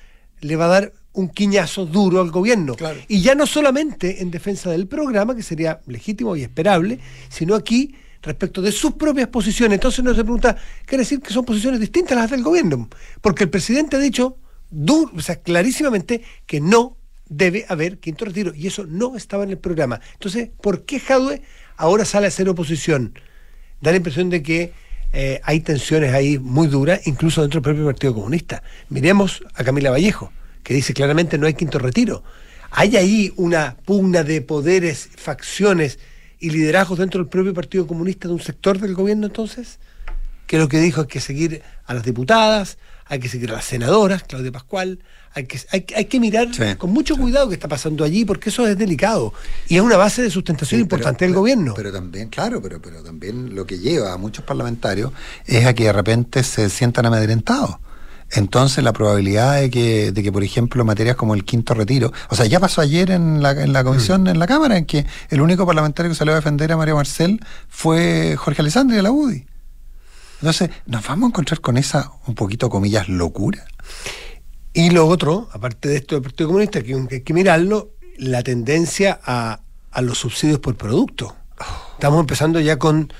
le 0.40 0.56
va 0.56 0.64
a 0.64 0.68
dar 0.68 0.92
un 1.12 1.28
quiñazo 1.28 1.86
duro 1.86 2.20
al 2.20 2.30
gobierno. 2.30 2.76
Y 3.08 3.20
ya 3.20 3.34
no 3.34 3.46
solamente 3.46 4.22
en 4.22 4.30
defensa 4.30 4.70
del 4.70 4.86
programa, 4.86 5.34
que 5.34 5.42
sería 5.42 5.80
legítimo 5.86 6.36
y 6.36 6.42
esperable, 6.42 7.00
sino 7.28 7.54
aquí 7.54 7.94
respecto 8.22 8.62
de 8.62 8.72
sus 8.72 8.92
propias 8.92 9.28
posiciones. 9.28 9.76
Entonces 9.76 10.00
uno 10.00 10.14
se 10.14 10.22
pregunta, 10.22 10.56
¿quiere 10.84 11.02
decir 11.02 11.20
que 11.20 11.32
son 11.32 11.44
posiciones 11.44 11.80
distintas 11.80 12.16
a 12.16 12.22
las 12.22 12.30
del 12.30 12.42
gobierno? 12.42 12.88
Porque 13.20 13.44
el 13.44 13.50
presidente 13.50 13.96
ha 13.96 14.00
dicho 14.00 14.36
duro, 14.70 15.10
o 15.16 15.20
sea, 15.20 15.36
clarísimamente 15.36 16.22
que 16.46 16.60
no 16.60 16.96
debe 17.28 17.64
haber 17.68 17.98
quinto 17.98 18.24
retiro, 18.24 18.52
y 18.54 18.66
eso 18.66 18.86
no 18.86 19.16
estaba 19.16 19.44
en 19.44 19.50
el 19.50 19.58
programa. 19.58 20.00
Entonces, 20.14 20.50
¿por 20.60 20.84
qué 20.84 21.00
Jadwe 21.00 21.42
ahora 21.76 22.04
sale 22.04 22.26
a 22.26 22.28
hacer 22.28 22.48
oposición? 22.48 23.14
Da 23.80 23.92
la 23.92 23.96
impresión 23.96 24.30
de 24.30 24.42
que 24.42 24.72
eh, 25.12 25.40
hay 25.44 25.60
tensiones 25.60 26.12
ahí 26.12 26.38
muy 26.38 26.68
duras, 26.68 27.06
incluso 27.06 27.40
dentro 27.40 27.60
del 27.60 27.64
propio 27.64 27.86
Partido 27.86 28.14
Comunista. 28.14 28.62
Miremos 28.88 29.42
a 29.54 29.64
Camila 29.64 29.90
Vallejo 29.90 30.32
que 30.70 30.74
dice 30.74 30.94
claramente 30.94 31.36
no 31.36 31.48
hay 31.48 31.54
quinto 31.54 31.80
retiro. 31.80 32.22
¿Hay 32.70 32.96
ahí 32.96 33.32
una 33.34 33.76
pugna 33.84 34.22
de 34.22 34.40
poderes, 34.40 35.08
facciones 35.16 35.98
y 36.38 36.50
liderazgos 36.50 37.00
dentro 37.00 37.18
del 37.18 37.28
propio 37.28 37.52
Partido 37.52 37.88
Comunista 37.88 38.28
de 38.28 38.34
un 38.34 38.40
sector 38.40 38.78
del 38.78 38.94
gobierno 38.94 39.26
entonces? 39.26 39.80
Que 40.46 40.58
lo 40.58 40.68
que 40.68 40.78
dijo 40.78 41.00
hay 41.00 41.06
que 41.08 41.18
seguir 41.18 41.60
a 41.86 41.94
las 41.94 42.04
diputadas, 42.04 42.78
hay 43.06 43.18
que 43.18 43.28
seguir 43.28 43.50
a 43.50 43.54
las 43.54 43.64
senadoras, 43.64 44.22
Claudia 44.22 44.52
Pascual, 44.52 45.00
hay 45.34 45.46
que, 45.46 45.58
hay, 45.72 46.04
que 46.04 46.20
mirar 46.20 46.46
con 46.78 46.92
mucho 46.92 47.16
cuidado 47.16 47.48
qué 47.48 47.54
está 47.54 47.66
pasando 47.66 48.04
allí, 48.04 48.24
porque 48.24 48.50
eso 48.50 48.64
es 48.64 48.78
delicado. 48.78 49.34
Y 49.66 49.74
es 49.74 49.82
una 49.82 49.96
base 49.96 50.22
de 50.22 50.30
sustentación 50.30 50.80
importante 50.80 51.24
del 51.24 51.34
gobierno. 51.34 51.74
Pero 51.74 51.90
también, 51.90 52.28
claro, 52.28 52.62
pero, 52.62 52.80
pero 52.80 53.02
también 53.02 53.56
lo 53.56 53.66
que 53.66 53.80
lleva 53.80 54.12
a 54.12 54.18
muchos 54.18 54.44
parlamentarios 54.44 55.12
es 55.46 55.66
a 55.66 55.74
que 55.74 55.86
de 55.86 55.92
repente 55.92 56.44
se 56.44 56.70
sientan 56.70 57.06
amedrentados 57.06 57.74
entonces 58.32 58.84
la 58.84 58.92
probabilidad 58.92 59.60
de 59.60 59.70
que, 59.70 60.12
de 60.12 60.22
que, 60.22 60.30
por 60.30 60.44
ejemplo, 60.44 60.84
materias 60.84 61.16
como 61.16 61.34
el 61.34 61.44
quinto 61.44 61.74
retiro, 61.74 62.12
o 62.28 62.36
sea, 62.36 62.46
ya 62.46 62.60
pasó 62.60 62.80
ayer 62.80 63.10
en 63.10 63.42
la, 63.42 63.50
en 63.52 63.72
la 63.72 63.82
comisión, 63.82 64.22
mm. 64.22 64.28
en 64.28 64.38
la 64.38 64.46
Cámara, 64.46 64.76
en 64.76 64.84
que 64.84 65.06
el 65.30 65.40
único 65.40 65.66
parlamentario 65.66 66.10
que 66.10 66.16
salió 66.16 66.32
a 66.32 66.36
defender 66.36 66.70
a 66.72 66.76
María 66.76 66.94
Marcel 66.94 67.40
fue 67.68 68.36
Jorge 68.36 68.62
Alessandri 68.62 68.96
de 68.96 69.02
la 69.02 69.10
UDI. 69.10 69.46
Entonces, 70.40 70.70
¿nos 70.86 71.06
vamos 71.06 71.24
a 71.24 71.28
encontrar 71.28 71.60
con 71.60 71.76
esa, 71.76 72.12
un 72.26 72.34
poquito, 72.34 72.70
comillas, 72.70 73.08
locura? 73.08 73.64
Y 74.72 74.90
lo 74.90 75.06
otro, 75.06 75.48
aparte 75.52 75.88
de 75.88 75.96
esto 75.96 76.14
del 76.14 76.22
Partido 76.22 76.48
Comunista, 76.48 76.82
que 76.82 76.94
hay 77.10 77.20
que 77.20 77.34
mirarlo, 77.34 77.90
la 78.16 78.42
tendencia 78.42 79.20
a, 79.24 79.60
a 79.90 80.02
los 80.02 80.18
subsidios 80.18 80.60
por 80.60 80.76
producto. 80.76 81.36
Estamos 81.94 82.20
empezando 82.20 82.60
ya 82.60 82.78
con 82.78 83.12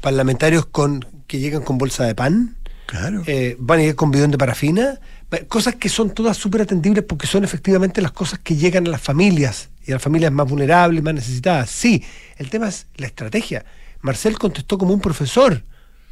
parlamentarios 0.00 0.66
con 0.66 1.04
que 1.26 1.38
llegan 1.38 1.62
con 1.62 1.78
bolsa 1.78 2.04
de 2.04 2.14
pan. 2.14 2.56
Claro. 2.88 3.22
Eh, 3.26 3.54
van 3.58 3.80
a 3.80 3.82
ir 3.82 3.94
con 3.94 4.10
bidón 4.10 4.30
de 4.30 4.38
parafina. 4.38 4.98
Cosas 5.46 5.74
que 5.74 5.90
son 5.90 6.14
todas 6.14 6.38
súper 6.38 6.62
atendibles 6.62 7.04
porque 7.04 7.26
son 7.26 7.44
efectivamente 7.44 8.00
las 8.00 8.12
cosas 8.12 8.38
que 8.38 8.56
llegan 8.56 8.86
a 8.86 8.90
las 8.90 9.02
familias 9.02 9.68
y 9.86 9.90
a 9.90 9.96
las 9.96 10.02
familias 10.02 10.32
más 10.32 10.48
vulnerables, 10.48 11.02
más 11.02 11.12
necesitadas. 11.12 11.68
Sí, 11.68 12.02
el 12.38 12.48
tema 12.48 12.68
es 12.68 12.86
la 12.96 13.06
estrategia. 13.06 13.66
Marcel 14.00 14.38
contestó 14.38 14.78
como 14.78 14.94
un 14.94 15.02
profesor. 15.02 15.62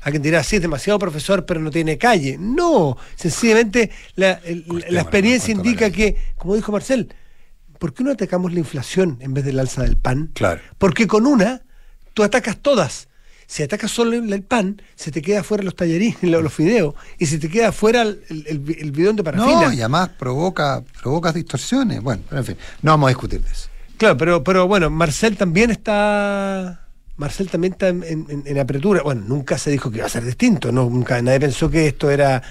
Alguien 0.03 0.23
dirá, 0.23 0.45
sí, 0.45 0.57
es 0.57 0.63
demasiado 0.63 0.99
profesor, 0.99 1.47
pero 1.47 1.61
no 1.61 1.71
tiene 1.71 1.97
calle. 1.97 2.37
No, 2.39 2.99
sencillamente 3.15 3.91
la, 4.15 4.39
la 4.91 5.01
experiencia 5.01 5.53
indica 5.53 5.91
que, 5.91 6.19
como 6.37 6.57
dijo 6.57 6.73
Marcel, 6.73 7.09
¿por 7.79 7.95
qué 7.95 8.05
no 8.05 8.11
atacamos 8.11 8.53
la 8.53 8.59
inflación 8.59 9.17
en 9.21 9.33
vez 9.33 9.47
del 9.47 9.59
alza 9.59 9.83
del 9.83 9.97
pan? 9.97 10.31
Claro. 10.35 10.61
Porque 10.77 11.07
con 11.07 11.25
una, 11.25 11.63
tú 12.13 12.23
atacas 12.23 12.59
todas. 12.59 13.09
Si 13.47 13.63
atacas 13.63 13.91
solo 13.91 14.17
el 14.17 14.43
pan, 14.43 14.83
se 14.97 15.13
te 15.13 15.23
queda 15.23 15.43
fuera 15.45 15.63
los 15.63 15.77
tallarines, 15.77 16.23
los, 16.23 16.53
fideos, 16.53 16.95
y 17.19 17.27
se 17.27 17.39
te 17.39 17.49
queda 17.49 17.73
fuera 17.73 18.03
el, 18.03 18.25
el, 18.29 18.91
bidón 18.91 19.17
de 19.17 19.23
parafina. 19.23 19.63
No, 19.63 19.73
y 19.73 19.81
además 19.81 20.11
provoca, 20.19 20.83
provoca 21.01 21.33
distorsiones. 21.33 22.03
Bueno, 22.03 22.23
pero 22.29 22.41
en 22.41 22.47
fin, 22.47 22.57
no 22.83 22.93
vamos 22.93 23.07
a 23.07 23.11
discutir 23.11 23.41
de 23.41 23.51
eso. 23.51 23.69
Claro, 23.97 24.17
pero, 24.17 24.45
pero 24.45 24.67
bueno, 24.67 24.91
Marcel 24.91 25.37
también 25.37 25.71
está. 25.71 26.83
Marcel 27.17 27.49
también 27.49 27.73
está 27.73 27.89
en, 27.89 28.59
apertura. 28.59 29.03
Bueno, 29.03 29.23
nunca 29.27 29.57
se 29.57 29.71
dijo 29.71 29.91
que 29.91 29.99
iba 29.99 30.07
a 30.07 30.11
ser 30.11 30.25
distinto, 30.25 30.71
no, 30.71 30.91
nunca 30.91 31.21
nadie 31.23 31.41
pensó 31.41 31.71
que 31.71 31.87
esto 31.87 32.11
era 32.11 32.43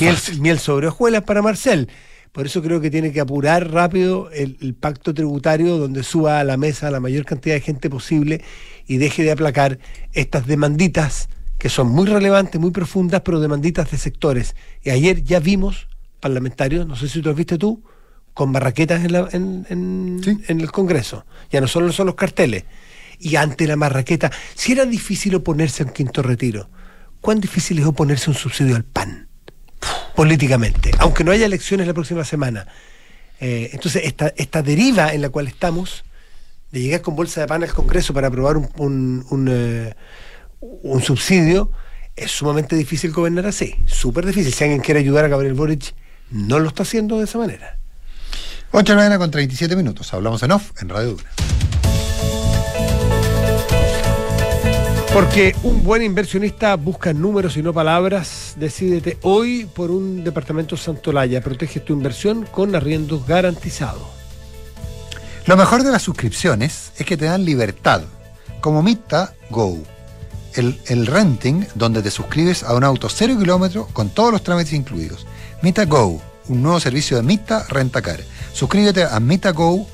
miel, 0.00 0.16
miel, 0.40 0.58
sobre 0.58 0.88
hojuelas 0.88 1.22
para 1.22 1.40
Marcel. 1.40 1.88
Por 2.38 2.46
eso 2.46 2.62
creo 2.62 2.80
que 2.80 2.88
tiene 2.88 3.10
que 3.10 3.18
apurar 3.18 3.72
rápido 3.72 4.30
el, 4.30 4.72
pacto 4.72 5.12
tributario 5.12 5.76
donde 5.76 6.04
suba 6.04 6.38
a 6.38 6.44
la 6.44 6.56
mesa 6.56 6.88
la 6.88 7.00
mayor 7.00 7.24
cantidad 7.24 7.56
de 7.56 7.60
gente 7.60 7.90
posible 7.90 8.44
y 8.86 8.98
deje 8.98 9.24
de 9.24 9.32
aplacar 9.32 9.80
estas 10.12 10.46
demanditas 10.46 11.30
que 11.58 11.68
son 11.68 11.88
muy 11.88 12.06
relevantes, 12.06 12.60
muy 12.60 12.70
profundas, 12.70 13.22
pero 13.22 13.40
demanditas 13.40 13.90
de 13.90 13.98
sectores. 13.98 14.54
Y 14.84 14.90
ayer 14.90 15.24
ya 15.24 15.40
vimos 15.40 15.88
parlamentarios, 16.20 16.86
no 16.86 16.94
sé 16.94 17.08
si 17.08 17.20
tú 17.20 17.30
lo 17.30 17.34
viste 17.34 17.58
tú, 17.58 17.82
con 18.34 18.52
barraquetas 18.52 19.04
en, 19.34 19.66
en, 19.68 20.44
el 20.46 20.70
Congreso. 20.70 21.26
Ya 21.50 21.60
no 21.60 21.66
solo 21.66 21.90
son 21.90 22.06
los 22.06 22.14
carteles. 22.14 22.66
Y 23.18 23.34
ante 23.34 23.66
la 23.66 23.74
marraqueta, 23.74 24.30
si 24.54 24.70
era 24.70 24.86
difícil 24.86 25.34
oponerse 25.34 25.82
a 25.82 25.86
un 25.86 25.92
quinto 25.92 26.22
retiro, 26.22 26.70
¿cuán 27.20 27.40
difícil 27.40 27.80
es 27.80 27.84
oponerse 27.84 28.30
a 28.30 28.34
un 28.34 28.38
subsidio 28.38 28.76
al 28.76 28.84
PAN? 28.84 29.27
Políticamente, 30.14 30.90
aunque 30.98 31.24
no 31.24 31.32
haya 31.32 31.46
elecciones 31.46 31.86
la 31.86 31.94
próxima 31.94 32.24
semana. 32.24 32.66
Eh, 33.40 33.70
entonces, 33.72 34.02
esta, 34.04 34.32
esta 34.36 34.62
deriva 34.62 35.12
en 35.12 35.22
la 35.22 35.28
cual 35.28 35.46
estamos, 35.46 36.04
de 36.72 36.80
llegar 36.80 37.02
con 37.02 37.16
bolsa 37.16 37.40
de 37.40 37.46
pan 37.46 37.62
al 37.62 37.72
Congreso 37.72 38.12
para 38.12 38.28
aprobar 38.28 38.56
un, 38.56 39.24
un, 39.28 39.48
eh, 39.50 39.94
subsidio, 41.02 41.70
es 42.16 42.32
sumamente 42.32 42.76
difícil 42.76 43.12
gobernar 43.12 43.46
así, 43.46 43.76
súper 43.86 44.26
difícil. 44.26 44.52
Si 44.52 44.64
alguien 44.64 44.80
quiere 44.80 45.00
ayudar 45.00 45.24
a 45.24 45.28
Gabriel 45.28 45.54
Boric, 45.54 45.94
no 46.30 46.58
lo 46.58 46.68
está 46.68 46.82
haciendo 46.82 47.18
de 47.18 47.24
esa 47.24 47.38
manera. 47.38 47.78
8 48.72 48.84
de 48.84 48.96
la 48.96 48.96
mañana 48.96 49.18
con 49.18 49.30
37 49.30 49.76
minutos. 49.76 50.12
Hablamos 50.12 50.42
en 50.42 50.52
off 50.52 50.72
en 50.82 50.88
Radio 50.88 51.10
Dura. 51.12 51.30
Porque 55.18 55.56
un 55.64 55.82
buen 55.82 56.04
inversionista 56.04 56.76
busca 56.76 57.12
números 57.12 57.56
y 57.56 57.62
no 57.62 57.74
palabras. 57.74 58.54
Decídete 58.54 59.18
hoy 59.22 59.64
por 59.74 59.90
un 59.90 60.22
departamento 60.22 60.76
Santolaya. 60.76 61.40
Protege 61.40 61.80
tu 61.80 61.92
inversión 61.92 62.46
con 62.48 62.76
arriendos 62.76 63.26
garantizados. 63.26 64.06
Lo 65.44 65.56
mejor 65.56 65.82
de 65.82 65.90
las 65.90 66.02
suscripciones 66.02 66.92
es 66.98 67.04
que 67.04 67.16
te 67.16 67.24
dan 67.24 67.44
libertad, 67.44 68.02
como 68.60 68.80
Mita 68.80 69.34
Go. 69.50 69.78
El, 70.54 70.80
el, 70.86 71.04
renting 71.08 71.66
donde 71.74 72.00
te 72.00 72.12
suscribes 72.12 72.62
a 72.62 72.76
un 72.76 72.84
auto 72.84 73.08
cero 73.08 73.34
kilómetro 73.36 73.88
con 73.92 74.10
todos 74.10 74.30
los 74.30 74.44
trámites 74.44 74.72
incluidos. 74.72 75.26
Mita 75.62 75.84
Go, 75.84 76.22
un 76.46 76.62
nuevo 76.62 76.78
servicio 76.78 77.16
de 77.16 77.24
Mita 77.24 77.66
Rentacar. 77.68 78.20
Suscríbete 78.52 79.02
a 79.02 79.18
Mita 79.18 79.50
Go 79.50 79.84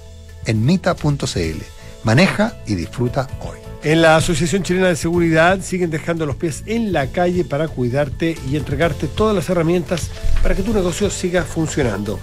en 0.45 0.67
mita.cl. 0.67 1.63
Maneja 2.03 2.59
y 2.67 2.75
disfruta 2.75 3.27
hoy. 3.41 3.63
En 3.85 4.01
la 4.01 4.16
Asociación 4.16 4.62
Chilena 4.62 4.88
de 4.88 4.97
Seguridad 4.97 5.61
siguen 5.61 5.90
dejando 5.90 6.25
los 6.25 6.37
pies 6.37 6.62
en 6.64 6.90
la 6.94 7.09
calle 7.09 7.44
para 7.44 7.68
cuidarte 7.68 8.35
y 8.51 8.57
entregarte 8.57 9.07
todas 9.07 9.37
las 9.37 9.51
herramientas 9.51 10.11
para 10.42 10.55
que 10.55 10.62
tu 10.62 10.73
negocio 10.73 11.11
siga 11.11 11.42
funcionando. 11.42 12.18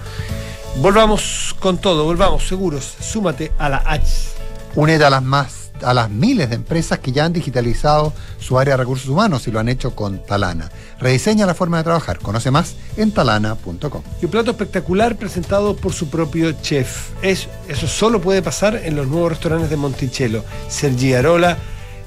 Volvamos 0.77 1.55
con 1.59 1.77
todo, 1.77 2.03
volvamos 2.05 2.47
seguros. 2.47 2.95
Súmate 2.99 3.51
a 3.59 3.69
la 3.69 3.83
H. 3.85 4.31
Únete 4.73 5.05
a 5.05 5.11
las 5.11 5.21
más 5.21 5.60
a 5.83 5.93
las 5.93 6.09
miles 6.09 6.49
de 6.49 6.55
empresas 6.55 6.99
que 6.99 7.11
ya 7.11 7.25
han 7.25 7.33
digitalizado 7.33 8.13
su 8.39 8.59
área 8.59 8.73
de 8.73 8.77
recursos 8.77 9.09
humanos 9.09 9.47
y 9.47 9.51
lo 9.51 9.59
han 9.59 9.69
hecho 9.69 9.95
con 9.95 10.23
Talana. 10.23 10.69
Rediseña 10.99 11.45
la 11.45 11.53
forma 11.53 11.77
de 11.77 11.83
trabajar. 11.83 12.19
Conoce 12.19 12.51
más 12.51 12.75
en 12.97 13.11
talana.com. 13.11 14.01
Y 14.21 14.25
un 14.25 14.31
plato 14.31 14.51
espectacular 14.51 15.15
presentado 15.15 15.75
por 15.75 15.93
su 15.93 16.09
propio 16.09 16.51
chef. 16.61 17.09
Es, 17.21 17.47
eso 17.67 17.87
solo 17.87 18.21
puede 18.21 18.41
pasar 18.41 18.75
en 18.83 18.95
los 18.95 19.07
nuevos 19.07 19.31
restaurantes 19.31 19.69
de 19.69 19.77
Monticello. 19.77 20.43
Sergi 20.67 21.13
Arola, 21.13 21.57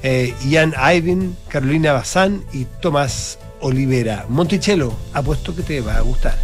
eh, 0.02 0.34
Ian 0.46 0.74
Ivan, 0.78 1.36
Carolina 1.48 1.92
Bazán 1.92 2.44
y 2.52 2.66
Tomás 2.80 3.38
Olivera. 3.60 4.26
Monticello, 4.28 4.92
apuesto 5.12 5.56
que 5.56 5.62
te 5.62 5.80
va 5.80 5.96
a 5.96 6.00
gustar. 6.02 6.36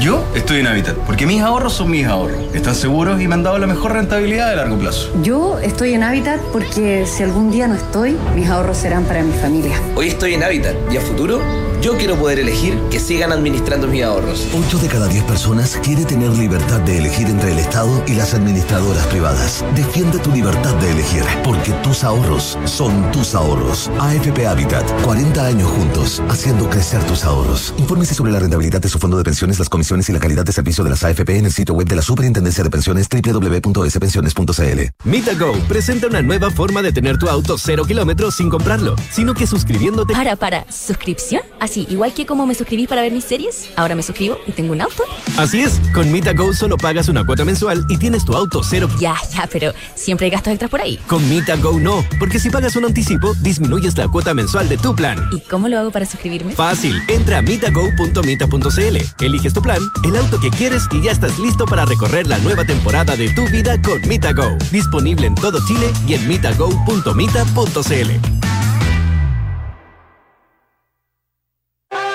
Yo 0.00 0.23
estoy 0.34 0.60
en 0.60 0.66
Habitat, 0.66 0.96
porque 1.06 1.26
mis 1.26 1.40
ahorros 1.42 1.72
son 1.72 1.90
mis 1.90 2.06
ahorros. 2.06 2.38
Están 2.54 2.74
seguros 2.74 3.20
y 3.20 3.28
me 3.28 3.34
han 3.34 3.42
dado 3.42 3.58
la 3.58 3.66
mejor 3.66 3.92
rentabilidad 3.92 4.50
a 4.50 4.56
largo 4.56 4.78
plazo. 4.78 5.10
Yo 5.22 5.58
estoy 5.58 5.94
en 5.94 6.02
Habitat 6.02 6.40
porque 6.52 7.06
si 7.06 7.22
algún 7.22 7.50
día 7.50 7.68
no 7.68 7.74
estoy, 7.74 8.16
mis 8.34 8.48
ahorros 8.48 8.76
serán 8.76 9.04
para 9.04 9.22
mi 9.22 9.32
familia. 9.32 9.80
Hoy 9.94 10.08
estoy 10.08 10.34
en 10.34 10.42
Habitat 10.42 10.74
y 10.92 10.96
a 10.96 11.00
futuro 11.00 11.40
yo 11.84 11.98
quiero 11.98 12.16
poder 12.16 12.38
elegir 12.38 12.78
que 12.90 12.98
sigan 12.98 13.30
administrando 13.30 13.86
mis 13.86 14.02
ahorros. 14.02 14.48
8 14.54 14.78
de 14.78 14.88
cada 14.88 15.06
10 15.06 15.24
personas 15.24 15.78
quiere 15.82 16.06
tener 16.06 16.30
libertad 16.30 16.80
de 16.80 16.96
elegir 16.96 17.26
entre 17.26 17.52
el 17.52 17.58
Estado 17.58 18.02
y 18.06 18.14
las 18.14 18.32
administradoras 18.32 19.06
privadas. 19.08 19.62
Defiende 19.76 20.18
tu 20.18 20.32
libertad 20.32 20.74
de 20.76 20.92
elegir, 20.92 21.22
porque 21.44 21.72
tus 21.82 22.02
ahorros 22.02 22.58
son 22.64 23.12
tus 23.12 23.34
ahorros. 23.34 23.90
AFP 24.00 24.46
Habitat, 24.46 24.90
40 25.02 25.44
años 25.44 25.70
juntos, 25.72 26.22
haciendo 26.30 26.70
crecer 26.70 27.02
tus 27.04 27.22
ahorros. 27.22 27.74
Infórmese 27.76 28.14
sobre 28.14 28.32
la 28.32 28.38
rentabilidad 28.38 28.80
de 28.80 28.88
su 28.88 28.98
fondo 28.98 29.18
de 29.18 29.24
pensiones, 29.24 29.58
las 29.58 29.68
comisiones 29.68 30.08
y 30.08 30.14
la 30.14 30.20
calidad 30.24 30.44
de 30.46 30.52
servicio 30.52 30.82
de 30.82 30.88
las 30.88 31.04
AFP 31.04 31.36
en 31.36 31.44
el 31.44 31.52
sitio 31.52 31.74
web 31.74 31.86
de 31.86 31.96
la 31.96 32.00
Superintendencia 32.00 32.64
de 32.64 32.70
Pensiones 32.70 33.08
www.spensiones.cl. 33.10 34.80
MitaGo 35.04 35.52
presenta 35.68 36.06
una 36.06 36.22
nueva 36.22 36.50
forma 36.50 36.80
de 36.80 36.92
tener 36.92 37.18
tu 37.18 37.28
auto 37.28 37.58
cero 37.58 37.84
kilómetros 37.84 38.36
sin 38.36 38.48
comprarlo, 38.48 38.96
sino 39.10 39.34
que 39.34 39.46
suscribiéndote. 39.46 40.14
Para, 40.14 40.34
para, 40.36 40.64
¿suscripción? 40.72 41.42
Sí, 41.74 41.86
igual 41.90 42.14
que 42.14 42.24
como 42.24 42.46
me 42.46 42.54
suscribí 42.54 42.86
para 42.86 43.02
ver 43.02 43.10
mis 43.10 43.24
series, 43.24 43.68
ahora 43.74 43.96
me 43.96 44.02
suscribo 44.02 44.38
y 44.46 44.52
tengo 44.52 44.72
un 44.72 44.80
auto. 44.80 45.02
Así 45.36 45.60
es, 45.60 45.80
con 45.92 46.12
MitaGo 46.12 46.52
solo 46.52 46.76
pagas 46.76 47.08
una 47.08 47.26
cuota 47.26 47.44
mensual 47.44 47.84
y 47.88 47.96
tienes 47.96 48.24
tu 48.24 48.34
auto 48.34 48.62
cero. 48.62 48.88
Ya, 49.00 49.16
ya, 49.34 49.48
pero 49.50 49.72
siempre 49.96 50.26
hay 50.26 50.30
gastos 50.30 50.52
extras 50.52 50.70
por 50.70 50.80
ahí. 50.80 50.98
Con 51.06 51.28
MitaGo 51.28 51.80
no, 51.80 52.04
porque 52.20 52.38
si 52.38 52.50
pagas 52.50 52.76
un 52.76 52.84
anticipo, 52.84 53.34
disminuyes 53.40 53.98
la 53.98 54.08
cuota 54.08 54.34
mensual 54.34 54.68
de 54.68 54.76
tu 54.76 54.94
plan. 54.94 55.18
¿Y 55.32 55.40
cómo 55.40 55.68
lo 55.68 55.78
hago 55.78 55.90
para 55.90 56.06
suscribirme? 56.06 56.54
Fácil, 56.54 57.02
entra 57.08 57.38
a 57.38 57.42
mitago.mita.cl, 57.42 59.24
eliges 59.24 59.52
tu 59.52 59.62
plan, 59.62 59.80
el 60.04 60.13
auto 60.16 60.40
que 60.40 60.50
quieres 60.50 60.86
y 60.92 61.02
ya 61.02 61.12
estás 61.12 61.38
listo 61.38 61.66
para 61.66 61.84
recorrer 61.84 62.26
la 62.26 62.38
nueva 62.38 62.64
temporada 62.64 63.16
de 63.16 63.30
tu 63.30 63.46
vida 63.48 63.80
con 63.80 64.00
MitaGo. 64.06 64.56
Disponible 64.70 65.26
en 65.26 65.34
todo 65.34 65.58
Chile 65.66 65.92
y 66.06 66.14
en 66.14 66.28
mitago.mita.cl. 66.28 68.43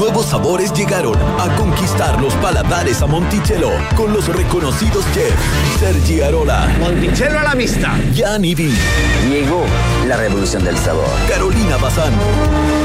nuevos 0.00 0.26
sabores 0.26 0.72
llegaron 0.72 1.14
a 1.38 1.54
conquistar 1.56 2.20
los 2.20 2.34
paladares 2.34 3.02
a 3.02 3.06
Monticello 3.06 3.70
con 3.96 4.12
los 4.12 4.26
reconocidos 4.28 5.04
chefs 5.12 5.78
Sergi 5.78 6.20
Arola, 6.22 6.68
Monticello 6.80 7.38
a 7.38 7.42
la 7.42 7.54
vista, 7.54 7.98
Gianni 8.12 8.54
V. 8.54 8.70
Llegó 9.28 9.64
la 10.08 10.16
revolución 10.16 10.64
del 10.64 10.76
sabor. 10.78 11.04
Carolina 11.28 11.76
Bazán. 11.76 12.12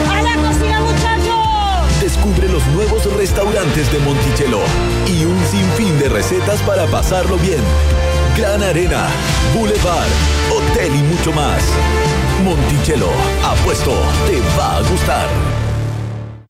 ¡A 0.10 0.22
la 0.22 0.36
cocina, 0.36 0.82
muchachos! 0.82 2.02
Descubre 2.02 2.50
los 2.50 2.66
nuevos 2.68 3.06
restaurantes 3.18 3.92
de 3.92 4.00
Monticello 4.00 4.60
y 5.08 5.26
un 5.26 5.40
sinfín 5.46 5.98
de 6.00 6.10
recetas 6.10 6.62
para 6.62 6.86
pasarlo 6.88 7.38
bien. 7.38 7.62
Gran 8.38 8.62
Arena, 8.62 9.08
Boulevard, 9.54 10.10
Hotel 10.52 10.94
y 10.94 11.02
mucho 11.04 11.32
más. 11.32 11.64
Monticello, 12.44 13.10
apuesto, 13.44 13.94
te 14.28 14.42
va 14.60 14.78
a 14.78 14.82
gustar. 14.82 15.55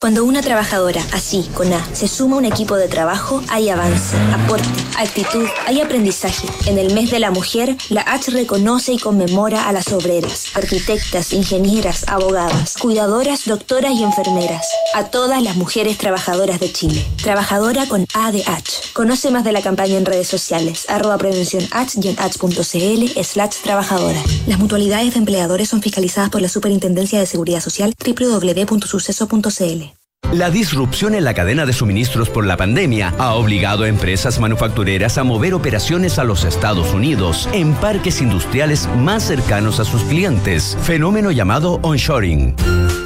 Cuando 0.05 0.23
una 0.23 0.43
trabajadora, 0.43 1.01
así, 1.13 1.49
con 1.55 1.73
A, 1.73 1.83
se 1.95 2.07
suma 2.07 2.35
a 2.35 2.37
un 2.37 2.45
equipo 2.45 2.75
de 2.75 2.87
trabajo, 2.87 3.41
hay 3.49 3.69
avance, 3.69 4.15
aporte, 4.31 4.69
actitud, 4.99 5.47
hay 5.65 5.81
aprendizaje. 5.81 6.47
En 6.67 6.77
el 6.77 6.93
mes 6.93 7.09
de 7.09 7.17
la 7.17 7.31
mujer, 7.31 7.75
la 7.89 8.01
H 8.01 8.29
reconoce 8.29 8.93
y 8.93 8.99
conmemora 8.99 9.67
a 9.67 9.73
las 9.73 9.91
obreras, 9.91 10.55
arquitectas, 10.55 11.33
ingenieras, 11.33 12.07
abogadas, 12.07 12.77
cuidadoras, 12.77 13.45
doctoras 13.45 13.93
y 13.93 14.03
enfermeras. 14.03 14.67
A 14.93 15.05
todas 15.05 15.41
las 15.41 15.55
mujeres 15.55 15.97
trabajadoras 15.97 16.59
de 16.59 16.71
Chile. 16.71 17.03
Trabajadora 17.23 17.87
con 17.87 18.05
A 18.13 18.31
de 18.31 18.43
H. 18.45 18.93
Conoce 18.93 19.31
más 19.31 19.43
de 19.43 19.53
la 19.53 19.63
campaña 19.63 19.97
en 19.97 20.05
redes 20.05 20.27
sociales, 20.27 20.85
arroba 20.87 21.17
prevención 21.17 21.67
H 21.71 21.99
y 21.99 22.09
en 22.09 22.19
h.cl 22.19 23.23
slash 23.23 23.55
trabajadora. 23.63 24.21
Las 24.45 24.59
mutualidades 24.59 25.13
de 25.13 25.19
empleadores 25.19 25.67
son 25.67 25.81
fiscalizadas 25.81 26.29
por 26.29 26.43
la 26.43 26.47
Superintendencia 26.47 27.19
de 27.19 27.25
Seguridad 27.25 27.59
Social 27.59 27.95
www.suceso.cl. 28.05 29.94
La 30.35 30.49
disrupción 30.49 31.15
en 31.15 31.23
la 31.23 31.33
cadena 31.33 31.65
de 31.65 31.71
suministros 31.71 32.29
por 32.29 32.45
la 32.45 32.57
pandemia 32.57 33.13
ha 33.17 33.35
obligado 33.35 33.85
a 33.85 33.87
empresas 33.87 34.37
manufactureras 34.37 35.17
a 35.17 35.23
mover 35.23 35.53
operaciones 35.53 36.19
a 36.19 36.25
los 36.25 36.43
Estados 36.43 36.93
Unidos 36.93 37.47
en 37.53 37.73
parques 37.73 38.19
industriales 38.19 38.89
más 38.97 39.23
cercanos 39.23 39.79
a 39.79 39.85
sus 39.85 40.03
clientes, 40.03 40.77
fenómeno 40.83 41.31
llamado 41.31 41.79
onshoring. 41.83 42.53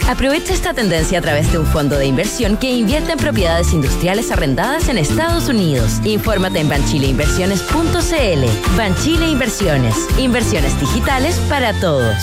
Aprovecha 0.08 0.56
esta 0.56 0.74
tendencia 0.74 1.20
a 1.20 1.22
través 1.22 1.52
de 1.52 1.60
un 1.60 1.68
fondo 1.68 2.00
de 2.00 2.08
inversión 2.08 2.58
que 2.58 2.72
invierte 2.72 3.12
en 3.12 3.20
propiedades 3.20 3.74
industriales 3.74 4.32
arrendadas 4.32 4.90
en 4.90 4.98
Estados 4.98 5.50
Unidos. 5.50 6.02
Infórmate 6.06 6.62
en 6.62 6.70
banchileinversiones.cl. 6.70 8.76
Banchile 8.76 9.30
Inversiones. 9.30 9.96
Inversiones 10.18 10.80
digitales 10.80 11.40
para 11.48 11.80
todos. 11.80 12.16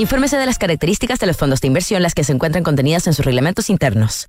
Infórmese 0.00 0.38
de 0.38 0.46
las 0.46 0.56
características 0.56 1.18
de 1.18 1.26
los 1.26 1.36
fondos 1.36 1.60
de 1.60 1.66
inversión, 1.66 2.02
las 2.02 2.14
que 2.14 2.24
se 2.24 2.32
encuentran 2.32 2.64
contenidas 2.64 3.06
en 3.06 3.12
sus 3.12 3.22
reglamentos 3.22 3.68
internos. 3.68 4.28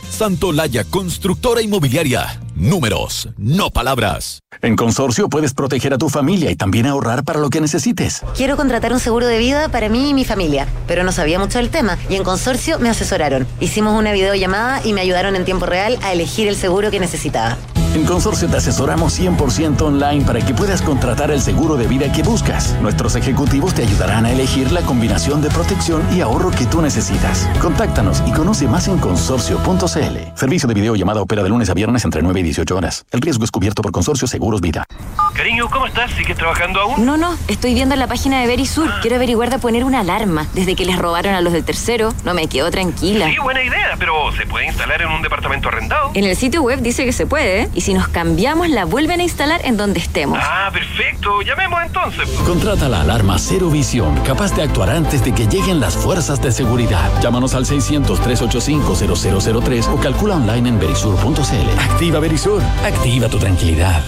Santolaya 0.11 0.83
Constructora 0.83 1.61
Inmobiliaria. 1.61 2.39
Números, 2.53 3.29
no 3.37 3.71
palabras. 3.71 4.41
En 4.61 4.75
Consorcio 4.75 5.29
puedes 5.29 5.53
proteger 5.53 5.93
a 5.93 5.97
tu 5.97 6.09
familia 6.09 6.51
y 6.51 6.55
también 6.55 6.85
ahorrar 6.85 7.23
para 7.23 7.39
lo 7.39 7.49
que 7.49 7.61
necesites. 7.61 8.21
Quiero 8.35 8.57
contratar 8.57 8.91
un 8.93 8.99
seguro 8.99 9.25
de 9.25 9.39
vida 9.39 9.69
para 9.69 9.89
mí 9.89 10.09
y 10.09 10.13
mi 10.13 10.25
familia, 10.25 10.67
pero 10.85 11.03
no 11.03 11.11
sabía 11.11 11.39
mucho 11.39 11.57
del 11.57 11.69
tema 11.69 11.97
y 12.09 12.15
en 12.15 12.23
Consorcio 12.23 12.77
me 12.77 12.89
asesoraron. 12.89 13.47
Hicimos 13.61 13.97
una 13.97 14.11
videollamada 14.11 14.85
y 14.85 14.93
me 14.93 15.01
ayudaron 15.01 15.35
en 15.35 15.45
tiempo 15.45 15.65
real 15.65 15.97
a 16.03 16.11
elegir 16.11 16.47
el 16.47 16.55
seguro 16.55 16.91
que 16.91 16.99
necesitaba. 16.99 17.57
En 17.93 18.05
Consorcio 18.05 18.47
te 18.47 18.55
asesoramos 18.55 19.19
100% 19.19 19.81
online 19.81 20.23
para 20.23 20.39
que 20.39 20.53
puedas 20.53 20.81
contratar 20.81 21.29
el 21.29 21.41
seguro 21.41 21.75
de 21.75 21.87
vida 21.87 22.09
que 22.09 22.23
buscas. 22.23 22.73
Nuestros 22.81 23.17
ejecutivos 23.17 23.73
te 23.73 23.81
ayudarán 23.81 24.25
a 24.25 24.31
elegir 24.31 24.71
la 24.71 24.81
combinación 24.81 25.41
de 25.41 25.49
protección 25.49 26.01
y 26.15 26.21
ahorro 26.21 26.51
que 26.51 26.65
tú 26.65 26.81
necesitas. 26.81 27.49
Contáctanos 27.59 28.23
y 28.25 28.31
conoce 28.31 28.65
más 28.69 28.87
en 28.87 28.97
consorcio.cl. 28.97 30.37
Servicio 30.37 30.69
de 30.69 30.73
videollamada 30.73 31.21
opera 31.21 31.43
de 31.43 31.49
lunes 31.49 31.69
a 31.69 31.73
viernes 31.73 32.05
entre 32.05 32.21
9 32.21 32.39
y 32.39 32.43
18 32.43 32.77
horas. 32.77 33.05
El 33.11 33.19
riesgo 33.19 33.43
es 33.43 33.51
cubierto 33.51 33.81
por 33.81 33.91
Consorcio 33.91 34.25
Seguros 34.25 34.61
Vida. 34.61 34.85
Cariño, 35.33 35.69
¿cómo 35.69 35.87
estás? 35.87 36.11
¿Sigues 36.11 36.37
trabajando 36.37 36.79
aún? 36.81 37.05
No, 37.05 37.17
no, 37.17 37.35
estoy 37.47 37.73
viendo 37.73 37.95
la 37.95 38.07
página 38.07 38.39
de 38.41 38.47
Verisur. 38.47 38.89
Quiero 39.01 39.17
averiguar 39.17 39.49
de 39.49 39.59
poner 39.59 39.83
una 39.83 40.01
alarma. 40.01 40.47
Desde 40.53 40.75
que 40.75 40.85
les 40.85 40.97
robaron 40.97 41.33
a 41.33 41.41
los 41.41 41.51
del 41.51 41.65
tercero, 41.65 42.13
no 42.23 42.33
me 42.33 42.47
quedo 42.47 42.69
tranquila. 42.71 43.27
Sí, 43.27 43.37
buena 43.41 43.63
idea, 43.63 43.95
pero 43.97 44.31
¿se 44.33 44.45
puede 44.45 44.67
instalar 44.67 45.01
en 45.01 45.09
un 45.09 45.21
departamento 45.21 45.69
arrendado? 45.69 46.11
En 46.13 46.25
el 46.25 46.35
sitio 46.35 46.61
web 46.61 46.81
dice 46.81 47.05
que 47.05 47.11
se 47.11 47.25
puede, 47.25 47.61
¿eh? 47.61 47.69
Y 47.81 47.83
si 47.83 47.93
nos 47.95 48.09
cambiamos 48.09 48.69
la 48.69 48.85
vuelven 48.85 49.21
a 49.21 49.23
instalar 49.23 49.65
en 49.65 49.75
donde 49.75 49.99
estemos. 49.99 50.37
Ah, 50.39 50.69
perfecto. 50.71 51.41
Llamemos 51.41 51.81
entonces. 51.83 52.29
Contrata 52.45 52.87
la 52.87 53.01
alarma 53.01 53.39
Cero 53.39 53.71
Visión, 53.71 54.15
capaz 54.23 54.55
de 54.55 54.61
actuar 54.61 54.91
antes 54.91 55.25
de 55.25 55.33
que 55.33 55.47
lleguen 55.47 55.79
las 55.79 55.97
fuerzas 55.97 56.39
de 56.43 56.51
seguridad. 56.51 57.09
Llámanos 57.23 57.55
al 57.55 57.65
600-385-0003 57.65 59.87
o 59.87 59.99
calcula 59.99 60.35
online 60.35 60.69
en 60.69 60.79
verisur.cl. 60.79 61.79
Activa 61.79 62.19
Verisur. 62.19 62.61
Activa 62.85 63.29
tu 63.29 63.39
tranquilidad. 63.39 64.03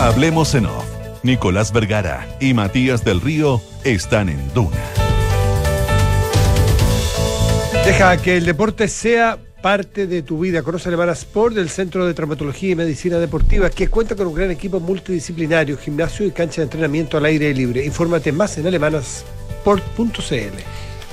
Hablemos 0.00 0.56
en 0.56 0.66
off. 0.66 0.86
Nicolás 1.22 1.70
Vergara 1.72 2.26
y 2.40 2.52
Matías 2.52 3.04
del 3.04 3.20
Río 3.20 3.60
están 3.84 4.28
en 4.28 4.52
Duna. 4.52 4.76
Deja 7.84 8.16
que 8.16 8.38
el 8.38 8.44
deporte 8.44 8.88
sea 8.88 9.38
parte 9.62 10.06
de 10.06 10.22
tu 10.22 10.40
vida. 10.40 10.62
Conoce 10.62 10.88
Alemana 10.88 11.12
Sport 11.12 11.54
del 11.54 11.68
Centro 11.68 12.06
de 12.06 12.14
Traumatología 12.14 12.70
y 12.70 12.74
Medicina 12.74 13.18
Deportiva, 13.18 13.70
que 13.70 13.88
cuenta 13.88 14.16
con 14.16 14.26
un 14.26 14.34
gran 14.34 14.50
equipo 14.50 14.80
multidisciplinario, 14.80 15.76
gimnasio 15.76 16.26
y 16.26 16.30
cancha 16.30 16.60
de 16.60 16.64
entrenamiento 16.64 17.16
al 17.16 17.24
aire 17.24 17.52
libre. 17.54 17.84
Infórmate 17.84 18.32
más 18.32 18.58
en 18.58 18.66
alemanasport.cl. 18.66 20.16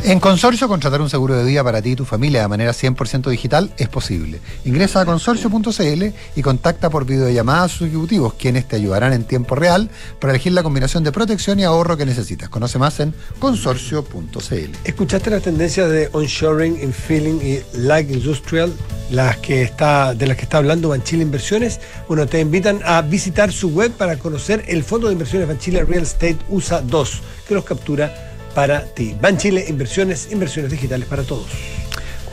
En 0.02 0.20
Consorcio, 0.20 0.68
contratar 0.68 1.00
un 1.00 1.10
seguro 1.10 1.38
de 1.38 1.46
vida 1.46 1.64
para 1.64 1.82
ti 1.82 1.92
y 1.92 1.96
tu 1.96 2.04
familia 2.04 2.42
de 2.42 2.48
manera 2.50 2.74
100% 2.74 3.30
digital 3.30 3.72
es 3.78 3.88
posible. 3.88 4.42
Ingresa 4.66 5.00
a 5.00 5.06
consorcio.cl 5.06 6.04
y 6.36 6.42
contacta 6.42 6.90
por 6.90 7.06
videollamada 7.06 7.64
a 7.64 7.70
sus 7.70 7.88
ejecutivos, 7.88 8.34
quienes 8.34 8.68
te 8.68 8.76
ayudarán 8.76 9.14
en 9.14 9.24
tiempo 9.24 9.56
real 9.56 9.90
para 10.20 10.34
elegir 10.34 10.52
la 10.52 10.62
combinación 10.62 11.06
de 11.06 11.14
protección 11.14 11.58
y 11.60 11.64
ahorro 11.64 11.96
que 11.96 12.06
necesitas. 12.06 12.50
Conoce 12.50 12.80
más 12.80 13.00
en 13.00 13.14
consorcio.cl. 13.40 14.72
¿Escuchaste 14.84 15.30
las 15.30 15.44
tendencias 15.44 15.90
de 15.90 16.10
onshoring, 16.12 16.84
infilling 16.84 17.40
y 17.42 17.62
light 17.78 18.12
industrial, 18.12 18.74
las 19.10 19.38
que 19.38 19.62
está, 19.62 20.14
de 20.16 20.28
las 20.28 20.36
que 20.36 20.44
está 20.44 20.58
hablando 20.58 20.90
Banchile 20.90 21.24
Inversiones? 21.24 21.80
Bueno, 22.10 22.28
te 22.28 22.42
invitan 22.42 22.82
a 22.84 23.02
visitar 23.04 23.54
su 23.54 23.70
web 23.70 23.92
para 23.92 24.18
conocer 24.18 24.66
el 24.68 24.84
fondo 24.84 25.08
de 25.08 25.14
inversiones 25.14 25.48
Banchile 25.48 25.86
Real 25.86 26.04
Estate 26.04 26.40
USA 26.50 26.82
2, 26.82 27.22
que 27.48 27.54
los 27.54 27.64
captura 27.64 28.33
para 28.54 28.86
ti. 28.86 29.16
Ban 29.20 29.38
Chile, 29.38 29.66
inversiones, 29.68 30.32
inversiones 30.32 30.72
digitales 30.72 31.08
para 31.08 31.24
todos. 31.24 31.48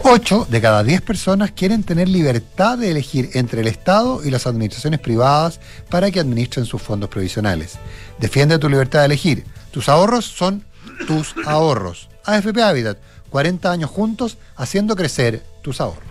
8 0.02 0.46
de 0.48 0.60
cada 0.62 0.82
10 0.82 1.02
personas 1.02 1.50
quieren 1.50 1.82
tener 1.82 2.08
libertad 2.08 2.78
de 2.78 2.90
elegir 2.90 3.30
entre 3.34 3.60
el 3.60 3.66
Estado 3.66 4.22
y 4.24 4.30
las 4.30 4.46
administraciones 4.46 4.98
privadas 4.98 5.60
para 5.90 6.10
que 6.10 6.20
administren 6.20 6.64
sus 6.64 6.80
fondos 6.80 7.10
provisionales. 7.10 7.78
Defiende 8.18 8.58
tu 8.58 8.68
libertad 8.68 9.00
de 9.00 9.06
elegir. 9.06 9.44
Tus 9.70 9.88
ahorros 9.88 10.24
son 10.24 10.64
tus 11.06 11.34
ahorros. 11.46 12.08
AFP 12.24 12.62
Habitat, 12.62 12.98
40 13.28 13.70
años 13.70 13.90
juntos 13.90 14.38
haciendo 14.56 14.96
crecer 14.96 15.42
tus 15.62 15.80
ahorros. 15.80 16.08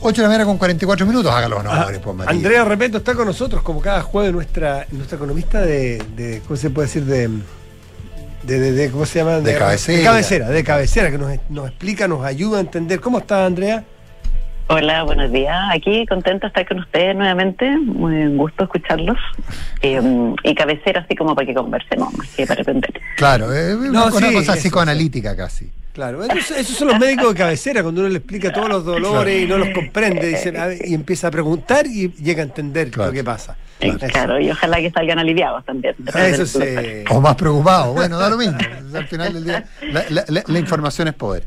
8 0.00 0.14
de 0.14 0.22
la 0.22 0.28
mañana 0.28 0.44
con 0.44 0.58
44 0.58 1.04
minutos, 1.04 1.32
hágalo, 1.32 1.62
no, 1.62 1.72
ah, 1.72 1.90
Andrea 2.26 2.64
Repeto 2.64 2.98
está 2.98 3.14
con 3.14 3.26
nosotros 3.26 3.62
como 3.62 3.80
cada 3.80 4.02
jueves 4.02 4.32
nuestra, 4.32 4.86
nuestra 4.92 5.16
economista 5.16 5.62
de, 5.62 6.02
de 6.14 6.42
¿cómo 6.46 6.56
se 6.56 6.70
puede 6.70 6.86
decir? 6.86 7.04
de 7.06 7.30
de, 8.46 8.90
¿cómo 8.90 9.06
se 9.06 9.18
llama? 9.18 9.40
De, 9.40 9.56
cabecera. 9.56 9.98
De 9.98 10.04
cabecera, 10.04 10.48
de 10.48 10.64
cabecera, 10.64 11.10
que 11.10 11.18
nos, 11.18 11.68
explica, 11.68 12.08
nos 12.08 12.24
ayuda 12.24 12.58
a 12.58 12.60
entender. 12.60 13.00
¿Cómo 13.00 13.18
está, 13.18 13.44
Andrea? 13.44 13.84
Hola, 14.68 15.04
buenos 15.04 15.30
días. 15.30 15.56
Aquí 15.72 16.06
contenta 16.06 16.46
de 16.46 16.48
estar 16.48 16.66
con 16.66 16.80
ustedes 16.80 17.14
nuevamente. 17.14 17.70
Muy 17.78 18.34
gusto 18.36 18.64
escucharlos. 18.64 19.18
Eh, 19.82 20.00
y 20.42 20.54
cabecera 20.54 21.02
así 21.02 21.14
como 21.14 21.34
para 21.34 21.46
que 21.46 21.54
conversemos, 21.54 22.12
más 22.14 22.28
que 22.34 22.46
para 22.46 22.62
aprender. 22.62 23.00
Claro, 23.16 23.54
eh, 23.54 23.76
una, 23.76 24.10
cosa 24.10 24.54
psicoanalítica 24.54 25.36
casi. 25.36 25.70
Claro, 25.92 26.22
esos, 26.24 26.76
son 26.76 26.88
los 26.88 26.98
médicos 26.98 27.32
de 27.32 27.38
cabecera, 27.38 27.82
cuando 27.82 28.02
uno 28.02 28.10
le 28.10 28.18
explica 28.18 28.52
todos 28.52 28.68
los 28.68 28.84
dolores 28.84 29.44
y 29.44 29.46
no 29.46 29.56
los 29.56 29.70
comprende, 29.70 30.28
dicen, 30.28 30.54
y 30.84 30.92
empieza 30.92 31.28
a 31.28 31.30
preguntar 31.30 31.86
y 31.86 32.12
llega 32.12 32.42
a 32.42 32.44
entender 32.44 32.94
lo 32.94 33.10
que 33.10 33.24
pasa. 33.24 33.56
Claro, 33.78 34.40
y 34.40 34.50
ojalá 34.50 34.78
que 34.78 34.90
salgan 34.90 35.18
aliviados 35.18 35.64
también. 35.64 35.94
Eso 36.14 36.46
sí. 36.46 36.64
O 37.10 37.20
más 37.20 37.34
preocupados, 37.36 37.94
bueno, 37.94 38.18
da 38.18 38.30
lo 38.30 38.36
mismo. 38.36 38.58
Al 38.94 39.06
final 39.06 39.34
del 39.34 39.44
día, 39.44 39.64
la, 40.46 40.58
información 40.58 41.08
es 41.08 41.14
poder. 41.14 41.44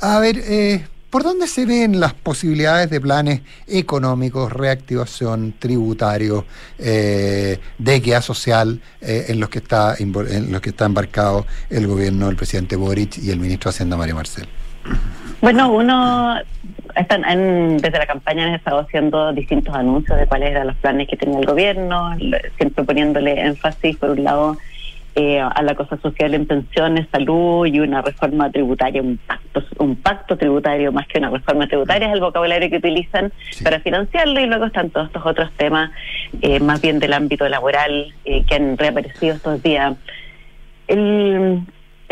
A 0.00 0.18
ver, 0.18 0.38
eh, 0.38 0.84
¿Por 1.12 1.24
dónde 1.24 1.46
se 1.46 1.66
ven 1.66 2.00
las 2.00 2.14
posibilidades 2.14 2.88
de 2.88 2.98
planes 2.98 3.42
económicos, 3.66 4.50
reactivación, 4.50 5.54
tributario, 5.58 6.46
eh, 6.78 7.60
de 7.76 7.94
equidad 7.94 8.22
social 8.22 8.80
eh, 9.02 9.26
en 9.28 9.38
los 9.38 9.50
que 9.50 9.58
está 9.58 9.94
en 9.98 10.50
los 10.50 10.62
que 10.62 10.70
está 10.70 10.86
embarcado 10.86 11.46
el 11.68 11.86
gobierno 11.86 12.28
del 12.28 12.36
presidente 12.36 12.76
Boric 12.76 13.18
y 13.18 13.30
el 13.30 13.40
ministro 13.40 13.70
de 13.70 13.74
Hacienda 13.74 13.98
Mario 13.98 14.14
Marcel? 14.14 14.48
Bueno, 15.42 15.72
uno 15.72 16.36
están 16.94 17.22
desde 17.78 17.98
la 17.98 18.06
campaña 18.06 18.46
han 18.46 18.54
estado 18.54 18.78
haciendo 18.78 19.32
distintos 19.32 19.74
anuncios 19.74 20.16
de 20.16 20.28
cuáles 20.28 20.50
eran 20.52 20.68
los 20.68 20.76
planes 20.76 21.08
que 21.08 21.16
tenía 21.16 21.40
el 21.40 21.46
gobierno, 21.46 22.16
siempre 22.56 22.84
poniéndole 22.84 23.40
énfasis 23.40 23.96
por 23.96 24.10
un 24.10 24.22
lado 24.22 24.56
eh, 25.16 25.40
a 25.40 25.60
la 25.62 25.74
cosa 25.74 25.96
social 25.96 26.32
en 26.34 26.46
pensiones, 26.46 27.08
salud 27.10 27.66
y 27.66 27.80
una 27.80 28.02
reforma 28.02 28.52
tributaria, 28.52 29.02
un 29.02 29.18
pacto, 29.18 29.64
un 29.78 29.96
pacto 29.96 30.36
tributario 30.36 30.92
más 30.92 31.08
que 31.08 31.18
una 31.18 31.30
reforma 31.30 31.66
tributaria 31.66 32.06
es 32.06 32.14
el 32.14 32.20
vocabulario 32.20 32.70
que 32.70 32.76
utilizan 32.76 33.32
para 33.64 33.80
financiarlo 33.80 34.40
y 34.40 34.46
luego 34.46 34.66
están 34.66 34.90
todos 34.90 35.08
estos 35.08 35.26
otros 35.26 35.50
temas 35.56 35.90
eh, 36.40 36.60
más 36.60 36.80
bien 36.80 37.00
del 37.00 37.14
ámbito 37.14 37.48
laboral 37.48 38.14
eh, 38.24 38.44
que 38.46 38.54
han 38.54 38.78
reaparecido 38.78 39.34
estos 39.34 39.60
días. 39.60 39.96
El, 40.86 41.62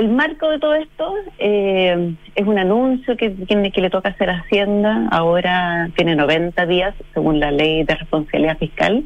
el 0.01 0.09
marco 0.09 0.49
de 0.49 0.59
todo 0.59 0.75
esto 0.75 1.15
es 1.39 2.47
un 2.47 2.59
anuncio 2.59 3.19
que, 3.19 3.35
que, 3.35 3.81
le 3.83 3.91
toca 3.91 4.09
hacer 4.09 4.31
a 4.31 4.39
Hacienda, 4.39 5.09
ahora 5.11 5.91
tiene 5.95 6.17
90 6.17 6.65
días 6.65 6.95
según 7.13 7.39
la 7.39 7.51
ley 7.51 7.85
de 7.85 7.95
responsabilidad 7.95 8.57
fiscal. 8.57 9.05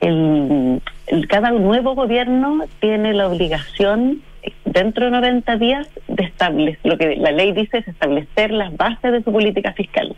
El, 0.00 0.82
cada 1.28 1.52
nuevo 1.52 1.94
gobierno 1.94 2.64
tiene 2.80 3.14
la 3.14 3.28
obligación 3.28 4.20
dentro 4.64 5.04
de 5.04 5.10
90 5.12 5.56
días 5.58 5.88
de 6.08 6.24
establecer, 6.24 6.80
lo 6.82 6.98
que 6.98 7.14
la 7.16 7.30
ley 7.30 7.52
dice 7.52 7.78
es 7.78 7.88
establecer 7.88 8.50
las 8.50 8.76
bases 8.76 9.12
de 9.12 9.22
su 9.22 9.30
política 9.30 9.74
fiscal. 9.74 10.14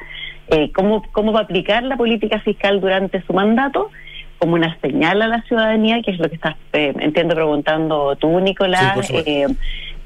Eh, 0.48 0.72
cómo, 0.72 1.02
cómo 1.12 1.32
va 1.32 1.40
a 1.40 1.42
aplicar 1.42 1.82
la 1.82 1.98
política 1.98 2.40
fiscal 2.40 2.80
durante 2.80 3.20
su 3.22 3.34
mandato, 3.34 3.90
como 4.38 4.54
una 4.54 4.74
señal 4.80 5.20
a 5.20 5.28
la 5.28 5.42
ciudadanía, 5.42 6.00
que 6.00 6.12
es 6.12 6.18
lo 6.18 6.30
que 6.30 6.36
estás, 6.36 6.56
eh, 6.72 6.94
entiendo, 7.00 7.34
preguntando 7.34 8.16
tú, 8.16 8.40
Nicolás, 8.40 9.10
eh, 9.10 9.46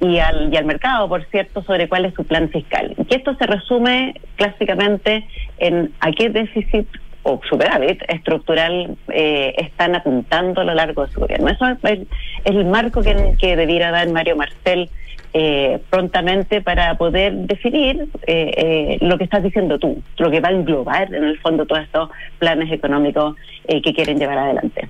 y, 0.02 0.18
al, 0.18 0.52
y 0.52 0.56
al 0.56 0.64
mercado, 0.64 1.08
por 1.08 1.24
cierto, 1.26 1.62
sobre 1.62 1.88
cuál 1.88 2.04
es 2.04 2.14
su 2.14 2.24
plan 2.24 2.50
fiscal. 2.50 2.94
Y 3.08 3.14
esto 3.14 3.34
se 3.36 3.46
resume 3.46 4.20
clásicamente 4.36 5.26
en 5.58 5.92
a 6.00 6.10
qué 6.10 6.28
déficit 6.28 6.88
o 7.22 7.40
superávit 7.48 8.02
estructural 8.08 8.96
eh, 9.08 9.54
están 9.58 9.94
apuntando 9.94 10.62
a 10.62 10.64
lo 10.64 10.74
largo 10.74 11.06
de 11.06 11.12
su 11.12 11.20
gobierno. 11.20 11.48
Eso 11.48 11.66
es 11.84 12.00
el, 12.44 12.64
marco 12.64 13.00
que, 13.00 13.36
que, 13.38 13.54
debiera 13.54 13.92
dar 13.92 14.08
Mario 14.08 14.34
Marcel 14.34 14.90
eh, 15.34 15.78
prontamente 15.88 16.60
para 16.62 16.96
poder 16.96 17.32
definir 17.32 18.08
eh, 18.26 18.98
lo 19.02 19.16
que 19.18 19.24
estás 19.24 19.44
diciendo 19.44 19.78
tú, 19.78 20.02
lo 20.18 20.32
que 20.32 20.40
va 20.40 20.48
a 20.48 20.52
englobar 20.52 21.14
en 21.14 21.22
el 21.22 21.38
fondo 21.38 21.64
todos 21.64 21.82
estos 21.82 22.10
planes 22.40 22.72
económicos 22.72 23.36
que 23.68 23.94
quieren 23.94 24.18
llevar 24.18 24.38
adelante. 24.38 24.88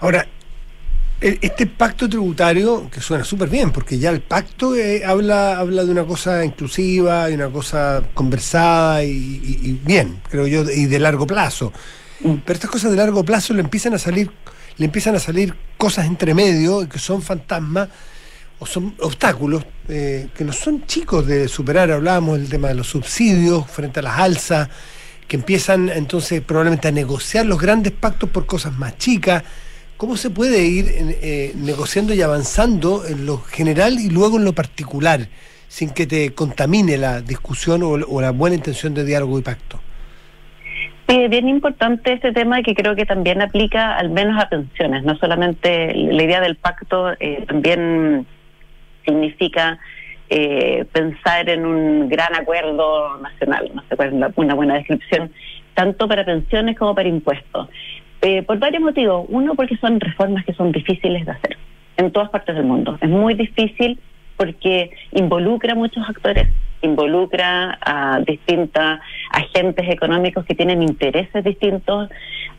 Ahora, 0.00 0.24
este 1.20 1.66
pacto 1.66 2.08
tributario, 2.08 2.88
que 2.90 3.00
suena 3.00 3.24
súper 3.24 3.50
bien, 3.50 3.70
porque 3.72 3.98
ya 3.98 4.10
el 4.10 4.20
pacto 4.20 4.74
eh, 4.74 5.04
habla, 5.04 5.58
habla 5.58 5.84
de 5.84 5.90
una 5.90 6.04
cosa 6.04 6.44
inclusiva, 6.44 7.28
de 7.28 7.34
una 7.34 7.50
cosa 7.50 8.02
conversada 8.14 9.04
y, 9.04 9.78
bien, 9.84 10.20
creo 10.30 10.46
yo, 10.46 10.62
y 10.70 10.86
de 10.86 10.98
largo 10.98 11.26
plazo. 11.26 11.72
Mm. 12.20 12.36
Pero 12.44 12.54
estas 12.54 12.70
cosas 12.70 12.90
de 12.90 12.96
largo 12.96 13.22
plazo 13.22 13.52
le 13.52 13.60
empiezan 13.60 13.92
a 13.94 13.98
salir, 13.98 14.30
le 14.78 14.86
empiezan 14.86 15.14
a 15.14 15.18
salir 15.18 15.54
cosas 15.76 16.06
entre 16.06 16.34
medio 16.34 16.88
que 16.88 16.98
son 16.98 17.20
fantasmas 17.20 17.88
o 18.58 18.66
son 18.66 18.94
obstáculos 19.00 19.64
eh, 19.88 20.28
que 20.34 20.44
no 20.44 20.52
son 20.52 20.86
chicos 20.86 21.26
de 21.26 21.48
superar. 21.48 21.90
Hablábamos 21.90 22.38
del 22.38 22.48
tema 22.48 22.68
de 22.68 22.74
los 22.74 22.88
subsidios 22.88 23.70
frente 23.70 24.00
a 24.00 24.02
las 24.02 24.18
alzas, 24.18 24.68
que 25.28 25.36
empiezan 25.36 25.90
entonces 25.90 26.40
probablemente 26.40 26.88
a 26.88 26.92
negociar 26.92 27.44
los 27.44 27.60
grandes 27.60 27.92
pactos 27.92 28.30
por 28.30 28.46
cosas 28.46 28.72
más 28.78 28.96
chicas 28.96 29.44
¿Cómo 30.00 30.16
se 30.16 30.30
puede 30.30 30.64
ir 30.64 30.86
eh, 30.88 31.52
negociando 31.56 32.14
y 32.14 32.22
avanzando 32.22 33.02
en 33.06 33.26
lo 33.26 33.36
general 33.36 33.98
y 34.00 34.08
luego 34.08 34.38
en 34.38 34.46
lo 34.46 34.54
particular, 34.54 35.28
sin 35.68 35.90
que 35.90 36.06
te 36.06 36.32
contamine 36.32 36.96
la 36.96 37.20
discusión 37.20 37.82
o, 37.82 38.20
la 38.22 38.30
buena 38.30 38.56
intención 38.56 38.94
de 38.94 39.04
diálogo 39.04 39.38
y 39.38 39.42
pacto? 39.42 39.78
Sí, 41.06 41.28
bien 41.28 41.48
importante 41.48 42.14
este 42.14 42.32
tema 42.32 42.62
que 42.62 42.74
creo 42.74 42.96
que 42.96 43.04
también 43.04 43.42
aplica 43.42 43.98
al 43.98 44.08
menos 44.08 44.42
a 44.42 44.48
pensiones, 44.48 45.04
no 45.04 45.18
solamente 45.18 45.92
la 45.94 46.22
idea 46.22 46.40
del 46.40 46.56
pacto 46.56 47.12
eh, 47.20 47.44
también 47.46 48.26
significa 49.04 49.78
eh, 50.30 50.86
pensar 50.92 51.46
en 51.50 51.66
un 51.66 52.08
gran 52.08 52.34
acuerdo 52.34 53.18
nacional, 53.18 53.70
no 53.74 53.82
sé 53.86 53.96
cuál 53.96 54.08
es 54.08 54.32
una 54.36 54.54
buena 54.54 54.76
descripción, 54.76 55.30
tanto 55.74 56.08
para 56.08 56.24
pensiones 56.24 56.78
como 56.78 56.94
para 56.94 57.10
impuestos. 57.10 57.68
Eh, 58.22 58.42
por 58.42 58.58
varios 58.58 58.82
motivos. 58.82 59.26
Uno, 59.28 59.54
porque 59.54 59.76
son 59.78 59.98
reformas 59.98 60.44
que 60.44 60.52
son 60.52 60.72
difíciles 60.72 61.24
de 61.24 61.32
hacer 61.32 61.56
en 61.96 62.10
todas 62.10 62.30
partes 62.30 62.54
del 62.54 62.64
mundo. 62.64 62.98
Es 63.00 63.08
muy 63.08 63.34
difícil 63.34 63.98
porque 64.36 64.90
involucra 65.12 65.72
a 65.72 65.76
muchos 65.76 66.02
actores, 66.08 66.48
involucra 66.80 67.78
a 67.80 68.20
distintos 68.20 68.98
agentes 69.30 69.86
económicos 69.88 70.46
que 70.46 70.54
tienen 70.54 70.82
intereses 70.82 71.44
distintos. 71.44 72.08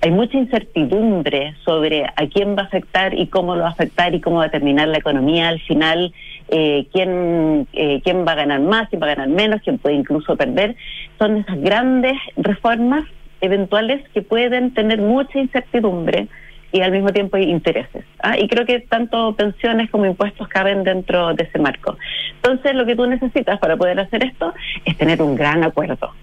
Hay 0.01 0.11
mucha 0.11 0.37
incertidumbre 0.37 1.55
sobre 1.65 2.05
a 2.05 2.27
quién 2.31 2.55
va 2.55 2.63
a 2.63 2.65
afectar 2.65 3.17
y 3.17 3.27
cómo 3.27 3.55
lo 3.55 3.61
va 3.63 3.69
a 3.69 3.71
afectar 3.71 4.13
y 4.13 4.21
cómo 4.21 4.37
va 4.37 4.45
a 4.45 4.51
terminar 4.51 4.89
la 4.89 4.97
economía 4.99 5.49
al 5.49 5.59
final, 5.61 6.13
eh, 6.49 6.85
quién, 6.91 7.67
eh, 7.73 8.01
quién 8.03 8.25
va 8.27 8.33
a 8.33 8.35
ganar 8.35 8.61
más, 8.61 8.89
quién 8.89 9.01
va 9.01 9.07
a 9.07 9.15
ganar 9.15 9.29
menos, 9.29 9.61
quién 9.63 9.79
puede 9.79 9.95
incluso 9.95 10.35
perder. 10.35 10.75
Son 11.17 11.37
esas 11.37 11.59
grandes 11.61 12.13
reformas 12.35 13.05
eventuales 13.41 14.07
que 14.13 14.21
pueden 14.21 14.73
tener 14.73 15.01
mucha 15.01 15.39
incertidumbre 15.39 16.27
y 16.71 16.81
al 16.81 16.91
mismo 16.91 17.11
tiempo 17.11 17.37
intereses. 17.37 18.05
¿ah? 18.23 18.37
Y 18.37 18.47
creo 18.47 18.65
que 18.65 18.79
tanto 18.79 19.35
pensiones 19.35 19.89
como 19.89 20.05
impuestos 20.05 20.47
caben 20.47 20.83
dentro 20.83 21.33
de 21.33 21.43
ese 21.43 21.59
marco. 21.59 21.97
Entonces, 22.35 22.75
lo 22.75 22.85
que 22.85 22.95
tú 22.95 23.05
necesitas 23.07 23.59
para 23.59 23.75
poder 23.75 23.99
hacer 23.99 24.23
esto 24.23 24.53
es 24.85 24.97
tener 24.97 25.21
un 25.21 25.35
gran 25.35 25.63
acuerdo. 25.63 26.13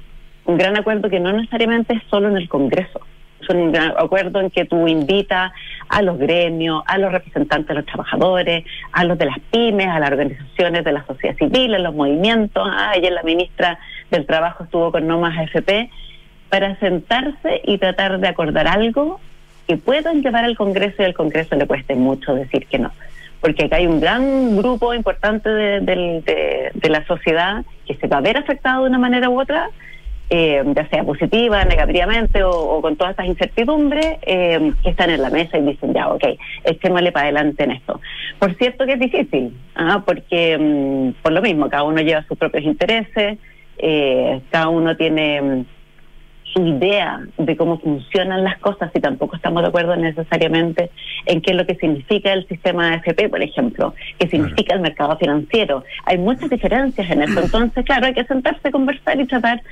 Un 0.47 0.57
gran 0.57 0.77
acuerdo 0.77 1.11
que 1.11 1.21
no 1.21 1.33
necesariamente 1.33 1.95
es 1.95 2.03
solo 2.09 2.29
en 2.29 2.37
el 2.37 2.49
Congreso. 2.49 3.01
Es 3.43 3.49
un 3.51 3.71
gran 3.71 3.93
acuerdo 3.97 4.41
en 4.41 4.51
que 4.51 4.65
tú 4.65 4.89
invitas 4.89 5.53
a 5.89 6.03
los 6.03 6.19
gremios, 6.19 6.83
a 6.87 6.99
los 6.99 7.13
representantes 7.13 7.69
de 7.69 7.75
los 7.75 7.87
trabajadores, 7.87 8.65
a 8.93 9.05
los 9.05 9.19
de 9.19 9.27
las 9.27 9.39
pymes, 9.51 9.89
a 9.89 10.01
las 10.01 10.11
organizaciones 10.11 10.85
de 10.85 10.93
la 10.93 11.07
sociedad 11.07 11.37
civil, 11.37 11.75
a 11.75 11.79
los 11.79 11.95
movimientos. 11.95 12.67
Ah, 12.67 12.93
ayer 12.95 13.13
la 13.13 13.23
ministra 13.23 13.79
del 14.11 14.27
Trabajo 14.27 14.65
estuvo 14.65 14.91
con 14.91 15.07
No 15.07 15.21
Más 15.21 15.37
AFP 15.39 15.91
para 16.49 16.79
sentarse 16.79 17.61
y 17.65 17.79
tratar 17.79 18.19
de 18.19 18.29
acordar 18.29 18.67
algo 18.67 19.21
que 19.67 19.77
puedan 19.77 20.23
llevar 20.23 20.45
al 20.45 20.57
Congreso 20.57 21.03
y 21.03 21.05
al 21.05 21.15
Congreso 21.15 21.55
le 21.55 21.67
cueste 21.67 21.95
mucho 21.95 22.35
decir 22.35 22.67
que 22.67 22.79
no. 22.79 22.91
Porque 23.41 23.67
acá 23.67 23.77
hay 23.77 23.87
un 23.87 24.01
gran 24.01 24.57
grupo 24.57 24.95
importante 24.95 25.49
de, 25.51 26.73
la 26.89 27.07
sociedad 27.07 27.65
que 27.87 27.95
se 27.95 28.09
va 28.09 28.17
a 28.17 28.23
ver 28.23 28.39
afectado 28.39 28.83
de 28.83 28.89
una 28.89 28.99
manera 28.99 29.29
u 29.29 29.41
otra, 29.41 29.71
eh, 30.31 30.63
ya 30.75 30.89
sea 30.89 31.05
positiva, 31.05 31.65
negativamente 31.65 32.43
o, 32.43 32.81
con 32.81 32.97
todas 32.97 33.13
estas 33.13 33.27
incertidumbres, 33.27 34.19
eh, 34.23 34.73
que 34.83 34.91
están 34.91 35.11
en 35.11 35.23
la 35.23 35.31
mesa 35.31 35.59
y 35.59 35.63
dicen, 35.63 35.93
ya, 35.93 36.09
ok, 36.09 36.25
echémosle 36.65 37.13
para 37.13 37.27
adelante 37.27 37.65
en 37.65 37.73
esto. 37.73 38.01
Por 38.39 38.55
cierto 38.57 38.87
que 38.87 38.95
es 38.95 39.01
difícil, 39.01 39.55
¿ah? 39.75 40.03
porque 40.05 40.59
mm, 40.59 41.23
por 41.23 41.33
lo 41.33 41.43
mismo, 41.43 41.69
cada 41.69 41.85
uno 41.85 42.01
lleva 42.01 42.25
sus 42.25 42.39
propios 42.39 42.65
intereses, 42.65 43.39
eh, 43.79 44.41
cada 44.51 44.69
uno 44.69 44.97
tiene 44.97 45.41
mm, 45.41 45.65
su 46.53 46.67
idea 46.67 47.21
de 47.37 47.57
cómo 47.57 47.79
funcionan 47.79 48.45
las 48.45 48.59
cosas 48.59 48.91
y 48.95 49.01
tampoco 49.01 49.37
estamos 49.37 49.63
de 49.63 49.69
acuerdo 49.69 49.97
necesariamente 49.97 50.91
en 51.27 51.41
qué 51.41 51.53
es 51.53 51.57
lo 51.57 51.67
que 51.67 51.75
significa 51.75 52.33
el 52.33 52.47
sistema 52.47 52.95
AFP, 52.95 53.29
por 53.29 53.43
ejemplo, 53.43 53.95
qué 54.19 54.29
significa 54.29 54.75
el 54.75 54.81
mercado 54.81 55.17
financiero. 55.19 55.85
Hay 56.05 56.19
muchas 56.19 56.51
diferencias 56.51 57.11
en 57.11 57.23
eso. 57.23 57.41
Entonces, 57.45 57.85
claro, 57.85 58.07
hay 58.07 58.15
que 58.15 58.25
sentarse, 58.25 58.71
conversar 58.71 59.21
y 59.21 59.27
tratar 59.27 59.63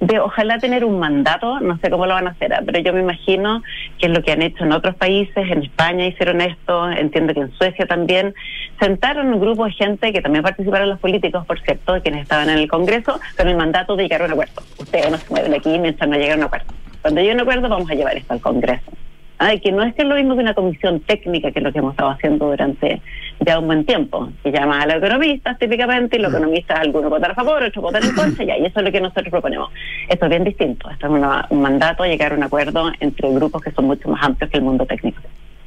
de 0.00 0.18
ojalá 0.18 0.58
tener 0.58 0.84
un 0.84 0.98
mandato, 0.98 1.60
no 1.60 1.78
sé 1.78 1.90
cómo 1.90 2.06
lo 2.06 2.14
van 2.14 2.26
a 2.26 2.30
hacer, 2.30 2.52
pero 2.64 2.78
yo 2.80 2.92
me 2.94 3.00
imagino 3.00 3.62
que 3.98 4.06
es 4.06 4.12
lo 4.12 4.22
que 4.22 4.32
han 4.32 4.40
hecho 4.40 4.64
en 4.64 4.72
otros 4.72 4.94
países, 4.94 5.36
en 5.36 5.62
España 5.62 6.06
hicieron 6.06 6.40
esto, 6.40 6.90
entiendo 6.90 7.34
que 7.34 7.40
en 7.40 7.52
Suecia 7.52 7.86
también, 7.86 8.34
sentaron 8.80 9.32
un 9.32 9.40
grupo 9.40 9.66
de 9.66 9.72
gente 9.72 10.12
que 10.12 10.22
también 10.22 10.42
participaron 10.42 10.88
los 10.88 10.98
políticos, 10.98 11.44
por 11.44 11.60
cierto, 11.60 12.00
quienes 12.02 12.22
estaban 12.22 12.48
en 12.48 12.58
el 12.58 12.68
Congreso, 12.68 13.20
con 13.36 13.48
el 13.48 13.56
mandato 13.56 13.94
de 13.94 14.04
llegar 14.04 14.22
a 14.22 14.24
un 14.24 14.32
acuerdo. 14.32 14.62
Ustedes 14.78 15.10
no 15.10 15.18
se 15.18 15.30
mueven 15.30 15.52
aquí 15.52 15.78
mientras 15.78 16.08
no 16.08 16.16
lleguen 16.16 16.32
a 16.32 16.36
un 16.36 16.44
acuerdo. 16.44 16.72
Cuando 17.02 17.20
llegue 17.20 17.34
un 17.34 17.40
acuerdo 17.40 17.68
vamos 17.68 17.90
a 17.90 17.94
llevar 17.94 18.16
esto 18.16 18.32
al 18.32 18.40
Congreso. 18.40 18.90
Ay, 19.36 19.60
que 19.60 19.72
no 19.72 19.82
es 19.82 19.94
que 19.94 20.02
es 20.02 20.08
lo 20.08 20.16
mismo 20.16 20.34
que 20.34 20.42
una 20.42 20.54
comisión 20.54 21.00
técnica, 21.00 21.50
que 21.50 21.60
es 21.60 21.64
lo 21.64 21.72
que 21.72 21.78
hemos 21.78 21.92
estado 21.92 22.10
haciendo 22.10 22.50
durante 22.50 23.00
ya 23.40 23.58
un 23.58 23.66
buen 23.66 23.84
tiempo, 23.86 24.28
que 24.42 24.52
llama 24.52 24.82
a 24.82 24.86
los 24.86 24.96
economistas 24.96 25.58
típicamente, 25.58 26.16
y 26.16 26.20
los 26.20 26.32
economistas 26.32 26.80
algunos 26.80 27.10
votan 27.10 27.30
a 27.30 27.34
favor, 27.34 27.62
otros 27.62 27.82
votan 27.82 28.04
en 28.04 28.14
contra, 28.14 28.44
y 28.44 28.66
eso 28.66 28.80
es 28.80 28.84
lo 28.84 28.92
que 28.92 29.00
nosotros 29.00 29.28
proponemos. 29.30 29.70
Esto 30.08 30.26
es 30.26 30.30
bien 30.30 30.44
distinto, 30.44 30.90
esto 30.90 31.06
es 31.06 31.12
un 31.50 31.62
mandato 31.62 32.04
llegar 32.04 32.32
a 32.32 32.36
un 32.36 32.42
acuerdo 32.42 32.92
entre 33.00 33.30
grupos 33.30 33.62
que 33.62 33.72
son 33.72 33.86
mucho 33.86 34.08
más 34.08 34.22
amplios 34.22 34.50
que 34.50 34.58
el 34.58 34.64
mundo 34.64 34.84
técnico. 34.86 35.20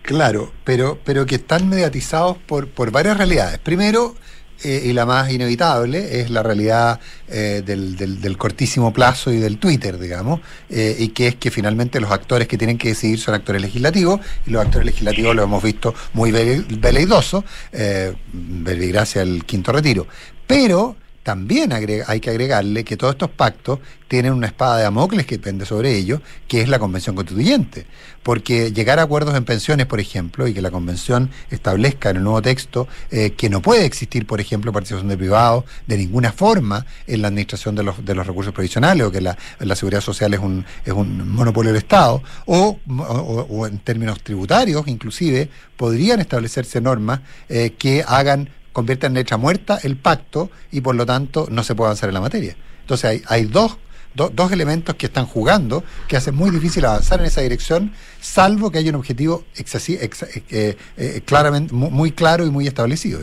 Claro, 0.04 0.52
pero, 0.64 1.00
pero 1.04 1.26
que 1.26 1.36
están 1.36 1.70
mediatizados 1.70 2.38
por, 2.38 2.68
por 2.70 2.92
varias 2.92 3.18
realidades. 3.18 3.58
Primero, 3.60 4.16
y 4.64 4.94
la 4.94 5.06
más 5.06 5.32
inevitable 5.32 6.22
es 6.22 6.30
la 6.30 6.44
realidad 6.44 7.00
eh, 7.28 7.64
del, 7.66 7.96
del, 7.96 8.38
cortísimo 8.38 8.94
plazo 8.94 9.32
y 9.32 9.38
del 9.38 9.58
Twitter, 9.58 9.98
digamos, 10.00 10.40
eh, 10.70 10.96
y 11.00 11.10
que 11.10 11.28
es 11.28 11.36
que 11.36 11.52
finalmente 11.52 12.00
los 12.00 12.12
actores 12.12 12.48
que 12.48 12.58
tienen 12.58 12.78
que 12.78 12.90
decidir 12.90 13.20
son 13.20 13.34
actores 13.34 13.62
legislativos, 13.62 14.20
y 14.46 14.52
los 14.52 14.64
actores 14.64 14.86
legislativos 14.86 15.36
los 15.36 15.46
hemos 15.46 15.64
visto 15.64 15.94
muy 16.14 16.32
veleidosos, 16.32 17.44
eh, 17.72 18.14
gracias 18.32 19.22
al 19.22 19.46
quinto 19.46 19.72
retiro. 19.72 20.08
Pero 20.48 20.96
también 21.24 21.72
hay 21.72 22.20
que 22.20 22.30
agregarle 22.30 22.84
que 22.84 22.98
todos 22.98 23.14
estos 23.14 23.30
pactos 23.30 23.80
tienen 24.10 24.34
una 24.34 24.48
espada 24.48 24.78
de 24.78 24.84
Damocles 24.84 25.26
que 25.26 25.38
depende 25.38 25.66
sobre 25.66 25.96
ellos, 25.96 26.22
que 26.48 26.62
es 26.62 26.68
la 26.68 26.80
Convención 26.80 27.16
Constituyente. 27.16 27.88
Porque 28.22 28.72
llegar 28.72 29.00
a 29.00 29.04
acuerdos 29.04 29.34
en 29.36 29.46
pensiones, 29.46 29.86
por 29.88 30.00
ejemplo, 30.00 30.48
y 30.48 30.54
que 30.54 30.62
la 30.62 30.70
Convención 30.70 31.32
establezca 31.50 32.10
en 32.10 32.18
el 32.18 32.24
nuevo 32.24 32.42
texto 32.42 32.88
eh, 33.10 33.32
que 33.32 33.50
no 33.50 33.62
puede 33.62 33.86
existir, 33.86 34.28
por 34.28 34.42
ejemplo, 34.42 34.72
participación 34.74 35.08
de 35.10 35.18
privados 35.18 35.64
de 35.88 35.98
ninguna 35.98 36.34
forma 36.34 36.86
en 37.08 37.22
la 37.22 37.30
administración 37.30 37.74
de 37.74 37.84
los, 37.84 38.06
de 38.06 38.14
los 38.14 38.28
recursos 38.28 38.54
provisionales, 38.54 39.08
o 39.08 39.12
que 39.12 39.22
la, 39.22 39.38
seguridad 39.76 40.02
social 40.02 40.34
es 40.34 40.42
un, 40.42 40.66
es 40.86 40.94
un 40.94 41.30
monopolio 41.30 41.72
del 41.72 41.82
Estado, 41.82 42.22
o, 42.46 42.78
o, 42.88 43.66
en 43.66 43.80
términos 43.80 44.22
tributarios, 44.22 44.88
inclusive, 44.88 45.50
podrían 45.78 46.20
establecerse 46.20 46.82
normas 46.82 47.22
eh, 47.50 47.74
que 47.78 48.04
hagan 48.06 48.50
convierte 48.74 49.08
en 49.08 49.14
letra 49.14 49.38
muerta 49.38 49.80
el 49.84 49.96
pacto 49.96 50.50
y 50.72 50.82
por 50.82 50.96
lo 50.96 51.06
tanto 51.06 51.48
no 51.50 51.64
se 51.64 51.76
puede 51.76 51.88
avanzar 51.90 52.10
en 52.10 52.16
la 52.16 52.22
materia. 52.22 52.56
Entonces 52.82 53.10
hay, 53.10 53.22
hay 53.30 53.46
dos, 53.46 53.78
dos 54.14 54.52
elementos 54.52 54.96
que 54.96 55.06
están 55.06 55.26
jugando 55.26 55.84
que 56.08 56.18
hacen 56.18 56.36
muy 56.36 56.52
difícil 56.52 56.84
avanzar 56.86 57.20
en 57.20 57.28
esa 57.28 57.42
dirección, 57.42 57.94
salvo 58.20 58.72
que 58.72 58.80
haya 58.80 58.90
un 58.90 58.98
objetivo 58.98 59.44
eh, 59.56 60.76
eh, 60.98 61.22
claramente 61.26 61.74
muy, 61.74 62.12
claro 62.12 62.46
y 62.46 62.52
muy 62.52 62.68
establecido. 62.68 63.20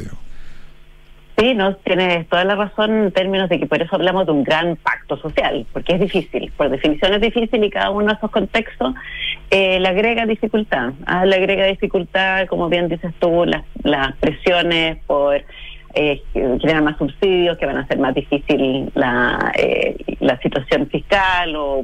Sí, 1.36 1.54
no, 1.54 1.74
tienes 1.76 2.28
toda 2.28 2.44
la 2.44 2.54
razón 2.54 3.04
en 3.04 3.12
términos 3.12 3.48
de 3.48 3.58
que 3.58 3.66
por 3.66 3.80
eso 3.80 3.96
hablamos 3.96 4.26
de 4.26 4.32
un 4.32 4.44
gran 4.44 4.76
pacto 4.76 5.16
social, 5.16 5.66
porque 5.72 5.94
es 5.94 6.00
difícil, 6.00 6.52
por 6.56 6.68
definición 6.68 7.14
es 7.14 7.20
difícil 7.20 7.64
y 7.64 7.70
cada 7.70 7.90
uno 7.90 8.08
de 8.08 8.12
esos 8.14 8.30
contextos 8.30 8.94
eh, 9.50 9.80
le 9.80 9.88
agrega 9.88 10.26
dificultad. 10.26 10.92
Ah, 11.06 11.24
le 11.26 11.36
agrega 11.36 11.66
dificultad, 11.66 12.46
como 12.46 12.68
bien 12.68 12.88
dices 12.88 13.12
tú, 13.18 13.44
las, 13.44 13.64
las 13.82 14.16
presiones 14.16 14.98
por 15.06 15.42
eh, 15.94 16.22
más 16.82 16.96
subsidios, 16.98 17.58
que 17.58 17.66
van 17.66 17.78
a 17.78 17.80
hacer 17.80 17.98
más 17.98 18.14
difícil 18.14 18.90
la, 18.94 19.52
eh, 19.56 19.96
la 20.20 20.38
situación 20.38 20.88
fiscal 20.88 21.54
o 21.56 21.82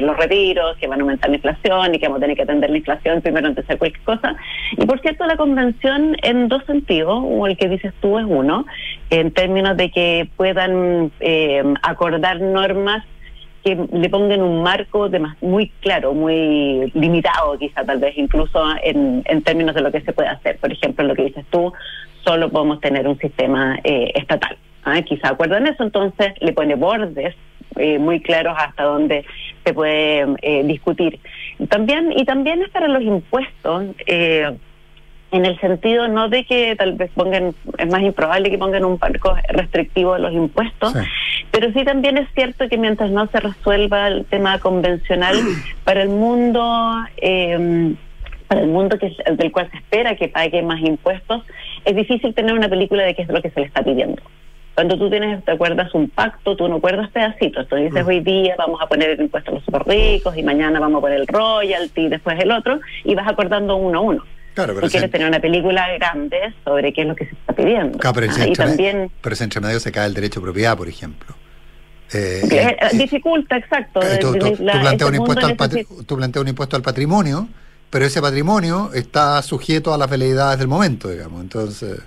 los 0.00 0.16
retiros, 0.16 0.76
que 0.78 0.86
van 0.86 1.00
a 1.00 1.02
aumentar 1.02 1.28
la 1.28 1.36
inflación 1.36 1.94
y 1.94 1.98
que 1.98 2.06
vamos 2.06 2.18
a 2.18 2.20
tener 2.22 2.36
que 2.36 2.44
atender 2.44 2.70
la 2.70 2.78
inflación 2.78 3.20
primero 3.20 3.48
antes 3.48 3.66
de 3.66 3.76
cualquier 3.76 4.02
cosa. 4.04 4.36
Y 4.72 4.86
por 4.86 5.00
cierto, 5.00 5.26
la 5.26 5.36
convención 5.36 6.16
en 6.22 6.48
dos 6.48 6.64
sentidos, 6.64 7.20
o 7.22 7.46
el 7.46 7.56
que 7.56 7.68
dices 7.68 7.92
tú 8.00 8.18
es 8.18 8.24
uno, 8.26 8.64
en 9.10 9.30
términos 9.32 9.76
de 9.76 9.90
que 9.90 10.28
puedan 10.36 11.12
eh, 11.20 11.62
acordar 11.82 12.40
normas 12.40 13.04
que 13.64 13.76
le 13.92 14.08
pongan 14.08 14.42
un 14.42 14.62
marco 14.62 15.08
de 15.08 15.20
muy 15.40 15.70
claro, 15.80 16.14
muy 16.14 16.90
limitado 16.94 17.58
quizá 17.58 17.84
tal 17.84 17.98
vez 17.98 18.16
incluso 18.16 18.62
en, 18.82 19.22
en 19.26 19.42
términos 19.42 19.74
de 19.74 19.82
lo 19.82 19.92
que 19.92 20.00
se 20.00 20.12
puede 20.12 20.28
hacer. 20.28 20.58
Por 20.58 20.72
ejemplo, 20.72 21.04
lo 21.04 21.14
que 21.14 21.24
dices 21.24 21.44
tú, 21.50 21.72
solo 22.24 22.50
podemos 22.50 22.80
tener 22.80 23.06
un 23.06 23.18
sistema 23.18 23.78
eh, 23.84 24.12
estatal. 24.14 24.56
¿ah? 24.84 25.02
Quizá 25.02 25.28
acuerdan 25.28 25.66
eso, 25.66 25.82
entonces 25.82 26.32
le 26.40 26.52
pone 26.52 26.74
bordes 26.74 27.34
eh, 27.76 27.98
muy 27.98 28.20
claros 28.20 28.54
hasta 28.58 28.84
donde 28.84 29.24
se 29.64 29.74
puede 29.74 30.26
eh, 30.42 30.62
discutir. 30.64 31.18
También 31.68 32.12
y 32.16 32.24
también 32.24 32.62
es 32.62 32.70
para 32.70 32.88
los 32.88 33.02
impuestos. 33.02 33.84
En 35.32 35.46
el 35.46 35.58
sentido 35.60 36.08
no 36.08 36.28
de 36.28 36.44
que 36.44 36.74
tal 36.76 36.94
vez 36.94 37.10
pongan, 37.14 37.54
es 37.78 37.90
más 37.90 38.02
improbable 38.02 38.50
que 38.50 38.58
pongan 38.58 38.84
un 38.84 38.98
marco 39.00 39.36
restrictivo 39.48 40.14
de 40.14 40.20
los 40.20 40.32
impuestos, 40.32 40.94
pero 41.50 41.72
sí 41.72 41.84
también 41.84 42.18
es 42.18 42.28
cierto 42.34 42.68
que 42.68 42.78
mientras 42.78 43.10
no 43.10 43.26
se 43.28 43.40
resuelva 43.40 44.08
el 44.08 44.24
tema 44.26 44.58
convencional, 44.58 45.36
para 45.84 46.02
el 46.02 46.08
mundo 46.08 47.04
eh, 47.18 47.94
para 48.50 48.62
el 48.62 48.66
mundo 48.66 48.98
que, 48.98 49.14
del 49.36 49.52
cual 49.52 49.70
se 49.70 49.76
espera 49.76 50.16
que 50.16 50.26
pague 50.26 50.60
más 50.62 50.80
impuestos, 50.80 51.44
es 51.84 51.94
difícil 51.94 52.34
tener 52.34 52.52
una 52.52 52.68
película 52.68 53.04
de 53.04 53.14
qué 53.14 53.22
es 53.22 53.28
lo 53.28 53.40
que 53.40 53.50
se 53.50 53.60
le 53.60 53.66
está 53.66 53.80
pidiendo. 53.80 54.20
Cuando 54.74 54.98
tú 54.98 55.08
tienes, 55.08 55.44
te 55.44 55.52
acuerdas 55.52 55.94
un 55.94 56.08
pacto, 56.08 56.56
tú 56.56 56.66
no 56.66 56.76
acuerdas 56.76 57.10
pedacitos. 57.10 57.68
Tú 57.68 57.76
dices, 57.76 58.04
mm. 58.04 58.08
hoy 58.08 58.20
día 58.20 58.56
vamos 58.58 58.80
a 58.82 58.88
poner 58.88 59.10
el 59.10 59.20
impuesto 59.20 59.52
a 59.52 59.54
los 59.54 59.64
super 59.64 59.86
ricos 59.86 60.36
y 60.36 60.42
mañana 60.42 60.80
vamos 60.80 60.98
a 60.98 61.02
poner 61.02 61.20
el 61.20 61.28
royalty 61.28 62.06
y 62.06 62.08
después 62.08 62.40
el 62.40 62.50
otro, 62.50 62.80
y 63.04 63.14
vas 63.14 63.28
acordando 63.28 63.76
uno 63.76 63.98
a 63.98 64.02
uno. 64.02 64.24
Claro, 64.54 64.74
pero 64.74 64.86
tú 64.86 64.90
quieres 64.90 65.10
tener 65.10 65.28
una 65.28 65.40
película 65.40 65.86
grande 65.94 66.38
sobre 66.64 66.92
qué 66.92 67.02
es 67.02 67.08
lo 67.08 67.14
que 67.14 67.26
se 67.26 67.32
está 67.32 67.52
pidiendo. 67.52 67.98
Claro, 67.98 68.14
pero, 68.14 68.32
ah, 68.36 68.46
y 68.46 68.52
también, 68.52 69.10
pero 69.20 69.36
entre 69.38 69.60
medio 69.60 69.80
se 69.80 69.92
cae 69.92 70.06
el 70.06 70.14
derecho 70.14 70.40
a 70.40 70.42
propiedad, 70.42 70.76
por 70.76 70.88
ejemplo. 70.88 71.34
Eh, 72.12 72.42
eh, 72.50 72.76
dificulta, 72.94 73.56
exacto. 73.56 74.00
tú, 74.20 74.32
planteas 74.56 75.10
un 75.10 75.14
impuesto 75.14 75.46
al 75.46 75.56
tú 76.04 76.16
planteas 76.16 76.42
un 76.42 76.48
impuesto 76.48 76.76
al 76.76 76.82
patrimonio 76.82 77.48
pero 77.90 78.04
ese 78.04 78.22
patrimonio 78.22 78.90
está 78.94 79.42
sujeto 79.42 79.92
a 79.92 79.98
las 79.98 80.08
veleidades 80.08 80.58
del 80.60 80.68
momento, 80.68 81.08
digamos. 81.08 81.42
Entonces. 81.42 82.00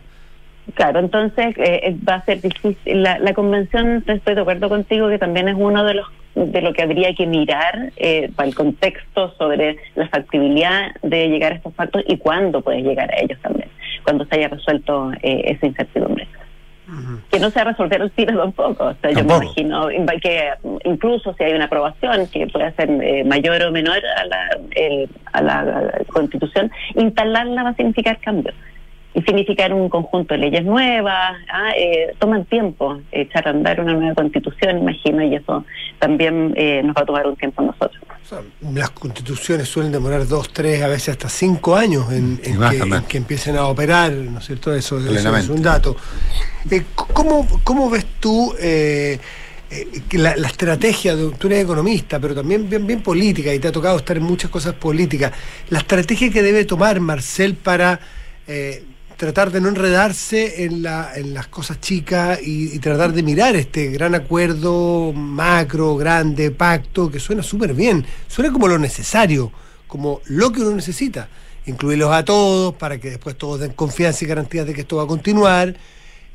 Claro, 0.75 0.99
entonces 0.99 1.57
eh, 1.57 1.81
eh, 1.83 1.97
va 2.07 2.15
a 2.15 2.25
ser 2.25 2.41
difícil. 2.41 3.03
La, 3.03 3.19
la, 3.19 3.33
convención, 3.33 4.01
estoy 4.07 4.33
de 4.33 4.41
acuerdo 4.41 4.69
contigo, 4.69 5.09
que 5.09 5.19
también 5.19 5.49
es 5.49 5.55
uno 5.57 5.83
de 5.83 5.95
los 5.95 6.07
de 6.35 6.61
lo 6.61 6.73
que 6.73 6.81
habría 6.81 7.13
que 7.13 7.25
mirar 7.27 7.91
eh, 7.97 8.31
para 8.35 8.49
el 8.49 8.55
contexto 8.55 9.33
sobre 9.37 9.77
la 9.95 10.07
factibilidad 10.09 10.93
de 11.01 11.29
llegar 11.29 11.53
a 11.53 11.55
estos 11.55 11.73
pactos 11.73 12.03
y 12.07 12.17
cuándo 12.17 12.61
puedes 12.61 12.83
llegar 12.83 13.11
a 13.13 13.19
ellos 13.19 13.39
también, 13.41 13.69
cuando 14.03 14.25
se 14.25 14.35
haya 14.35 14.47
resuelto 14.47 15.11
esa 15.21 15.65
incertidumbre. 15.65 16.27
Que 17.31 17.39
no 17.39 17.49
se 17.49 17.63
resolver 17.63 18.01
el 18.01 18.11
tiro 18.11 18.37
tampoco. 18.37 18.85
O 18.85 18.93
sea, 19.01 19.09
yo 19.09 19.23
me 19.23 19.35
imagino 19.35 19.87
que 20.21 20.51
incluso 20.83 21.33
si 21.33 21.43
hay 21.43 21.53
una 21.53 21.65
aprobación 21.65 22.27
que 22.27 22.45
puede 22.45 22.71
ser 22.73 22.89
eh, 22.89 23.23
mayor 23.23 23.63
o 23.63 23.71
menor 23.71 23.97
a 23.97 24.25
la, 24.25 24.49
a 25.31 25.41
la 25.41 25.91
constitución, 26.07 26.71
instalarla 26.95 27.63
va 27.63 27.69
a 27.69 27.75
significar 27.75 28.19
cambios 28.19 28.53
significar 29.21 29.73
un 29.73 29.89
conjunto 29.89 30.33
de 30.33 30.39
leyes 30.39 30.65
nuevas, 30.65 31.33
¿ah? 31.51 31.71
eh, 31.77 32.15
toman 32.17 32.45
tiempo 32.45 32.99
echar 33.11 33.47
a 33.47 33.51
andar 33.51 33.79
una 33.79 33.93
nueva 33.93 34.15
constitución, 34.15 34.79
imagino, 34.79 35.23
y 35.23 35.35
eso 35.35 35.63
también 35.99 36.53
eh, 36.57 36.81
nos 36.83 36.95
va 36.95 37.01
a 37.01 37.05
tomar 37.05 37.27
un 37.27 37.35
tiempo 37.35 37.61
a 37.61 37.65
nosotros. 37.65 38.01
las 38.73 38.89
constituciones 38.89 39.69
suelen 39.69 39.91
demorar 39.91 40.27
dos, 40.27 40.51
tres, 40.51 40.81
a 40.81 40.87
veces 40.87 41.09
hasta 41.09 41.29
cinco 41.29 41.75
años 41.75 42.11
en, 42.11 42.39
que, 43.07 43.17
empiecen 43.17 43.55
a 43.55 43.67
operar, 43.67 44.11
¿no 44.11 44.39
es 44.39 44.45
cierto? 44.45 44.73
Eso, 44.73 44.97
es 44.97 45.49
un 45.49 45.61
dato. 45.61 45.95
Eh, 46.69 46.83
¿cómo, 46.95 47.47
¿Cómo 47.63 47.91
ves 47.91 48.05
tú 48.19 48.55
eh, 48.59 49.19
la, 50.13 50.35
la, 50.35 50.47
estrategia, 50.47 51.15
de, 51.15 51.29
tú 51.31 51.47
eres 51.47 51.63
economista, 51.63 52.19
pero 52.19 52.33
también 52.33 52.67
bien, 52.67 52.87
bien 52.87 53.01
política, 53.01 53.53
y 53.53 53.59
te 53.59 53.67
ha 53.67 53.71
tocado 53.71 53.97
estar 53.97 54.17
en 54.17 54.23
muchas 54.23 54.49
cosas 54.49 54.73
políticas, 54.73 55.31
la 55.69 55.79
estrategia 55.79 56.31
que 56.31 56.41
debe 56.41 56.65
tomar 56.65 56.99
Marcel 56.99 57.53
para 57.53 57.99
tratar 59.23 59.51
de 59.51 59.61
no 59.61 59.69
enredarse 59.69 60.65
en, 60.65 60.83
la, 60.83 61.11
en 61.15 61.33
las 61.33 61.47
cosas 61.47 61.79
chicas 61.79 62.39
y, 62.45 62.77
tratar 62.79 63.13
de 63.13 63.23
mirar 63.23 63.55
este 63.55 63.87
gran 63.87 64.15
acuerdo 64.15 65.13
macro, 65.13 65.95
grande, 65.95 66.51
pacto, 66.51 67.09
que 67.09 67.21
suena 67.21 67.41
súper 67.41 67.73
bien, 67.73 68.05
suena 68.27 68.51
como 68.51 68.67
lo 68.67 68.77
necesario, 68.77 69.49
como 69.87 70.19
lo 70.25 70.51
que 70.51 70.59
uno 70.59 70.75
necesita, 70.75 71.29
incluirlos 71.65 72.11
a 72.11 72.25
todos 72.25 72.73
para 72.73 72.97
que 72.97 73.11
después 73.11 73.37
todos 73.37 73.61
den 73.61 73.71
confianza 73.71 74.25
y 74.25 74.27
garantías 74.27 74.67
de 74.67 74.73
que 74.73 74.81
esto 74.81 74.97
va 74.97 75.03
a 75.03 75.07
continuar, 75.07 75.73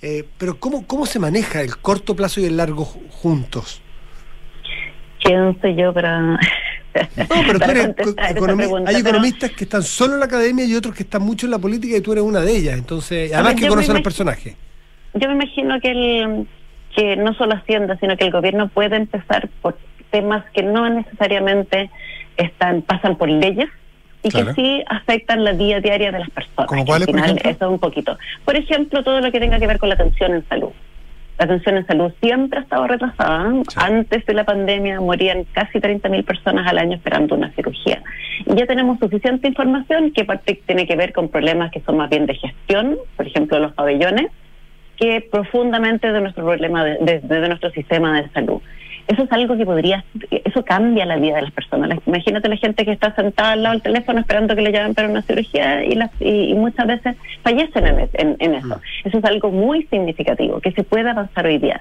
eh, 0.01 0.25
pero 0.39 0.59
¿cómo, 0.59 0.87
¿cómo 0.87 1.05
se 1.05 1.19
maneja 1.19 1.61
el 1.61 1.77
corto 1.77 2.17
plazo 2.17 2.41
y 2.41 2.47
el 2.47 2.57
largo 2.57 2.87
juntos? 2.87 3.83
¿Quién 5.23 5.61
soy 5.61 5.77
yo 5.77 5.93
para 5.93 6.39
no, 6.95 7.27
pero 7.47 7.59
tú 7.61 7.71
eres 7.71 7.89
hay 8.87 8.97
economistas 8.97 9.51
que 9.53 9.65
están 9.65 9.83
solo 9.83 10.15
en 10.15 10.21
la 10.21 10.27
academia 10.27 10.65
y 10.65 10.75
otros 10.75 10.95
que 10.95 11.03
están 11.03 11.23
mucho 11.23 11.47
en 11.47 11.53
la 11.53 11.59
política 11.59 11.97
y 11.97 12.01
tú 12.01 12.13
eres 12.13 12.25
una 12.25 12.41
de 12.41 12.57
ellas. 12.57 12.79
Entonces, 12.79 13.33
además 13.33 13.55
que 13.55 13.69
conocen 13.69 13.95
los 13.95 14.03
personajes. 14.03 14.57
Yo 15.15 15.29
me 15.29 15.35
imagino 15.35 15.81
que, 15.81 15.91
el, 15.91 16.49
que 16.95 17.17
no 17.17 17.35
solo 17.35 17.55
Hacienda, 17.55 17.97
sino 17.99 18.17
que 18.17 18.25
el 18.25 18.31
gobierno 18.31 18.69
puede 18.69 18.97
empezar 18.97 19.49
por 19.63 19.79
temas 20.11 20.45
que 20.53 20.63
no 20.63 20.89
necesariamente 20.89 21.91
están 22.37 22.83
pasan 22.83 23.17
por 23.17 23.29
leyes 23.29 23.69
y 24.23 24.31
que 24.31 24.53
sí 24.55 24.83
afectan 24.89 25.45
la 25.45 25.53
vida 25.53 25.81
diaria 25.81 26.11
de 26.11 26.21
las 26.21 26.31
personas. 26.31 26.67
¿Como 26.67 26.85
cuál 26.85 27.03
es, 27.03 27.09
eso 27.09 27.47
es 27.47 27.63
un 27.63 27.79
poquito. 27.79 28.19
Por 28.45 28.57
ejemplo, 28.57 29.03
todo 29.05 29.21
lo 29.21 29.31
que 29.31 29.39
tenga 29.39 29.59
que 29.59 29.67
ver 29.67 29.79
con 29.79 29.89
la 29.89 29.95
atención 29.95 30.35
en 30.35 30.49
salud. 30.49 30.71
La 31.39 31.45
atención 31.45 31.77
en 31.77 31.87
salud 31.87 32.13
siempre 32.21 32.59
ha 32.59 32.63
estado 32.63 32.89
retrasada. 32.89 33.53
Antes 33.77 34.27
de 34.27 34.35
la 34.35 34.45
pandemia 34.45 35.01
morían 35.01 35.45
casi 35.53 35.79
30.000 35.79 36.25
personas 36.25 36.67
al 36.67 36.79
año 36.79 36.97
esperando 36.97 37.37
una 37.37 37.53
cirugía. 37.53 38.03
Y 38.45 38.57
ya 38.57 38.67
tenemos 38.67 38.99
suficiente 38.99 39.47
información 39.47 40.11
que 40.11 40.25
parte 40.25 40.61
tiene 40.67 40.87
que 40.89 40.97
ver 40.97 41.13
con 41.13 41.29
problemas 41.29 41.71
que 41.71 41.81
son 41.83 41.97
más 41.97 42.11
bien 42.11 42.27
de 42.27 42.35
gestión, 42.35 42.99
por 43.17 43.27
ejemplo, 43.27 43.61
los 43.61 43.73
pabellones, 43.73 44.33
que 44.97 45.21
profundamente 45.31 46.11
de 46.11 46.21
nuestro 46.21 46.45
problema, 46.45 46.85
de, 46.85 47.21
nuestro 47.49 47.71
sistema 47.71 48.21
de 48.21 48.29
salud. 48.31 48.61
Eso 49.09 49.23
es 49.23 49.33
algo 49.33 49.57
que 49.57 49.65
podría, 49.65 50.05
eso 50.31 50.65
cambia 50.65 51.07
la 51.07 51.17
vida 51.17 51.37
de 51.37 51.43
las 51.43 51.53
personas. 51.53 51.99
Imagínate 52.07 52.49
la 52.49 52.57
gente 52.57 52.85
que 52.85 52.93
está 52.93 53.15
sentada 53.15 53.53
al 53.53 53.63
lado 53.63 53.73
del 53.73 53.83
teléfono 53.83 54.21
esperando 54.21 54.55
que 54.55 54.63
le 54.63 54.71
llamen 54.71 54.95
para 54.95 55.09
una 55.09 55.23
cirugía 55.23 55.85
y, 55.85 55.95
las, 55.95 56.11
y, 56.21 56.55
muchas 56.55 56.87
veces 56.87 57.17
fallecen 57.43 57.87
en, 57.87 58.37
en, 58.39 58.55
eso. 58.55 58.77
Mm. 58.77 59.09
Eso 59.09 59.19
es 59.19 59.25
algo 59.25 59.51
muy 59.51 59.85
significativo, 59.87 60.61
que 60.61 60.73
se 60.73 60.85
pueda 60.85 61.13
avanzar 61.13 61.47
hoy 61.47 61.59
día. 61.59 61.81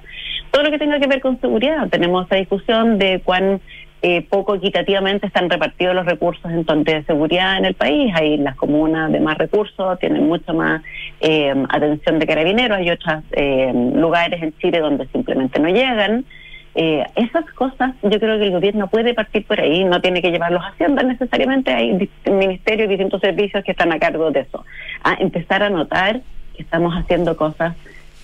Todo 0.51 0.63
lo 0.63 0.71
que 0.71 0.79
tenga 0.79 0.99
que 0.99 1.07
ver 1.07 1.21
con 1.21 1.39
seguridad, 1.41 1.89
tenemos 1.89 2.25
esa 2.25 2.35
discusión 2.35 2.97
de 2.97 3.21
cuán 3.23 3.59
eh, 4.03 4.21
poco 4.29 4.53
equitativamente 4.53 5.25
están 5.25 5.49
repartidos 5.49 5.95
los 5.95 6.05
recursos 6.05 6.51
en 6.51 6.83
de 6.83 7.03
seguridad 7.05 7.57
en 7.57 7.65
el 7.65 7.73
país. 7.73 8.13
Hay 8.15 8.37
las 8.37 8.55
comunas 8.55 9.11
de 9.11 9.19
más 9.19 9.37
recursos, 9.37 9.99
tienen 9.99 10.27
mucha 10.27 10.53
más 10.53 10.83
eh, 11.19 11.53
atención 11.69 12.19
de 12.19 12.27
carabineros, 12.27 12.77
hay 12.77 12.91
otros 12.91 13.23
eh, 13.31 13.73
lugares 13.95 14.41
en 14.43 14.55
Chile 14.59 14.79
donde 14.79 15.07
simplemente 15.07 15.59
no 15.59 15.69
llegan. 15.69 16.25
Eh, 16.79 17.03
esas 17.15 17.43
cosas 17.53 17.95
yo 18.03 18.19
creo 18.19 18.37
que 18.37 18.45
el 18.45 18.51
gobierno 18.51 18.85
puede 18.87 19.15
partir 19.15 19.43
por 19.47 19.59
ahí, 19.59 19.83
no 19.83 19.99
tiene 19.99 20.21
que 20.21 20.29
llevarlos 20.29 20.61
a 20.61 20.67
Hacienda 20.67 21.01
necesariamente, 21.01 21.73
hay 21.73 22.07
ministerios 22.25 22.85
y 22.85 22.89
distintos 22.89 23.19
servicios 23.19 23.63
que 23.63 23.71
están 23.71 23.91
a 23.91 23.97
cargo 23.97 24.29
de 24.29 24.41
eso. 24.41 24.63
A 25.03 25.15
empezar 25.15 25.63
a 25.63 25.71
notar 25.71 26.21
que 26.55 26.61
estamos 26.61 26.93
haciendo 26.93 27.35
cosas 27.35 27.75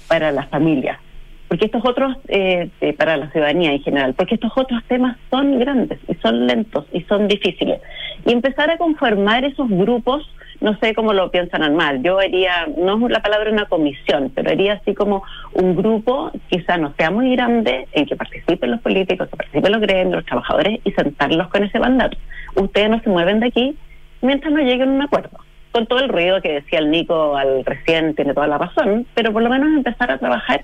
para 0.08 0.32
las 0.32 0.50
familias, 0.50 1.00
porque 1.48 1.66
estos 1.66 1.84
otros, 1.84 2.16
eh, 2.28 2.70
eh, 2.80 2.94
para 2.94 3.18
la 3.18 3.32
ciudadanía 3.32 3.72
en 3.72 3.82
general, 3.82 4.14
porque 4.14 4.36
estos 4.36 4.52
otros 4.56 4.84
temas 4.84 5.18
son 5.32 5.58
grandes 5.58 5.98
y 6.08 6.14
son 6.22 6.46
lentos 6.46 6.86
y 6.94 7.02
son 7.06 7.28
difíciles. 7.28 7.82
Y 8.24 8.34
empezar 8.34 8.70
a 8.70 8.78
conformar 8.78 9.46
esos 9.46 9.68
grupos 9.68 10.30
no 10.64 10.78
sé 10.80 10.96
cómo 10.96 11.12
lo 11.12 11.30
piensan 11.30 11.76
mal. 11.76 12.02
Yo 12.02 12.20
haría, 12.20 12.68
no 12.78 13.06
es 13.06 13.12
la 13.12 13.22
palabra 13.22 13.52
una 13.52 13.66
comisión, 13.66 14.32
pero 14.34 14.50
haría 14.50 14.76
así 14.76 14.96
como 14.96 15.22
un 15.52 15.76
grupo, 15.76 16.32
quizá 16.50 16.78
no 16.78 16.94
sea 16.98 17.12
muy 17.12 17.36
grande, 17.36 17.86
en 17.92 18.06
que 18.06 18.16
participen 18.16 18.72
los 18.72 18.80
políticos, 18.80 19.28
que 19.30 19.36
participen 19.36 19.74
los 19.74 19.82
gremios, 19.82 20.16
los 20.16 20.26
trabajadores 20.26 20.80
y 20.86 20.92
sentarlos 20.92 21.50
con 21.50 21.66
ese 21.66 21.80
mandato. 21.80 22.18
Ustedes 22.56 22.90
no 22.90 23.02
se 23.02 23.10
mueven 23.10 23.42
de 23.42 23.48
aquí 23.48 23.78
mientras 24.22 24.54
no 24.54 24.62
lleguen 24.62 24.88
a 24.88 24.94
un 24.94 25.02
acuerdo. 25.02 25.38
Con 25.74 25.86
todo 25.86 26.00
el 26.00 26.08
ruido 26.08 26.42
que 26.42 26.54
decía 26.54 26.80
el 26.80 26.92
Nico 26.92 27.36
al 27.36 27.66
recién, 27.66 28.16
tiene 28.16 28.34
toda 28.34 28.48
la 28.48 28.58
razón, 28.58 29.06
pero 29.16 29.34
por 29.34 29.44
lo 29.44 29.50
menos 29.50 29.68
empezar 29.68 30.12
a 30.12 30.18
trabajar 30.18 30.64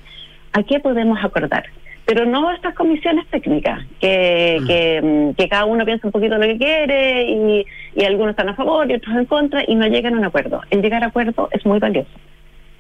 a 0.53 0.63
qué 0.63 0.79
podemos 0.79 1.21
acordar 1.21 1.65
pero 2.09 2.25
no 2.25 2.51
estas 2.51 2.73
comisiones 2.73 3.27
técnicas, 3.27 3.85
que, 4.01 4.99
mm. 5.03 5.35
que, 5.35 5.47
cada 5.47 5.65
uno 5.65 5.85
piensa 5.85 6.07
un 6.07 6.11
poquito 6.11 6.39
lo 6.39 6.47
que 6.47 6.57
quiere 6.57 7.29
y, 7.29 7.65
y, 7.95 8.03
algunos 8.03 8.31
están 8.31 8.49
a 8.49 8.55
favor 8.55 8.89
y 8.89 8.95
otros 8.95 9.15
en 9.15 9.25
contra 9.25 9.63
y 9.67 9.75
no 9.75 9.85
llegan 9.85 10.15
a 10.15 10.17
un 10.17 10.25
acuerdo. 10.25 10.59
El 10.71 10.81
llegar 10.81 11.03
a 11.03 11.07
acuerdo 11.09 11.49
es 11.51 11.63
muy 11.67 11.77
valioso, 11.77 12.09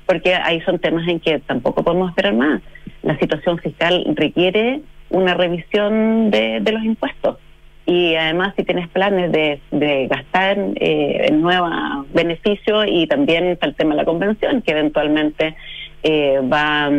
porque 0.07 0.33
ahí 0.33 0.61
son 0.61 0.79
temas 0.79 1.07
en 1.07 1.19
que 1.19 1.37
tampoco 1.41 1.83
podemos 1.83 2.09
esperar 2.09 2.33
más. 2.33 2.63
La 3.03 3.19
situación 3.19 3.59
fiscal 3.59 4.03
requiere 4.15 4.81
una 5.11 5.35
revisión 5.35 6.31
de, 6.31 6.59
de 6.61 6.71
los 6.71 6.83
impuestos 6.83 7.37
y 7.85 8.15
además 8.15 8.55
si 8.57 8.63
tienes 8.63 8.87
planes 8.87 9.31
de, 9.31 9.61
de 9.69 10.07
gastar 10.07 10.57
eh, 10.57 11.27
en 11.29 11.39
nuevos 11.39 11.71
beneficios 12.15 12.85
y 12.87 13.05
también 13.05 13.45
está 13.45 13.67
el 13.67 13.75
tema 13.75 13.91
de 13.91 13.97
la 13.97 14.05
convención 14.05 14.63
que 14.63 14.71
eventualmente 14.71 15.55
eh, 16.01 16.39
va 16.51 16.89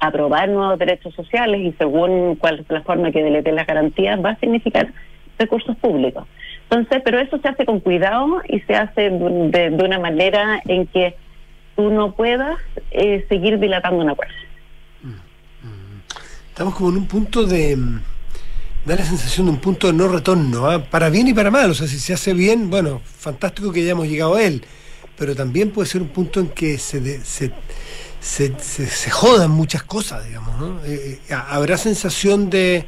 aprobar 0.00 0.48
nuevos 0.48 0.78
derechos 0.78 1.14
sociales 1.14 1.60
y 1.60 1.72
según 1.78 2.36
cuál 2.36 2.60
es 2.60 2.70
la 2.70 2.82
forma 2.82 3.12
que 3.12 3.22
delete 3.22 3.52
las 3.52 3.66
garantías 3.66 4.18
va 4.24 4.30
a 4.30 4.40
significar 4.40 4.92
recursos 5.38 5.76
públicos. 5.76 6.26
Entonces, 6.64 7.02
pero 7.04 7.18
eso 7.18 7.38
se 7.38 7.48
hace 7.48 7.64
con 7.64 7.80
cuidado 7.80 8.42
y 8.48 8.60
se 8.60 8.74
hace 8.74 9.10
de, 9.10 9.76
una 9.84 9.98
manera 9.98 10.60
en 10.66 10.86
que 10.86 11.16
tú 11.76 11.90
no 11.90 12.12
puedas 12.12 12.58
eh, 12.90 13.26
seguir 13.28 13.58
dilatando 13.58 14.02
una 14.02 14.14
fuerza. 14.14 14.34
Estamos 16.48 16.74
como 16.74 16.90
en 16.90 16.96
un 16.96 17.06
punto 17.06 17.44
de 17.44 17.76
da 18.84 18.96
la 18.96 19.04
sensación 19.04 19.46
de 19.46 19.52
un 19.52 19.58
punto 19.58 19.86
de 19.86 19.92
no 19.92 20.08
retorno, 20.08 20.66
¿ah? 20.66 20.82
para 20.82 21.10
bien 21.10 21.28
y 21.28 21.34
para 21.34 21.50
mal. 21.50 21.70
O 21.70 21.74
sea, 21.74 21.86
si 21.86 21.98
se 21.98 22.14
hace 22.14 22.32
bien, 22.32 22.70
bueno, 22.70 23.00
fantástico 23.04 23.72
que 23.72 23.80
hayamos 23.80 24.08
llegado 24.08 24.36
a 24.36 24.42
él, 24.42 24.64
pero 25.18 25.34
también 25.34 25.70
puede 25.70 25.88
ser 25.88 26.02
un 26.02 26.08
punto 26.08 26.40
en 26.40 26.48
que 26.48 26.78
se, 26.78 27.24
se 27.24 27.52
se, 28.20 28.58
se, 28.58 29.10
jodan 29.10 29.50
muchas 29.50 29.82
cosas, 29.82 30.26
digamos. 30.26 30.58
¿no? 30.60 30.84
Eh, 30.84 31.18
eh, 31.28 31.34
¿Habrá 31.48 31.76
sensación 31.78 32.50
de, 32.50 32.84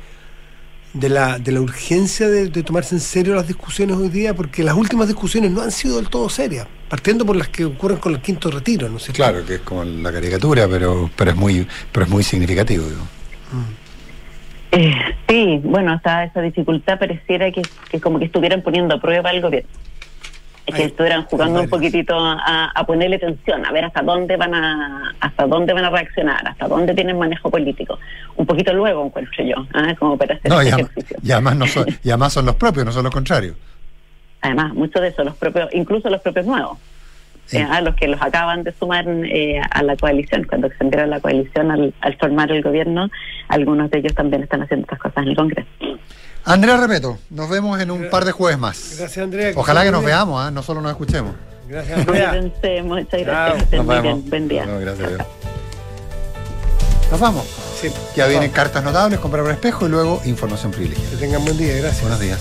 de, 0.92 1.08
la, 1.08 1.38
de 1.38 1.52
la 1.52 1.60
urgencia 1.60 2.28
de, 2.28 2.50
tomarse 2.62 2.94
en 2.94 3.00
serio 3.00 3.34
las 3.34 3.48
discusiones 3.48 3.96
hoy 3.96 4.10
día? 4.10 4.34
Porque 4.34 4.62
las 4.62 4.74
últimas 4.74 5.08
discusiones 5.08 5.50
no 5.50 5.62
han 5.62 5.70
sido 5.70 5.96
del 5.96 6.08
todo 6.08 6.28
serias, 6.28 6.66
partiendo 6.88 7.24
por 7.24 7.36
las 7.36 7.48
que 7.48 7.64
ocurren 7.64 7.98
con 7.98 8.12
el 8.12 8.20
quinto 8.20 8.50
retiro. 8.50 8.88
¿no 8.90 8.98
sé 8.98 9.12
claro, 9.12 9.44
que 9.44 9.54
es 9.54 9.60
como 9.60 9.84
la 9.84 10.12
caricatura, 10.12 10.68
pero, 10.68 11.10
pero, 11.16 11.30
es, 11.30 11.36
muy, 11.36 11.66
pero 11.90 12.04
es 12.04 12.10
muy 12.10 12.22
significativo. 12.22 12.84
Eh, 14.72 14.94
sí, 15.28 15.60
bueno, 15.64 15.92
hasta 15.92 16.24
esa 16.24 16.42
dificultad 16.42 16.98
pareciera 16.98 17.50
que, 17.50 17.62
que 17.90 18.00
como 18.00 18.18
que 18.18 18.26
estuvieran 18.26 18.62
poniendo 18.62 18.94
a 18.94 19.00
prueba 19.00 19.30
el 19.30 19.40
gobierno 19.40 19.68
que 20.66 20.84
estuvieran 20.84 21.24
jugando 21.24 21.60
un 21.60 21.68
poquitito 21.68 22.14
a, 22.16 22.84
ponerle 22.86 23.18
tensión, 23.18 23.66
a 23.66 23.72
ver 23.72 23.84
hasta 23.84 24.02
dónde 24.02 24.36
van 24.36 24.54
a 24.54 25.12
hasta 25.20 25.46
dónde 25.46 25.72
van 25.72 25.84
a 25.84 25.90
reaccionar, 25.90 26.46
hasta 26.46 26.68
dónde 26.68 26.94
tienen 26.94 27.18
manejo 27.18 27.50
político. 27.50 27.98
Un 28.36 28.46
poquito 28.46 28.72
luego 28.72 29.04
encuentro 29.04 29.44
yo, 29.44 29.56
¿ah? 29.74 29.94
como 29.98 30.16
para 30.16 30.36
hacer 30.36 30.50
no, 30.50 30.62
y, 30.62 30.68
ejercicio. 30.68 31.16
y 31.22 31.32
además 31.32 31.56
no 31.56 31.66
son, 31.66 31.86
y 32.02 32.08
además 32.10 32.32
son 32.32 32.46
los 32.46 32.54
propios, 32.54 32.84
no 32.86 32.92
son 32.92 33.04
los 33.04 33.12
contrarios. 33.12 33.56
Además, 34.40 34.74
muchos 34.74 35.00
de 35.00 35.08
esos, 35.08 35.24
los 35.24 35.36
propios, 35.36 35.68
incluso 35.72 36.10
los 36.10 36.20
propios 36.20 36.46
nuevos. 36.46 36.78
eh, 37.52 37.66
los 37.82 37.94
que 37.96 38.08
los 38.08 38.20
acaban 38.22 38.64
de 38.64 38.72
sumar 38.72 39.04
eh, 39.08 39.60
a 39.70 39.82
la 39.82 39.96
coalición, 39.96 40.44
cuando 40.44 40.68
a 40.68 41.06
la 41.06 41.20
coalición 41.20 41.70
al, 41.70 41.92
al 42.00 42.16
formar 42.16 42.50
el 42.50 42.62
gobierno, 42.62 43.08
algunos 43.48 43.90
de 43.90 43.98
ellos 43.98 44.14
también 44.14 44.42
están 44.42 44.62
haciendo 44.62 44.84
estas 44.84 44.98
cosas 44.98 45.24
en 45.24 45.28
el 45.30 45.36
Congreso. 45.36 45.68
Andrea 46.44 46.76
Repeto, 46.76 47.18
nos 47.30 47.48
vemos 47.48 47.80
en 47.80 47.90
un 47.90 48.10
par 48.10 48.24
de 48.24 48.32
jueves 48.32 48.58
más. 48.58 48.96
Gracias, 48.98 49.22
Andrea. 49.22 49.52
Ojalá 49.54 49.84
que 49.84 49.92
nos 49.92 50.04
veamos, 50.04 50.48
¿eh? 50.48 50.50
no 50.50 50.62
solo 50.62 50.80
nos 50.80 50.90
escuchemos. 50.90 51.34
Gracias, 51.68 51.98
Andrea. 52.00 52.32
muchas 52.82 53.20
gracias. 53.20 53.72
Nos 53.72 53.86
vemos. 53.86 54.24
Buen 54.28 54.48
día. 54.48 54.66
gracias. 54.66 55.10
Nos 57.10 57.20
vamos. 57.20 57.44
Sí. 57.78 57.92
Ya 58.16 58.26
vienen 58.26 58.50
cartas 58.50 58.82
notables, 58.82 59.20
comprar 59.20 59.44
un 59.44 59.50
espejo 59.50 59.84
y 59.86 59.90
luego 59.90 60.22
información 60.24 60.72
privilegiada. 60.72 61.10
Que 61.10 61.16
tengan 61.18 61.44
buen 61.44 61.58
día, 61.58 61.76
gracias. 61.76 62.00
Buenos 62.00 62.20
días. 62.20 62.40